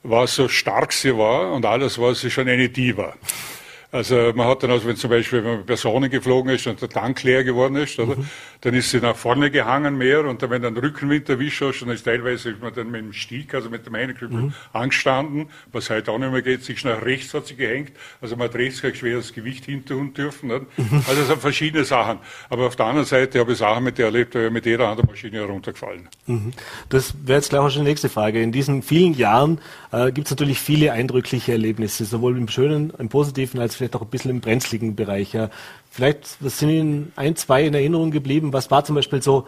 war 0.04 0.26
so 0.28 0.48
stark 0.48 0.94
sie 0.94 1.16
war 1.16 1.52
und 1.52 1.66
alles 1.66 2.00
war 2.00 2.16
sie 2.16 2.32
schon 2.32 2.48
eine 2.48 2.70
Diva. 2.70 3.16
Also 3.92 4.32
man 4.36 4.48
hat 4.48 4.62
dann, 4.62 4.70
also 4.70 4.88
wenn 4.88 4.96
zum 4.96 5.10
Beispiel 5.10 5.44
wenn 5.44 5.58
man 5.58 5.66
Personen 5.66 6.12
geflogen 6.12 6.52
ist 6.54 6.68
und 6.68 6.80
der 6.80 6.90
Tank 6.90 7.24
leer 7.24 7.44
geworden 7.44 7.76
ist, 7.76 7.98
oder, 7.98 8.18
mhm. 8.18 8.30
dann 8.62 8.76
ist 8.76 8.92
sie 8.92 9.00
nach 9.00 9.16
vorne 9.16 9.50
gehangen 9.50 9.98
mehr 9.98 10.26
und 10.26 10.44
dann, 10.44 10.52
wenn 10.52 10.62
dann 10.62 10.78
Rückenwind 10.78 11.28
erwischt 11.28 11.62
hast, 11.62 11.82
dann 11.82 11.90
ist 11.90 12.04
teilweise 12.04 12.52
ist 12.52 12.62
man 12.62 12.72
dann 12.74 12.92
mit 12.92 13.02
dem 13.02 13.14
Stieg, 13.14 13.54
also 13.56 13.70
mit 13.72 13.88
dem 13.88 13.96
Einknüppel 13.96 14.38
mhm. 14.38 14.54
angestanden, 14.74 15.50
was 15.72 15.90
heute 15.90 16.12
auch 16.12 16.20
nicht 16.20 16.32
mehr 16.32 16.44
geht, 16.44 16.64
sich 16.64 16.84
nach 16.84 17.02
rechts 17.04 17.34
hat 17.34 17.48
sie 17.48 17.56
gehängt, 17.56 17.92
also 18.22 18.36
man 18.36 18.50
hat 18.50 18.56
rechts 18.56 18.84
kein 18.84 18.94
schweres 18.94 19.34
Gewicht 19.34 19.66
hinterhund 19.66 20.16
dürfen. 20.18 20.50
Nicht? 20.50 20.78
Mhm. 20.78 21.04
Also 21.08 21.22
es 21.22 21.28
sind 21.28 21.42
verschiedene 21.42 21.84
Sachen. 21.84 22.20
Aber 22.50 22.68
auf 22.68 22.76
der 22.76 22.86
anderen 22.86 23.08
Seite 23.08 23.40
habe 23.40 23.54
ich 23.54 23.58
Sachen 23.58 23.84
mit 23.84 23.98
der 23.98 24.06
erlebt, 24.06 24.36
da 24.36 24.50
mit 24.52 24.68
jeder 24.68 24.88
anderen 24.88 25.10
Maschine 25.10 25.38
heruntergefallen. 25.38 26.08
Mhm. 26.28 26.52
Das 26.90 27.16
wäre 27.26 27.40
jetzt 27.40 27.50
gleich 27.50 27.62
auch 27.62 27.70
schon 27.70 27.86
die 27.86 27.90
nächste 27.90 28.10
Frage. 28.10 28.40
In 28.42 28.52
diesen 28.52 28.84
vielen 28.84 29.16
Jahren 29.16 29.60
äh, 29.92 30.12
gibt 30.12 30.28
es 30.28 30.32
natürlich 30.32 30.60
viele 30.60 30.92
eindrückliche 30.92 31.54
Erlebnisse, 31.54 32.06
sowohl 32.06 32.38
im 32.38 32.48
Schönen, 32.48 32.94
im 33.00 33.10
Positiven 33.10 33.60
als 33.60 33.79
vielleicht 33.80 33.96
auch 33.96 34.04
ein 34.04 34.10
bisschen 34.10 34.30
im 34.32 34.42
brenzligen 34.42 34.96
Bereich. 34.96 35.34
Ja. 35.34 35.50
Vielleicht 35.90 36.38
was 36.40 36.60
sind 36.60 36.70
Ihnen 36.70 37.12
ein, 37.16 37.36
zwei 37.36 37.66
in 37.66 37.74
Erinnerung 37.74 38.12
geblieben. 38.12 38.54
Was 38.54 38.70
war 38.70 38.86
zum 38.86 38.94
Beispiel 38.96 39.24
so 39.24 39.48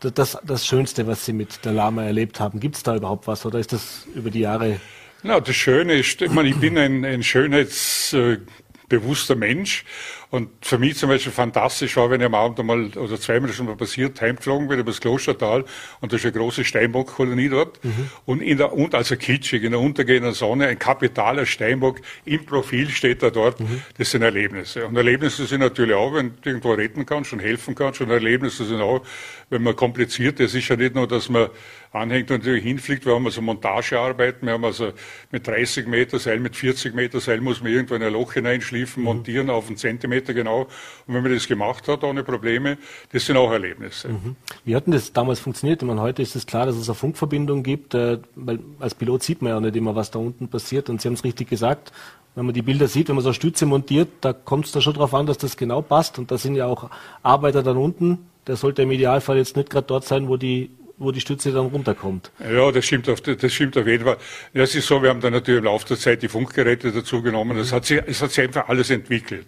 das, 0.00 0.38
das 0.44 0.66
Schönste, 0.66 1.06
was 1.06 1.26
Sie 1.26 1.32
mit 1.32 1.64
der 1.64 1.70
Lama 1.72 2.02
erlebt 2.04 2.40
haben? 2.40 2.58
Gibt 2.60 2.76
es 2.76 2.82
da 2.82 2.96
überhaupt 2.96 3.26
was 3.26 3.44
oder 3.44 3.58
ist 3.58 3.72
das 3.72 4.06
über 4.14 4.30
die 4.30 4.40
Jahre? 4.40 4.80
Na, 5.22 5.38
das 5.38 5.54
Schöne 5.54 5.92
ist, 5.94 6.22
ich, 6.22 6.32
meine, 6.32 6.48
ich 6.48 6.56
bin 6.56 6.78
ein, 6.78 7.04
ein 7.04 7.22
schönheitsbewusster 7.22 9.36
Mensch 9.36 9.84
und 10.32 10.48
für 10.62 10.78
mich 10.78 10.96
zum 10.96 11.10
Beispiel 11.10 11.30
fantastisch 11.30 11.94
war, 11.98 12.08
wenn 12.08 12.22
ich 12.22 12.26
am 12.26 12.34
Abend 12.34 12.58
einmal 12.58 12.86
oder 12.96 13.20
zweimal 13.20 13.52
schon 13.52 13.66
mal 13.66 13.76
passiert, 13.76 14.18
heimgeflogen 14.18 14.66
bin 14.66 14.78
über 14.78 14.90
das 14.90 14.98
Klostertal 14.98 15.66
und 16.00 16.10
da 16.10 16.16
ist 16.16 16.24
eine 16.24 16.32
große 16.32 16.64
Steinbockkolonie 16.64 17.50
dort 17.50 17.84
mhm. 17.84 18.08
und 18.24 18.40
in 18.40 18.56
der, 18.56 18.72
und 18.72 18.94
also 18.94 19.14
kitschig, 19.16 19.62
in 19.62 19.72
der 19.72 19.80
untergehenden 19.80 20.32
Sonne, 20.32 20.68
ein 20.68 20.78
kapitaler 20.78 21.44
Steinbock 21.44 22.00
im 22.24 22.46
Profil 22.46 22.88
steht 22.88 23.22
da 23.22 23.28
dort. 23.28 23.60
Mhm. 23.60 23.82
Das 23.98 24.10
sind 24.10 24.22
Erlebnisse. 24.22 24.86
Und 24.86 24.96
Erlebnisse 24.96 25.44
sind 25.44 25.60
natürlich 25.60 25.94
auch, 25.94 26.14
wenn 26.14 26.32
du 26.40 26.48
irgendwo 26.48 26.72
retten 26.72 27.04
kannst 27.04 27.34
und 27.34 27.40
helfen 27.40 27.74
kannst 27.74 28.00
und 28.00 28.08
Erlebnisse 28.08 28.64
sind 28.64 28.80
auch, 28.80 29.02
wenn 29.50 29.62
man 29.62 29.76
kompliziert, 29.76 30.40
das 30.40 30.54
ist 30.54 30.66
ja 30.66 30.76
nicht 30.76 30.94
nur, 30.94 31.06
dass 31.06 31.28
man 31.28 31.50
anhängt 31.92 32.30
und 32.30 32.38
natürlich 32.38 32.64
hinfliegt. 32.64 33.04
Wir 33.04 33.14
haben 33.14 33.26
also 33.26 33.42
Montagearbeiten, 33.42 34.46
wir 34.46 34.54
haben 34.54 34.64
also 34.64 34.92
mit 35.30 35.46
30 35.46 35.86
Meter 35.86 36.18
Seil, 36.18 36.40
mit 36.40 36.56
40 36.56 36.94
Meter 36.94 37.20
Seil 37.20 37.42
muss 37.42 37.62
man 37.62 37.70
irgendwo 37.70 37.94
in 37.94 38.02
ein 38.02 38.14
Loch 38.14 38.32
hineinschliefen, 38.32 39.02
mhm. 39.02 39.04
montieren 39.04 39.50
auf 39.50 39.66
einen 39.66 39.76
Zentimeter 39.76 40.21
Kilometer 40.22 40.34
genau. 40.34 40.60
Und 41.06 41.14
wenn 41.14 41.22
man 41.22 41.32
das 41.32 41.46
gemacht 41.46 41.88
hat, 41.88 42.04
ohne 42.04 42.22
Probleme, 42.22 42.78
das 43.12 43.26
sind 43.26 43.36
auch 43.36 43.50
Erlebnisse. 43.50 44.08
Mhm. 44.08 44.36
Wie 44.64 44.74
hat 44.74 44.86
denn 44.86 44.92
das 44.92 45.12
damals 45.12 45.40
funktioniert? 45.40 45.82
Ich 45.82 45.88
meine, 45.88 46.00
heute 46.00 46.22
ist 46.22 46.36
es 46.36 46.46
klar, 46.46 46.66
dass 46.66 46.76
es 46.76 46.88
eine 46.88 46.94
Funkverbindung 46.94 47.62
gibt, 47.62 47.94
äh, 47.94 48.18
weil 48.34 48.60
als 48.80 48.94
Pilot 48.94 49.22
sieht 49.22 49.42
man 49.42 49.52
ja 49.52 49.60
nicht 49.60 49.76
immer, 49.76 49.94
was 49.94 50.10
da 50.10 50.18
unten 50.18 50.48
passiert. 50.48 50.88
Und 50.88 51.00
Sie 51.00 51.08
haben 51.08 51.14
es 51.14 51.24
richtig 51.24 51.48
gesagt, 51.48 51.92
wenn 52.34 52.46
man 52.46 52.54
die 52.54 52.62
Bilder 52.62 52.88
sieht, 52.88 53.08
wenn 53.08 53.16
man 53.16 53.22
so 53.22 53.28
eine 53.28 53.34
Stütze 53.34 53.66
montiert, 53.66 54.08
da 54.22 54.32
kommt 54.32 54.64
es 54.64 54.72
da 54.72 54.80
schon 54.80 54.94
darauf 54.94 55.12
an, 55.12 55.26
dass 55.26 55.38
das 55.38 55.56
genau 55.56 55.82
passt. 55.82 56.18
Und 56.18 56.30
da 56.30 56.38
sind 56.38 56.54
ja 56.54 56.66
auch 56.66 56.88
Arbeiter 57.22 57.62
dann 57.62 57.76
unten. 57.76 58.26
Der 58.46 58.56
sollte 58.56 58.82
im 58.82 58.90
Idealfall 58.90 59.36
jetzt 59.36 59.56
nicht 59.56 59.70
gerade 59.70 59.86
dort 59.86 60.04
sein, 60.04 60.28
wo 60.28 60.36
die 60.36 60.70
wo 61.02 61.12
die 61.12 61.20
Stütze 61.20 61.52
dann 61.52 61.66
runterkommt. 61.66 62.30
Ja, 62.38 62.70
das 62.70 62.84
stimmt 62.84 63.08
auf, 63.08 63.20
das 63.20 63.52
stimmt 63.52 63.76
auf 63.76 63.86
jeden 63.86 64.04
Fall. 64.04 64.16
Ja, 64.54 64.62
es 64.62 64.74
ist 64.74 64.86
so, 64.86 65.02
wir 65.02 65.10
haben 65.10 65.20
dann 65.20 65.32
natürlich 65.32 65.58
im 65.58 65.64
Laufe 65.64 65.86
der 65.88 65.98
Zeit 65.98 66.22
die 66.22 66.28
Funkgeräte 66.28 66.92
dazu 66.92 67.22
genommen. 67.22 67.58
Es 67.58 67.72
hat 67.72 67.84
sich, 67.84 68.00
es 68.06 68.22
hat 68.22 68.30
sich 68.30 68.44
einfach 68.44 68.68
alles 68.68 68.90
entwickelt. 68.90 69.46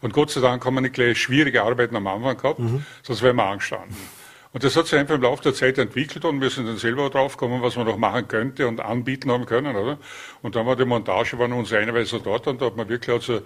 Und 0.00 0.12
Gott 0.12 0.30
sei 0.30 0.40
Dank 0.40 0.64
haben 0.64 0.74
wir 0.74 0.80
nicht 0.80 0.94
gleich 0.94 1.18
schwierige 1.18 1.62
Arbeiten 1.62 1.96
am 1.96 2.06
Anfang 2.06 2.36
gehabt, 2.36 2.58
mhm. 2.58 2.84
sonst 3.02 3.22
wären 3.22 3.36
wir 3.36 3.44
angestanden. 3.44 3.96
Und 4.52 4.64
das 4.64 4.74
hat 4.74 4.86
sich 4.86 4.98
einfach 4.98 5.16
im 5.16 5.20
Laufe 5.20 5.42
der 5.42 5.52
Zeit 5.52 5.76
entwickelt 5.76 6.24
und 6.24 6.40
wir 6.40 6.48
sind 6.48 6.66
dann 6.66 6.78
selber 6.78 7.10
drauf 7.10 7.36
gekommen, 7.36 7.60
was 7.60 7.76
man 7.76 7.84
noch 7.84 7.98
machen 7.98 8.26
könnte 8.26 8.66
und 8.66 8.80
anbieten 8.80 9.30
haben 9.30 9.44
können, 9.44 9.76
oder? 9.76 9.98
Und 10.40 10.56
dann 10.56 10.64
war 10.64 10.76
die 10.76 10.86
Montage, 10.86 11.38
waren 11.38 11.52
uns 11.52 11.74
einweise 11.74 12.20
dort 12.20 12.46
und 12.46 12.62
da 12.62 12.66
hat 12.66 12.76
man 12.76 12.88
wirklich 12.88 13.14
also 13.14 13.42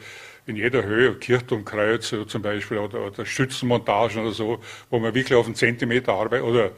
in 0.46 0.54
jeder 0.54 0.84
Höhe, 0.84 1.14
Kirchturmkreuz 1.14 2.14
zum 2.28 2.42
Beispiel 2.42 2.78
oder, 2.78 3.00
oder 3.06 3.26
Stützenmontagen 3.26 4.22
oder 4.22 4.30
so, 4.30 4.60
wo 4.88 5.00
man 5.00 5.12
wirklich 5.12 5.36
auf 5.36 5.46
einen 5.46 5.56
Zentimeter 5.56 6.12
arbeitet 6.12 6.46
oder 6.46 6.70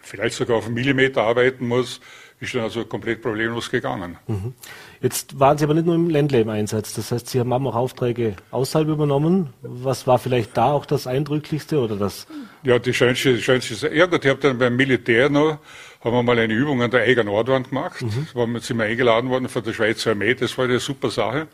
vielleicht 0.00 0.36
sogar 0.36 0.56
auf 0.56 0.66
einen 0.66 0.74
Millimeter 0.74 1.22
arbeiten 1.22 1.66
muss, 1.68 2.00
ist 2.40 2.54
dann 2.54 2.62
also 2.62 2.84
komplett 2.84 3.22
problemlos 3.22 3.70
gegangen. 3.70 4.16
Mhm. 4.26 4.54
Jetzt 5.02 5.38
waren 5.38 5.58
Sie 5.58 5.64
aber 5.64 5.74
nicht 5.74 5.86
nur 5.86 5.94
im 5.94 6.08
Ländle 6.08 6.40
im 6.40 6.48
Einsatz. 6.48 6.94
Das 6.94 7.12
heißt, 7.12 7.28
Sie 7.28 7.38
haben 7.38 7.52
auch 7.52 7.74
Aufträge 7.74 8.36
außerhalb 8.50 8.88
übernommen. 8.88 9.52
Was 9.62 10.06
war 10.06 10.18
vielleicht 10.18 10.56
da 10.56 10.72
auch 10.72 10.86
das 10.86 11.06
Eindrücklichste 11.06 11.78
oder 11.78 11.96
das? 11.96 12.26
Ja, 12.62 12.78
die 12.78 12.94
schönste, 12.94 13.34
die 13.34 13.42
schönste, 13.42 13.94
ja 13.94 14.06
gut, 14.06 14.24
ich 14.24 14.30
habe 14.30 14.40
dann 14.40 14.58
beim 14.58 14.74
Militär 14.74 15.28
noch, 15.28 15.58
haben 16.02 16.12
wir 16.14 16.22
mal 16.22 16.38
eine 16.38 16.52
Übung 16.52 16.82
an 16.82 16.90
der 16.90 17.02
Eiger 17.02 17.24
Nordwand 17.24 17.68
gemacht. 17.68 18.00
Mhm. 18.02 18.26
Da 18.34 18.60
sind 18.60 18.78
wir 18.78 18.84
eingeladen 18.84 19.28
worden 19.30 19.48
von 19.48 19.62
der 19.62 19.74
Schweizer 19.74 20.10
Armee. 20.10 20.34
Das 20.34 20.56
war 20.56 20.64
eine 20.64 20.78
super 20.80 21.10
Sache. 21.10 21.46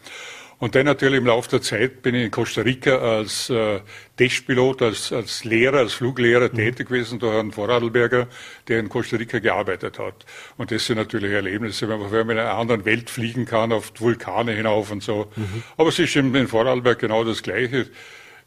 Und 0.58 0.74
dann 0.74 0.86
natürlich 0.86 1.18
im 1.18 1.26
Laufe 1.26 1.50
der 1.50 1.60
Zeit 1.60 2.00
bin 2.00 2.14
ich 2.14 2.24
in 2.24 2.30
Costa 2.30 2.62
Rica 2.62 2.96
als 2.96 3.50
äh, 3.50 3.80
Testpilot, 4.16 4.80
als, 4.80 5.12
als 5.12 5.44
Lehrer, 5.44 5.78
als 5.78 5.92
Fluglehrer 5.92 6.48
mhm. 6.48 6.56
tätig 6.56 6.88
gewesen, 6.88 7.18
durch 7.18 7.38
einen 7.38 7.52
Vorarlberger, 7.52 8.26
der 8.66 8.80
in 8.80 8.88
Costa 8.88 9.16
Rica 9.16 9.38
gearbeitet 9.38 9.98
hat. 9.98 10.24
Und 10.56 10.70
das 10.70 10.86
sind 10.86 10.96
natürlich 10.96 11.32
Erlebnisse, 11.32 11.88
wenn 11.88 12.00
man, 12.00 12.10
wenn 12.10 12.26
man 12.26 12.36
in 12.36 12.42
einer 12.42 12.54
anderen 12.54 12.86
Welt 12.86 13.10
fliegen 13.10 13.44
kann, 13.44 13.70
auf 13.70 13.92
Vulkane 13.98 14.52
hinauf 14.52 14.90
und 14.90 15.02
so. 15.02 15.30
Mhm. 15.36 15.62
Aber 15.76 15.90
es 15.90 15.98
ist 15.98 16.16
in 16.16 16.48
Vorarlberg 16.48 16.98
genau 16.98 17.22
das 17.22 17.42
Gleiche. 17.42 17.86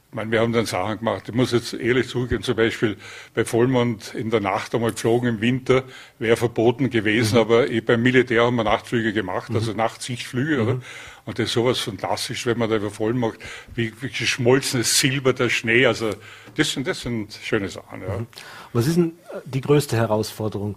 Ich 0.10 0.15
meine, 0.15 0.32
wir 0.32 0.41
haben 0.41 0.54
dann 0.54 0.65
Sachen 0.65 0.98
gemacht. 0.98 1.30
Ich 1.30 1.36
muss 1.36 1.52
jetzt 1.52 1.74
ehrlich 1.76 2.08
zugeben, 2.08 2.41
zum 2.41 2.56
Beispiel 2.56 2.98
bei 3.36 3.45
Vollmond 3.45 4.15
in 4.15 4.32
der 4.32 4.39
Nacht 4.39 4.74
einmal 4.74 4.91
geflogen 4.91 5.30
im 5.30 5.41
Winter, 5.41 5.84
wäre 6.17 6.36
verboten 6.36 6.89
gewesen, 6.89 7.36
mhm. 7.36 7.41
aber 7.41 7.65
beim 7.86 8.02
Militär 8.02 8.43
haben 8.43 8.56
wir 8.56 8.63
Nachtflüge 8.63 9.13
gemacht, 9.13 9.52
also 9.54 9.69
mhm. 9.72 9.78
Nachtsichtflüge, 9.78 10.56
mhm. 10.56 10.62
oder? 10.62 10.82
Und 11.26 11.38
das 11.38 11.45
ist 11.45 11.54
sowas 11.54 11.78
fantastisch, 11.78 12.48
wenn 12.48 12.58
man 12.58 12.72
da 12.72 12.78
über 12.78 12.89
Vollmond 12.89 13.36
macht, 13.36 13.48
wie, 13.76 13.93
wie 14.02 14.10
geschmolzenes 14.10 15.00
Silber, 15.00 15.34
der 15.34 15.50
Schnee, 15.50 15.86
also 15.86 16.10
das 16.56 16.72
sind, 16.72 16.88
das 16.88 17.02
sind 17.02 17.38
schöne 17.43 17.69
Sachen, 17.69 18.02
ja. 18.02 18.17
Mhm. 18.17 18.28
Was 18.74 18.88
ist 18.88 18.98
denn 18.98 19.13
die 19.45 19.62
größte 19.62 19.95
Herausforderung? 19.95 20.76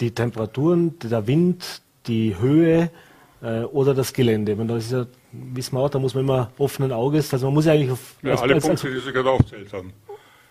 Die 0.00 0.12
Temperaturen, 0.12 0.98
der 1.00 1.26
Wind, 1.26 1.82
die 2.06 2.34
Höhe 2.38 2.90
äh, 3.42 3.60
oder 3.60 3.92
das 3.92 4.14
Gelände? 4.14 4.56
Wenn 4.56 4.68
da 4.68 4.78
ist 4.78 4.90
ja 4.90 5.04
wissen 5.32 5.76
wir 5.76 5.80
auch, 5.80 5.90
da 5.90 5.98
muss 5.98 6.14
man 6.14 6.24
immer 6.24 6.50
offenen 6.58 6.92
Auges, 6.92 7.32
also 7.32 7.46
man 7.46 7.54
muss 7.54 7.66
ja 7.66 7.72
eigentlich 7.72 7.90
auf... 7.90 8.16
Ja, 8.22 8.32
als, 8.32 8.42
alle 8.42 8.54
als, 8.54 8.66
Punkte, 8.66 8.90
die 8.92 9.00
Sie 9.00 9.12
gerade 9.12 9.30
aufzählt 9.30 9.72
haben. 9.72 9.92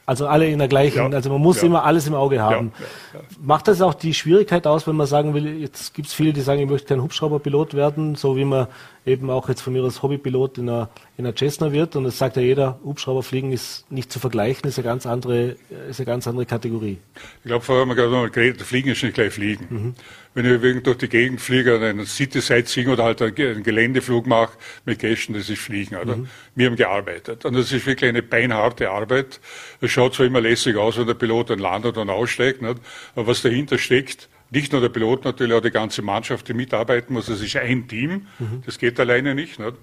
Also 0.06 0.26
alle 0.26 0.48
in 0.50 0.58
der 0.58 0.68
gleichen, 0.68 0.98
ja, 0.98 1.10
also 1.10 1.30
man 1.30 1.40
muss 1.40 1.62
ja. 1.62 1.68
immer 1.68 1.84
alles 1.84 2.08
im 2.08 2.16
Auge 2.16 2.42
haben. 2.42 2.72
Ja, 3.14 3.20
Macht 3.44 3.68
das 3.68 3.80
auch 3.80 3.94
die 3.94 4.16
Schwierigkeit 4.16 4.66
aus, 4.66 4.88
wenn 4.88 4.96
man 4.96 5.06
sagen 5.06 5.36
will, 5.36 5.62
jetzt 5.62 5.94
gibt 5.94 6.08
es 6.08 6.16
viele, 6.16 6.34
die 6.34 6.42
sagen, 6.42 6.62
ich 6.62 6.68
möchte 6.68 6.88
kein 6.88 7.04
Hubschrauberpilot 7.04 7.76
werden, 7.76 8.16
so 8.16 8.36
wie 8.36 8.44
man 8.44 8.66
eben 9.06 9.30
auch 9.30 9.50
jetzt 9.50 9.62
von 9.62 9.72
mir 9.72 9.84
als 9.84 10.02
Hobbypilot 10.02 10.58
in 10.58 10.70
einer, 10.70 10.90
in 11.20 11.26
einer 11.26 11.36
Cessna 11.36 11.74
wird. 11.74 11.98
Und 11.98 12.06
es 12.06 12.18
sagt 12.18 12.38
ja 12.38 12.42
jeder, 12.42 12.80
Hubschrauberfliegen 12.82 13.52
ist 13.52 13.92
nicht 13.92 14.10
zu 14.10 14.20
vergleichen, 14.20 14.70
ist 14.70 14.80
eine 14.80 14.86
ganz 14.86 15.06
andere, 15.06 15.58
ist 15.90 16.00
eine 16.00 16.06
ganz 16.06 16.26
andere 16.28 16.46
Kategorie. 16.46 16.98
Ich 17.44 17.48
glaube, 17.48 17.64
vorher 17.64 17.82
haben 17.82 17.90
wir 17.90 17.96
gerade 17.96 18.12
mal 18.12 18.30
geredet, 18.30 18.62
Fliegen 18.62 18.90
ist 18.90 19.04
nicht 19.04 19.16
gleich 19.16 19.34
Fliegen. 19.34 19.68
Mhm. 19.70 19.96
Wenn 20.34 20.46
ich 20.46 20.52
irgendwo 20.52 20.86
durch 20.86 21.00
die 21.00 21.10
Gegend 21.10 21.42
fliege, 21.42 21.78
einen 21.78 22.06
City-Sightseeing 22.06 22.88
oder 22.88 23.04
halt 23.04 23.22
einen 23.22 23.64
Geländeflug 23.64 24.28
mache 24.28 24.54
mit 24.86 25.00
Gästen, 25.00 25.34
das 25.34 25.50
ist 25.50 25.60
Fliegen, 25.60 25.98
oder? 25.98 26.16
Mhm. 26.16 26.30
Wir 26.56 26.68
haben 26.68 26.78
gearbeitet. 26.78 27.44
Und 27.44 27.54
das 27.54 27.70
ist 27.74 27.86
wirklich 27.86 28.08
eine 28.08 28.24
beinharte 28.24 28.90
Arbeit. 28.90 29.42
Es 29.82 29.92
schaut 29.92 30.16
zwar 30.16 30.26
immer 30.26 30.40
lässig 30.40 30.78
aus, 30.78 30.98
wenn 30.98 31.08
der 31.08 31.16
Pilot 31.16 31.50
dann 31.50 31.60
landet 31.60 31.98
und 31.98 32.10
aussteigt, 32.10 32.62
nicht? 32.62 32.78
aber 33.16 33.28
was 33.28 33.42
dahinter 33.42 33.78
steckt, 33.78 34.30
nicht 34.52 34.72
nur 34.72 34.80
der 34.80 34.90
Pilot, 34.90 35.26
natürlich 35.26 35.54
auch 35.54 35.62
die 35.62 35.70
ganze 35.70 36.02
Mannschaft, 36.02 36.48
die 36.48 36.54
mitarbeiten 36.54 37.14
muss. 37.14 37.28
Es 37.28 37.42
ist 37.42 37.58
ein 37.58 37.90
Team. 37.90 38.28
Mhm. 38.40 38.64
Das 38.66 38.80
geht 38.80 39.00
alleine 39.02 39.36
nicht, 39.36 39.60
nicht. 39.60 39.76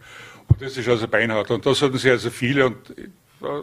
Das 0.58 0.76
ist 0.76 0.88
also 0.88 1.08
beinhart. 1.08 1.50
Und 1.50 1.66
das 1.66 1.82
hatten 1.82 1.98
sie 1.98 2.10
also 2.10 2.30
viele. 2.30 2.66
Und 2.66 2.76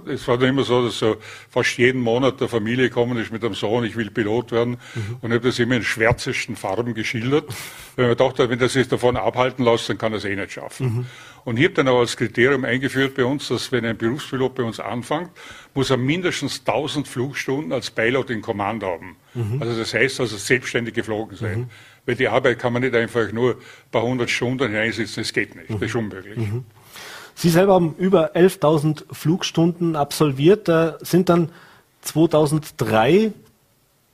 es 0.08 0.28
war 0.28 0.38
dann 0.38 0.50
immer 0.50 0.64
so, 0.64 0.86
dass 0.86 1.00
so 1.00 1.18
fast 1.50 1.78
jeden 1.78 2.02
Monat 2.02 2.40
der 2.40 2.48
Familie 2.48 2.90
gekommen 2.90 3.18
ist 3.18 3.32
mit 3.32 3.44
einem 3.44 3.56
Sohn, 3.56 3.84
ich 3.84 3.96
will 3.96 4.12
Pilot 4.12 4.52
werden. 4.52 4.78
Mhm. 4.94 5.18
Und 5.22 5.32
ich 5.32 5.36
habe 5.36 5.48
das 5.48 5.60
immer 5.60 5.76
in 5.76 5.84
schwärzesten 5.84 6.56
Farben 6.56 6.94
geschildert. 6.94 7.46
Weil 7.96 8.08
man 8.08 8.18
dachte, 8.18 8.50
wenn 8.50 8.60
das 8.60 8.74
sich 8.74 8.88
davon 8.88 9.18
abhalten 9.18 9.66
lässt, 9.66 9.90
dann 9.90 9.98
kann 9.98 10.14
er 10.14 10.18
es 10.18 10.26
eh 10.26 10.36
nicht 10.36 10.52
schaffen. 10.52 10.98
Mhm. 10.98 11.06
Und 11.46 11.58
ich 11.58 11.66
habe 11.66 11.74
dann 11.74 11.88
auch 11.90 12.00
als 12.00 12.16
Kriterium 12.16 12.64
eingeführt 12.64 13.16
bei 13.16 13.26
uns, 13.26 13.50
dass 13.50 13.72
wenn 13.72 13.86
ein 13.86 13.98
Berufspilot 13.98 14.56
bei 14.56 14.64
uns 14.64 14.80
anfängt, 14.80 15.32
muss 15.74 15.90
er 15.90 15.98
mindestens 15.98 16.60
1000 16.66 17.08
Flugstunden 17.08 17.74
als 17.74 17.92
Pilot 17.92 18.30
in 18.30 18.42
Command 18.42 18.84
haben. 18.84 19.18
Mhm. 19.34 19.62
Also 19.62 19.78
das 19.78 19.94
heißt 19.94 20.20
also 20.20 20.38
selbstständig 20.38 20.94
geflogen 20.94 21.36
sein. 21.36 21.70
Mhm. 22.06 22.10
Weil 22.10 22.16
die 22.16 22.28
Arbeit 22.28 22.60
kann 22.60 22.74
man 22.74 22.82
nicht 22.82 22.96
einfach 22.96 23.32
nur 23.32 23.52
ein 23.52 23.92
paar 23.92 24.04
hundert 24.04 24.30
Stunden 24.30 24.70
hineinsitzen, 24.70 25.24
das 25.24 25.34
geht 25.34 25.56
nicht, 25.56 25.70
das 25.70 25.82
ist 25.82 25.94
mhm. 25.94 26.02
unmöglich. 26.02 26.38
Mhm. 26.38 26.66
Sie 27.36 27.50
selber 27.50 27.74
haben 27.74 27.96
über 27.98 28.36
11.000 28.36 29.06
Flugstunden 29.12 29.96
absolviert, 29.96 30.68
da 30.68 30.98
sind 31.02 31.30
dann 31.30 31.50
2003 32.02 33.32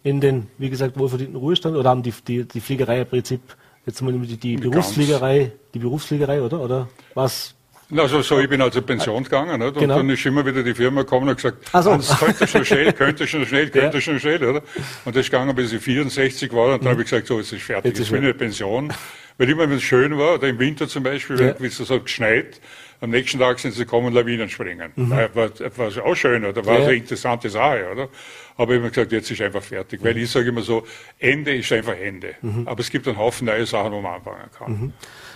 in 0.04 0.22
den, 0.22 0.48
wie 0.58 0.70
gesagt, 0.70 0.98
wohlverdienten 0.98 1.36
Ruhestand 1.36 1.76
oder 1.76 1.90
haben 1.90 2.04
die, 2.04 2.14
die, 2.26 2.46
die 2.46 2.62
Fliegerei 2.62 3.02
im 3.02 3.08
Prinzip, 3.08 3.42
jetzt 3.86 4.02
mal 4.02 4.14
die, 4.14 4.38
die 4.38 4.56
Berufsfliegerei, 4.56 5.52
die 5.74 5.80
Berufsfliegerei, 5.80 6.42
oder? 6.42 6.62
Oder 6.62 6.88
was? 7.14 7.56
Also 7.96 8.22
so, 8.22 8.40
ich 8.40 8.48
bin 8.48 8.62
also 8.62 8.82
Pension 8.82 9.24
gegangen, 9.24 9.60
nicht? 9.60 9.76
und 9.76 9.80
genau. 9.80 9.98
dann 9.98 10.10
ist 10.10 10.24
immer 10.26 10.46
wieder 10.46 10.62
die 10.62 10.76
Firma 10.76 11.02
gekommen 11.02 11.30
und 11.30 11.36
gesagt, 11.36 11.70
Ach 11.72 11.82
so. 11.82 12.16
könnte 12.24 12.48
schon 12.48 12.64
schnell, 12.64 12.94
könnte 12.94 13.28
schon 13.28 13.46
schnell, 13.46 13.70
könnte 13.70 13.98
ja. 13.98 14.02
schon 14.02 14.20
schnell, 14.20 14.44
oder? 14.44 14.62
Und 15.06 15.16
das 15.16 15.26
ist 15.26 15.32
gegangen, 15.32 15.56
bis 15.56 15.74
ich 15.74 15.82
64 15.82 16.54
war, 16.54 16.66
und 16.66 16.72
dann 16.72 16.82
mhm. 16.82 16.88
habe 16.90 17.02
ich 17.02 17.10
gesagt, 17.10 17.28
so, 17.28 17.40
es 17.40 17.52
ist 17.52 17.64
fertig, 17.64 17.92
jetzt, 17.92 18.00
ist 18.00 18.12
bin 18.12 18.20
in 18.20 18.26
der 18.26 18.34
Pension. 18.34 18.94
Weil 19.40 19.50
immer, 19.50 19.70
wenn 19.70 19.78
es 19.78 19.84
schön 19.84 20.18
war, 20.18 20.36
oder 20.36 20.48
im 20.50 20.60
Winter 20.60 20.88
zum 20.88 21.02
Beispiel, 21.02 21.40
ja. 21.40 21.56
wenn 21.58 21.68
es 21.68 21.78
so 21.78 22.00
geschneit, 22.00 22.60
am 23.02 23.12
nächsten 23.12 23.40
Tag 23.40 23.60
sind 23.60 23.72
sie 23.72 23.86
gekommen, 23.86 24.14
Lawinen 24.14 24.50
springen. 24.50 24.92
Mhm. 24.96 25.10
War, 25.12 25.36
war, 25.36 25.50
war 25.78 26.06
auch 26.06 26.16
schön, 26.16 26.46
oder? 26.46 26.66
War 26.66 26.80
ja. 26.80 26.86
eine 26.86 26.96
interessante 26.96 27.50
Sache, 27.50 27.88
oder? 27.92 28.10
Aber 28.58 28.74
ich 28.74 28.80
habe 28.80 28.90
gesagt, 28.90 29.12
jetzt 29.14 29.32
ist 29.32 29.42
einfach 29.42 29.64
fertig. 29.64 30.02
Mhm. 30.02 30.06
Weil 30.06 30.18
ich 30.18 30.30
sage 30.30 30.50
immer 30.50 30.62
so, 30.62 30.86
Ende 31.18 31.56
ist 31.56 31.72
einfach 31.72 31.96
Ende. 31.96 32.36
Mhm. 32.42 32.68
Aber 32.68 32.82
es 32.82 32.90
gibt 32.90 33.08
einen 33.08 33.18
Haufen 33.18 33.46
neue 33.48 33.66
Sachen, 33.66 33.94
wo 33.94 34.02
man 34.02 34.16
anfangen 34.16 34.50
kann. 34.58 34.72
Mhm. 34.72 34.94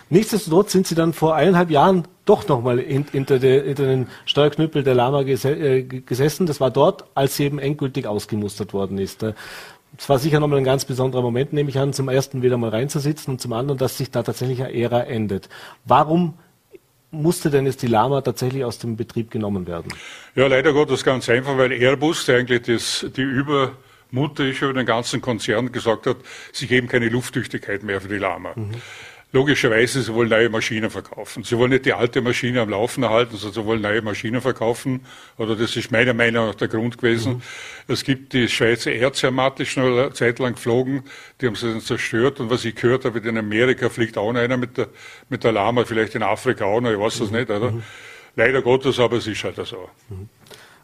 Nichtsdestotrotz 0.10 0.72
sind 0.72 0.88
Sie 0.88 0.96
dann 0.96 1.14
vor 1.14 1.36
eineinhalb 1.36 1.70
Jahren 1.70 2.08
doch 2.26 2.48
nochmal 2.48 2.80
hinter, 2.80 3.40
hinter 3.40 3.86
den 3.86 4.08
Steuerknüppel 4.26 4.84
der 4.84 4.96
Lama 4.96 5.22
äh, 5.22 5.84
gesessen. 5.84 6.46
Das 6.46 6.60
war 6.60 6.72
dort, 6.72 7.06
als 7.16 7.36
sie 7.36 7.46
eben 7.46 7.60
endgültig 7.60 8.08
ausgemustert 8.08 8.74
worden 8.74 8.98
ist. 8.98 9.24
Es 9.98 10.10
war 10.10 10.20
sicher 10.20 10.40
nochmal 10.40 10.60
ein 10.60 10.64
ganz 10.64 10.86
besonderer 10.86 11.22
Moment, 11.22 11.54
nehme 11.54 11.70
ich 11.70 11.78
an, 11.78 11.94
zum 11.94 12.10
ersten 12.10 12.42
wieder 12.42 12.58
mal 12.58 12.70
reinzusitzen 12.70 13.34
und 13.34 13.40
zum 13.40 13.54
anderen, 13.54 13.78
dass 13.78 13.98
sich 13.98 14.10
da 14.10 14.24
tatsächlich 14.24 14.64
eine 14.64 14.74
Ära 14.74 15.02
endet. 15.02 15.50
Warum 15.86 16.36
musste 17.12 17.52
denn 17.52 17.66
jetzt 17.66 17.82
die 17.84 17.88
Lama 17.88 18.22
tatsächlich 18.22 18.66
aus 18.66 18.80
dem 18.80 18.96
Betrieb 18.98 19.30
genommen 19.30 19.68
werden? 19.68 19.94
Ja, 20.36 20.48
leider 20.48 20.74
Gottes 20.74 21.04
ganz 21.04 21.30
einfach, 21.30 21.58
weil 21.58 21.72
Airbus, 21.72 22.26
der 22.26 22.40
eigentlich 22.40 22.64
das, 22.64 23.06
die 23.16 23.22
Übermutter 23.22 24.46
ist 24.46 24.62
über 24.62 24.74
den 24.74 24.86
ganzen 24.86 25.22
Konzern, 25.22 25.72
gesagt 25.72 26.08
hat, 26.08 26.18
sie 26.52 26.66
geben 26.66 26.88
keine 26.88 27.10
Lufttüchtigkeit 27.10 27.84
mehr 27.84 28.02
für 28.02 28.08
die 28.08 28.18
Lama. 28.18 28.54
Mhm. 28.56 28.72
Logischerweise, 29.36 30.04
sie 30.04 30.14
wollen 30.14 30.30
neue 30.30 30.48
Maschinen 30.50 30.92
verkaufen. 30.92 31.44
Sie 31.44 31.58
wollen 31.58 31.72
nicht 31.72 31.86
die 31.86 31.94
alte 31.94 32.22
Maschine 32.22 32.62
am 32.62 32.70
Laufen 32.70 33.02
erhalten, 33.02 33.36
sondern 33.36 33.64
sie 33.64 33.68
wollen 33.68 33.82
neue 33.82 34.04
Maschinen 34.04 34.42
verkaufen. 34.42 35.08
Oder 35.38 35.56
das 35.56 35.76
ist 35.76 35.92
meiner 35.92 36.14
Meinung 36.14 36.46
nach 36.46 36.56
der 36.56 36.68
Grund 36.68 37.00
gewesen. 37.00 37.34
Mhm. 37.38 37.42
Es 37.88 38.04
gibt 38.04 38.34
die 38.34 38.48
Schweizer 38.48 38.92
Erzermatt, 38.92 39.58
die 39.58 39.66
schon 39.66 39.86
eine 39.86 40.14
Zeit 40.14 40.38
lang 40.38 40.54
geflogen, 40.54 41.02
die 41.42 41.48
haben 41.48 41.56
sie 41.56 41.68
dann 41.68 41.82
zerstört. 41.82 42.40
Und 42.40 42.52
was 42.52 42.64
ich 42.64 42.76
gehört 42.76 43.06
habe, 43.06 43.28
in 43.28 43.36
Amerika 43.36 43.90
fliegt 43.90 44.20
auch 44.20 44.32
noch 44.32 44.40
einer 44.40 44.58
mit 44.58 44.78
der, 44.78 44.90
mit 45.30 45.44
der 45.44 45.52
Lama, 45.52 45.84
vielleicht 45.84 46.14
in 46.14 46.22
Afrika 46.22 46.66
auch 46.66 46.80
noch, 46.80 46.92
ich 46.92 47.00
weiß 47.00 47.18
das 47.18 47.32
mhm. 47.32 47.38
nicht, 47.38 47.50
oder? 47.50 47.72
Mhm. 47.72 47.84
Leider 48.36 48.62
Gottes, 48.62 49.00
aber 49.00 49.18
es 49.18 49.26
ist 49.26 49.44
halt 49.44 49.56
so. 49.66 49.90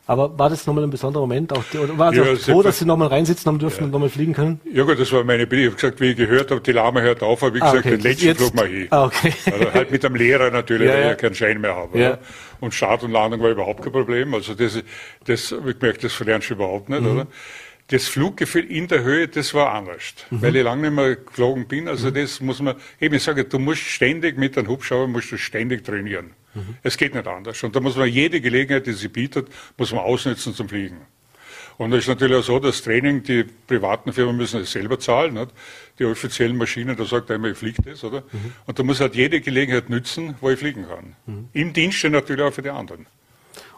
Aber 0.09 0.39
war 0.39 0.49
das 0.49 0.65
nochmal 0.65 0.85
ein 0.85 0.89
besonderer 0.89 1.21
Moment? 1.21 1.53
Auch, 1.53 1.63
oder 1.75 1.95
war 1.95 2.11
ja, 2.11 2.23
auch 2.23 2.35
froh, 2.35 2.63
dass 2.63 2.79
Sie 2.79 2.85
nochmal 2.85 3.09
reinsitzen 3.09 3.45
haben 3.45 3.59
dürfen 3.59 3.81
ja. 3.81 3.85
und 3.85 3.91
nochmal 3.91 4.09
fliegen 4.09 4.33
können? 4.33 4.59
Ja 4.73 4.83
gut, 4.83 4.99
das 4.99 5.11
war 5.11 5.23
meine 5.23 5.45
Bitte. 5.45 5.61
Ich 5.61 5.67
habe 5.67 5.75
gesagt, 5.75 6.01
wie 6.01 6.05
ich 6.07 6.17
gehört 6.17 6.49
habe, 6.49 6.61
die 6.61 6.71
Lama 6.71 6.99
hört 7.01 7.21
auf, 7.21 7.43
habe 7.43 7.57
ich 7.57 7.63
ah, 7.63 7.69
gesagt, 7.69 7.85
okay. 7.85 7.97
den 7.97 8.03
letzten 8.03 8.25
Jetzt, 8.25 8.37
Flug 8.39 8.55
mal 8.55 8.65
hin. 8.65 8.87
Ah, 8.89 9.05
okay. 9.05 9.31
Also 9.51 9.71
halt 9.71 9.91
mit 9.91 10.03
dem 10.03 10.15
Lehrer 10.15 10.49
natürlich, 10.49 10.87
ja, 10.87 10.95
weil 10.95 11.01
ich 11.01 11.07
ja 11.09 11.13
keinen 11.15 11.35
Schein 11.35 11.61
mehr 11.61 11.75
habe. 11.75 11.99
Ja. 11.99 12.17
Und 12.59 12.73
Start 12.73 13.03
und 13.03 13.11
Landung 13.11 13.39
war 13.39 13.51
überhaupt 13.51 13.83
kein 13.83 13.91
Problem. 13.91 14.33
Also 14.33 14.55
das, 14.55 14.81
das 15.25 15.51
ich 15.51 15.79
gemerkt, 15.79 16.03
das 16.03 16.13
verlernst 16.13 16.49
du 16.49 16.55
überhaupt 16.55 16.89
nicht, 16.89 17.01
mhm. 17.01 17.11
oder? 17.11 17.27
das 17.89 18.07
Fluggefühl 18.07 18.65
in 18.65 18.87
der 18.87 19.03
Höhe, 19.03 19.27
das 19.27 19.53
war 19.53 19.73
anders, 19.73 20.13
mhm. 20.31 20.41
weil 20.41 20.55
ich 20.55 20.63
lange 20.63 20.89
nicht 20.89 20.95
mehr 20.95 21.15
geflogen 21.17 21.67
bin. 21.67 21.87
Also 21.87 22.09
mhm. 22.09 22.15
das 22.15 22.39
muss 22.39 22.59
man, 22.61 22.75
eben 22.99 23.13
ich 23.13 23.21
sage, 23.21 23.45
du 23.45 23.59
musst 23.59 23.81
ständig 23.81 24.39
mit 24.39 24.57
einem 24.57 24.69
Hubschrauber, 24.69 25.07
musst 25.07 25.31
du 25.31 25.37
ständig 25.37 25.83
trainieren. 25.83 26.31
Mhm. 26.53 26.75
Es 26.83 26.97
geht 26.97 27.13
nicht 27.13 27.27
anders. 27.27 27.61
Und 27.63 27.75
da 27.75 27.79
muss 27.79 27.95
man 27.95 28.07
jede 28.07 28.41
Gelegenheit, 28.41 28.87
die 28.87 28.93
sie 28.93 29.07
bietet, 29.07 29.47
muss 29.77 29.91
man 29.91 30.01
ausnutzen 30.01 30.53
zum 30.53 30.69
Fliegen. 30.69 31.01
Und 31.77 31.93
es 31.93 31.99
ist 31.99 32.07
natürlich 32.09 32.37
auch 32.37 32.43
so, 32.43 32.59
das 32.59 32.81
Training, 32.81 33.23
die 33.23 33.43
privaten 33.43 34.11
Firmen 34.11 34.35
müssen 34.35 34.59
es 34.59 34.71
selber 34.71 34.99
zahlen. 34.99 35.35
Nicht? 35.35 35.51
Die 35.97 36.03
offiziellen 36.03 36.57
Maschinen, 36.57 36.97
da 36.97 37.05
sagt 37.05 37.31
einer, 37.31 37.47
ich 37.47 37.57
fliege 37.57 37.81
das, 37.83 38.03
oder? 38.03 38.19
Mhm. 38.19 38.53
Und 38.65 38.77
da 38.77 38.83
muss 38.83 38.99
halt 38.99 39.15
jede 39.15 39.39
Gelegenheit 39.39 39.89
nützen, 39.89 40.35
wo 40.41 40.49
ich 40.49 40.59
fliegen 40.59 40.85
kann. 40.87 41.15
Mhm. 41.25 41.47
Im 41.53 41.71
Dienste 41.71 42.09
natürlich 42.09 42.43
auch 42.43 42.53
für 42.53 42.63
die 42.63 42.69
anderen. 42.69 43.05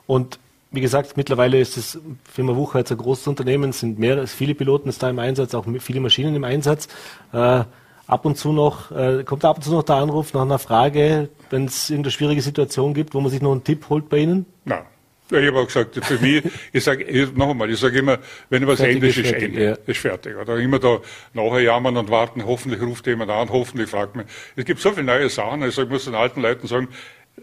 Und 0.08 0.40
wie 0.72 0.82
gesagt, 0.82 1.16
mittlerweile 1.16 1.60
ist 1.60 1.78
das 1.78 2.00
Firma 2.24 2.56
Wucher 2.56 2.80
jetzt 2.80 2.92
ein 2.92 2.98
großes 2.98 3.28
Unternehmen, 3.28 3.72
sind 3.72 4.00
mehrere, 4.00 4.26
viele 4.26 4.56
Piloten 4.56 4.90
ist 4.90 5.04
da 5.04 5.10
im 5.10 5.20
Einsatz, 5.20 5.54
auch 5.54 5.66
viele 5.80 6.00
Maschinen 6.00 6.34
im 6.34 6.44
Einsatz. 6.44 6.88
Äh, 7.34 7.66
ab 8.12 8.26
und 8.26 8.38
zu 8.38 8.52
noch, 8.52 8.92
äh, 8.92 9.24
kommt 9.24 9.46
ab 9.46 9.58
und 9.58 9.64
zu 9.64 9.72
noch 9.72 9.84
der 9.84 9.96
Anruf 9.96 10.34
nach 10.34 10.42
einer 10.42 10.60
Frage, 10.60 11.30
wenn 11.50 11.66
es 11.66 11.90
irgendeine 11.90 12.12
schwierige 12.12 12.42
Situation 12.42 12.94
gibt, 12.94 13.14
wo 13.14 13.22
man 13.22 13.32
sich 13.32 13.42
noch 13.42 13.54
einen 13.54 13.64
Tipp 13.64 13.86
holt 13.90 14.10
bei 14.10 14.18
Ihnen? 14.18 14.46
Nein. 14.66 14.84
Ja, 15.32 15.40
ich 15.40 15.48
habe 15.48 15.60
auch 15.60 15.66
gesagt, 15.66 15.98
für 16.04 16.18
mich, 16.18 16.44
ich 16.74 16.84
sage 16.84 17.30
noch 17.36 17.52
einmal, 17.52 17.70
ich 17.70 17.80
sage 17.80 18.00
immer, 18.00 18.20
wenn 18.50 18.68
was 18.68 18.82
Ende 18.82 19.08
ist, 19.08 19.18
ist 19.18 19.32
Ende, 19.32 19.64
ja. 19.64 19.78
ist 19.86 20.00
fertig. 20.00 20.36
Oder 20.36 20.58
immer 20.58 20.78
da 20.78 21.00
nachher 21.32 21.62
jammern 21.62 21.96
und 21.96 22.10
warten, 22.10 22.46
hoffentlich 22.46 22.82
ruft 22.82 23.08
jemand 23.08 23.32
an, 23.32 23.50
hoffentlich 23.50 23.90
fragt 23.90 24.18
man. 24.18 24.26
Es 24.58 24.66
gibt 24.66 24.82
so 24.82 24.92
viele 24.92 25.06
neue 25.06 25.30
Sachen, 25.30 25.64
also 25.64 25.84
ich 25.84 25.90
muss 25.90 26.04
den 26.04 26.16
alten 26.16 26.42
Leuten 26.42 26.68
sagen, 26.68 26.90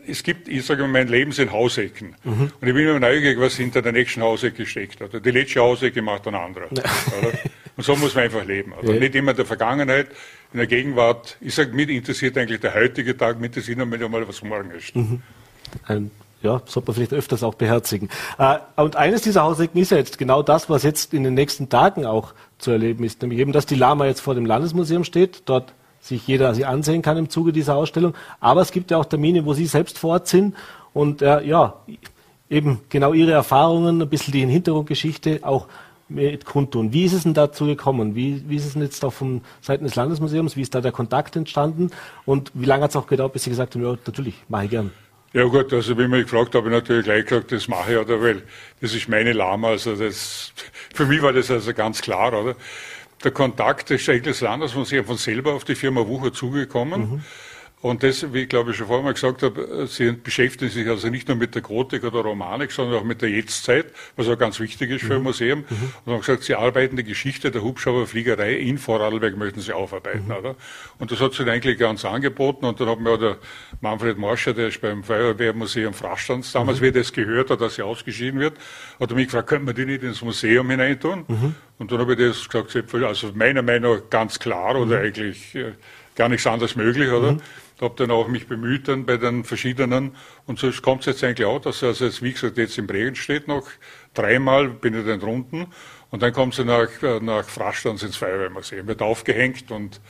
es 0.06 0.22
gibt, 0.22 0.48
ich 0.48 0.66
sage 0.66 0.82
mal, 0.82 0.88
mein 0.88 1.08
Leben 1.08 1.32
sind 1.32 1.50
Hausecken. 1.50 2.14
Mhm. 2.24 2.52
Und 2.60 2.68
ich 2.68 2.74
bin 2.74 2.86
immer 2.86 3.00
neugierig, 3.00 3.40
was 3.40 3.56
hinter 3.56 3.80
der 3.80 3.92
nächsten 3.92 4.22
Hausecke 4.22 4.66
steckt. 4.66 5.00
Oder 5.00 5.18
die 5.20 5.30
letzte 5.30 5.60
Hausecke 5.60 6.02
macht 6.02 6.28
ein 6.28 6.34
anderer. 6.34 6.68
Und 7.76 7.84
so 7.84 7.94
muss 7.96 8.14
man 8.14 8.24
einfach 8.24 8.44
leben. 8.44 8.72
Oder? 8.72 8.94
Ja. 8.94 9.00
Nicht 9.00 9.14
immer 9.14 9.30
in 9.30 9.36
der 9.36 9.46
Vergangenheit, 9.46 10.08
in 10.52 10.58
der 10.58 10.66
Gegenwart. 10.66 11.36
Ich 11.40 11.54
sage, 11.54 11.72
mich 11.72 11.88
interessiert 11.88 12.36
eigentlich 12.38 12.60
der 12.60 12.74
heutige 12.74 13.16
Tag, 13.16 13.40
mit 13.40 13.56
interessiert 13.56 13.78
mich 13.86 14.08
mal, 14.08 14.26
was 14.26 14.42
morgen 14.42 14.70
ist. 14.70 14.94
Mhm. 14.96 15.22
Ein 15.86 16.10
ja, 16.42 16.62
sollte 16.66 16.88
man 16.88 16.94
vielleicht 16.94 17.12
öfters 17.12 17.42
auch 17.42 17.54
beherzigen. 17.54 18.08
Äh, 18.38 18.58
und 18.76 18.96
eines 18.96 19.22
dieser 19.22 19.42
Hausecken 19.42 19.80
ist 19.80 19.90
ja 19.90 19.96
jetzt 19.96 20.18
genau 20.18 20.42
das, 20.42 20.70
was 20.70 20.82
jetzt 20.82 21.12
in 21.12 21.24
den 21.24 21.34
nächsten 21.34 21.68
Tagen 21.68 22.06
auch 22.06 22.32
zu 22.58 22.70
erleben 22.70 23.04
ist, 23.04 23.22
nämlich 23.22 23.40
eben, 23.40 23.52
dass 23.52 23.66
die 23.66 23.74
Lama 23.74 24.06
jetzt 24.06 24.20
vor 24.20 24.34
dem 24.34 24.46
Landesmuseum 24.46 25.04
steht, 25.04 25.42
dort 25.46 25.74
sich 26.00 26.26
jeder 26.26 26.54
sie 26.54 26.64
ansehen 26.64 27.02
kann 27.02 27.16
im 27.16 27.28
Zuge 27.28 27.52
dieser 27.52 27.74
Ausstellung. 27.74 28.14
Aber 28.40 28.60
es 28.60 28.70
gibt 28.70 28.90
ja 28.90 28.98
auch 28.98 29.04
Termine, 29.04 29.44
wo 29.44 29.54
Sie 29.54 29.66
selbst 29.66 29.98
vor 29.98 30.12
Ort 30.12 30.28
sind 30.28 30.54
und 30.94 31.22
äh, 31.22 31.42
ja, 31.42 31.74
eben 32.48 32.80
genau 32.88 33.12
Ihre 33.12 33.32
Erfahrungen, 33.32 34.00
ein 34.00 34.08
bisschen 34.08 34.32
die 34.32 34.46
Hintergrundgeschichte 34.46 35.40
auch 35.42 35.66
mit 36.08 36.44
kundtun. 36.44 36.92
Wie 36.92 37.04
ist 37.04 37.12
es 37.12 37.22
denn 37.24 37.34
dazu 37.34 37.66
gekommen? 37.66 38.14
Wie, 38.14 38.42
wie 38.48 38.56
ist 38.56 38.66
es 38.66 38.72
denn 38.72 38.82
jetzt 38.82 39.04
auch 39.04 39.12
von 39.12 39.42
Seiten 39.60 39.84
des 39.84 39.94
Landesmuseums? 39.94 40.56
Wie 40.56 40.62
ist 40.62 40.74
da 40.74 40.80
der 40.80 40.92
Kontakt 40.92 41.36
entstanden? 41.36 41.90
Und 42.24 42.50
wie 42.54 42.66
lange 42.66 42.84
hat 42.84 42.90
es 42.90 42.96
auch 42.96 43.06
gedauert, 43.06 43.32
bis 43.32 43.44
Sie 43.44 43.50
gesagt 43.50 43.74
haben, 43.74 43.82
ja, 43.82 43.96
natürlich, 44.06 44.34
mache 44.48 44.64
ich 44.64 44.70
gern. 44.70 44.90
Ja 45.34 45.44
gut, 45.44 45.72
also 45.72 45.98
wie 45.98 46.08
mich 46.08 46.24
gefragt 46.24 46.54
habe, 46.54 46.68
ich 46.68 46.72
natürlich 46.72 47.04
gleich 47.04 47.26
gesagt, 47.26 47.52
das 47.52 47.68
mache 47.68 47.92
ich, 47.92 47.98
oder? 47.98 48.20
Weil 48.22 48.42
das 48.80 48.94
ist 48.94 49.08
meine 49.08 49.32
Lama, 49.34 49.68
also 49.68 49.94
das, 49.94 50.52
für 50.94 51.04
mich 51.04 51.20
war 51.20 51.32
das 51.32 51.50
also 51.50 51.74
ganz 51.74 52.00
klar, 52.00 52.32
oder? 52.32 52.56
der 53.24 53.32
Kontakt 53.32 53.90
des 53.90 54.02
Schenkels 54.02 54.40
Landesmuseums 54.40 55.06
von 55.06 55.16
selber 55.16 55.54
auf 55.54 55.64
die 55.64 55.74
Firma 55.74 56.06
Wucher 56.06 56.32
zugekommen. 56.32 57.00
Mhm. 57.00 57.24
Und 57.80 58.02
das, 58.02 58.32
wie 58.32 58.42
ich 58.42 58.48
glaube 58.48 58.72
ich 58.72 58.76
schon 58.76 58.88
vorher 58.88 59.04
mal 59.04 59.14
gesagt 59.14 59.42
habe, 59.42 59.86
Sie 59.86 60.10
beschäftigen 60.12 60.70
sich 60.70 60.88
also 60.88 61.08
nicht 61.08 61.28
nur 61.28 61.36
mit 61.36 61.54
der 61.54 61.62
Gotik 61.62 62.02
oder 62.02 62.20
Romanik, 62.20 62.72
sondern 62.72 62.98
auch 62.98 63.04
mit 63.04 63.22
der 63.22 63.30
Jetztzeit, 63.30 63.86
was 64.16 64.28
auch 64.28 64.38
ganz 64.38 64.58
wichtig 64.58 64.90
ist 64.90 65.04
für 65.04 65.14
ein 65.14 65.18
mhm. 65.18 65.24
Museum. 65.24 65.58
Mhm. 65.60 65.92
Und 66.04 66.12
haben 66.12 66.20
gesagt, 66.20 66.42
Sie 66.42 66.56
arbeiten 66.56 66.96
die 66.96 67.04
Geschichte 67.04 67.52
der 67.52 67.62
Hubschrauberfliegerei 67.62 68.54
in 68.54 68.78
Vorarlberg, 68.78 69.36
möchten 69.36 69.60
Sie 69.60 69.72
aufarbeiten, 69.72 70.26
mhm. 70.26 70.32
oder? 70.32 70.56
Und 70.98 71.12
das 71.12 71.20
hat 71.20 71.34
sich 71.34 71.48
eigentlich 71.48 71.78
ganz 71.78 72.04
angeboten. 72.04 72.64
Und 72.64 72.80
dann 72.80 72.88
hat 72.88 72.98
mir 72.98 73.10
auch 73.10 73.18
der 73.18 73.36
Manfred 73.80 74.18
Morscher, 74.18 74.54
der 74.54 74.68
ist 74.68 74.80
beim 74.80 75.04
Feuerwehrmuseum 75.04 75.94
Frastanz, 75.94 76.50
damals, 76.50 76.80
mhm. 76.80 76.86
wie 76.86 76.92
das 76.92 77.12
gehört 77.12 77.50
hat, 77.50 77.60
dass 77.60 77.76
sie 77.76 77.82
ausgeschieden 77.82 78.40
wird, 78.40 78.54
hat 78.98 79.10
er 79.10 79.14
mich 79.14 79.26
gefragt, 79.26 79.48
könnte 79.48 79.66
man 79.66 79.74
die 79.76 79.84
nicht 79.84 80.02
ins 80.02 80.20
Museum 80.22 80.68
hineintun? 80.68 81.24
Mhm. 81.28 81.54
Und 81.78 81.92
dann 81.92 82.00
habe 82.00 82.14
ich 82.14 82.18
das 82.18 82.48
gesagt, 82.48 82.92
also 83.04 83.30
meiner 83.34 83.62
Meinung 83.62 83.96
nach 83.96 84.10
ganz 84.10 84.40
klar 84.40 84.74
oder 84.74 84.98
mhm. 84.98 85.04
eigentlich 85.04 85.54
äh, 85.54 85.72
gar 86.16 86.28
nichts 86.28 86.46
anderes 86.46 86.74
möglich, 86.74 87.10
oder? 87.10 87.38
Mhm 87.80 87.84
habe 87.84 87.94
dann 87.96 88.10
auch 88.10 88.28
mich 88.28 88.46
bemüht 88.46 88.88
dann 88.88 89.06
bei 89.06 89.16
den 89.16 89.44
verschiedenen 89.44 90.12
und 90.46 90.58
so 90.58 90.70
kommt 90.82 91.00
es 91.00 91.06
jetzt 91.06 91.24
eigentlich 91.24 91.46
auch, 91.46 91.60
dass 91.60 91.82
also 91.82 92.04
jetzt, 92.04 92.22
wie 92.22 92.32
gesagt, 92.32 92.58
jetzt 92.58 92.78
in 92.78 92.86
Bregenz 92.86 93.18
steht 93.18 93.48
noch, 93.48 93.68
dreimal 94.14 94.68
bin 94.68 94.98
ich 94.98 95.06
dann 95.06 95.20
drunten 95.20 95.66
und 96.10 96.22
dann 96.22 96.32
kommt 96.32 96.54
sie 96.54 96.64
nach, 96.64 96.88
nach 97.20 97.44
Frastanz 97.44 98.02
ins 98.02 98.16
Feuerwehrmuseum, 98.16 98.86
wird 98.86 99.02
aufgehängt 99.02 99.70
und 99.70 100.00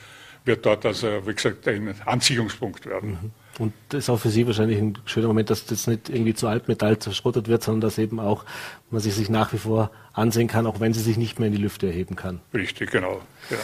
wird 0.45 0.65
dort 0.65 0.85
also, 0.85 1.27
wie 1.27 1.33
gesagt, 1.33 1.67
ein 1.67 1.93
Anziehungspunkt 2.05 2.85
werden. 2.85 3.11
Mhm. 3.11 3.31
Und 3.59 3.73
das 3.89 4.05
ist 4.05 4.09
auch 4.09 4.17
für 4.17 4.29
Sie 4.29 4.47
wahrscheinlich 4.47 4.79
ein 4.79 4.97
schöner 5.03 5.27
Moment, 5.27 5.49
dass 5.49 5.65
das 5.65 5.85
nicht 5.85 6.09
irgendwie 6.09 6.33
zu 6.33 6.47
Altmetall 6.47 6.97
zerschrottet 6.97 7.49
wird, 7.49 7.61
sondern 7.61 7.81
dass 7.81 7.97
eben 7.97 8.21
auch 8.21 8.45
man 8.89 9.01
sich, 9.01 9.13
sich 9.13 9.29
nach 9.29 9.51
wie 9.51 9.57
vor 9.57 9.91
ansehen 10.13 10.47
kann, 10.47 10.65
auch 10.65 10.79
wenn 10.79 10.93
sie 10.93 11.01
sich 11.01 11.17
nicht 11.17 11.39
mehr 11.39 11.47
in 11.47 11.53
die 11.53 11.61
Lüfte 11.61 11.87
erheben 11.87 12.15
kann. 12.15 12.39
Richtig, 12.53 12.89
genau. 12.89 13.21
genau. 13.49 13.61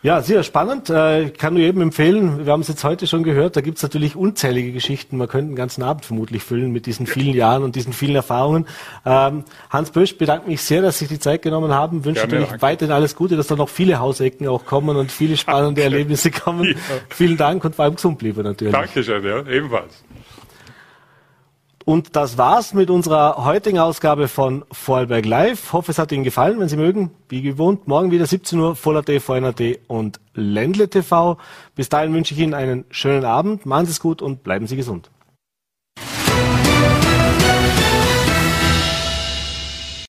Ja, 0.00 0.22
sehr 0.22 0.44
spannend. 0.44 0.90
Äh, 0.90 1.24
ich 1.24 1.34
kann 1.34 1.54
nur 1.54 1.62
jedem 1.62 1.82
empfehlen, 1.82 2.46
wir 2.46 2.52
haben 2.52 2.60
es 2.60 2.68
jetzt 2.68 2.84
heute 2.84 3.08
schon 3.08 3.24
gehört, 3.24 3.56
da 3.56 3.60
gibt 3.60 3.78
es 3.78 3.82
natürlich 3.82 4.14
unzählige 4.14 4.72
Geschichten. 4.72 5.16
Man 5.16 5.26
könnte 5.26 5.48
einen 5.48 5.56
ganzen 5.56 5.82
Abend 5.82 6.04
vermutlich 6.04 6.44
füllen 6.44 6.70
mit 6.70 6.86
diesen 6.86 7.06
vielen 7.06 7.34
Jahren 7.34 7.64
und 7.64 7.74
diesen 7.74 7.92
vielen 7.92 8.14
Erfahrungen. 8.14 8.66
Ähm, 9.04 9.42
Hans 9.70 9.90
Bösch, 9.90 10.16
bedanke 10.16 10.48
mich 10.48 10.62
sehr, 10.62 10.82
dass 10.82 10.98
Sie 10.98 11.06
sich 11.06 11.18
die 11.18 11.20
Zeit 11.20 11.42
genommen 11.42 11.72
haben. 11.72 12.04
Wünsche 12.04 12.28
Gerne, 12.28 12.42
natürlich 12.44 12.62
weiterhin 12.62 12.92
alles 12.92 13.16
Gute, 13.16 13.36
dass 13.36 13.48
da 13.48 13.56
noch 13.56 13.68
viele 13.68 13.98
Hausecken 13.98 14.46
auch 14.46 14.64
kommen 14.64 14.96
und 14.96 15.10
viele 15.10 15.36
spannende 15.36 15.82
Erlebnisse 15.82 16.30
kommen. 16.30 16.64
Ja. 16.68 16.74
Vielen 17.08 17.36
Dank 17.36 17.64
und 17.64 17.74
vor 17.74 17.84
allem 17.84 17.96
gesund 17.96 18.18
bleiben 18.18 18.42
natürlich. 18.42 18.72
Dankeschön, 18.72 19.24
ja, 19.24 19.44
ebenfalls. 19.46 20.04
Und 21.88 22.16
das 22.16 22.36
war's 22.36 22.74
mit 22.74 22.90
unserer 22.90 23.46
heutigen 23.46 23.78
Ausgabe 23.78 24.28
von 24.28 24.62
Vorarlberg 24.70 25.24
Live. 25.24 25.72
Hoffe, 25.72 25.90
es 25.90 25.98
hat 25.98 26.12
Ihnen 26.12 26.22
gefallen. 26.22 26.60
Wenn 26.60 26.68
Sie 26.68 26.76
mögen, 26.76 27.12
wie 27.30 27.40
gewohnt, 27.40 27.88
morgen 27.88 28.10
wieder 28.10 28.26
17 28.26 28.60
Uhr, 28.60 28.76
Voller 28.76 29.02
T, 29.02 29.20
VNRT 29.20 29.78
und 29.86 30.20
Ländle 30.34 30.90
TV. 30.90 31.38
Bis 31.76 31.88
dahin 31.88 32.12
wünsche 32.12 32.34
ich 32.34 32.40
Ihnen 32.40 32.52
einen 32.52 32.84
schönen 32.90 33.24
Abend. 33.24 33.64
Machen 33.64 33.86
Sie 33.86 33.92
es 33.92 34.00
gut 34.00 34.20
und 34.20 34.42
bleiben 34.42 34.66
Sie 34.66 34.76
gesund. 34.76 35.08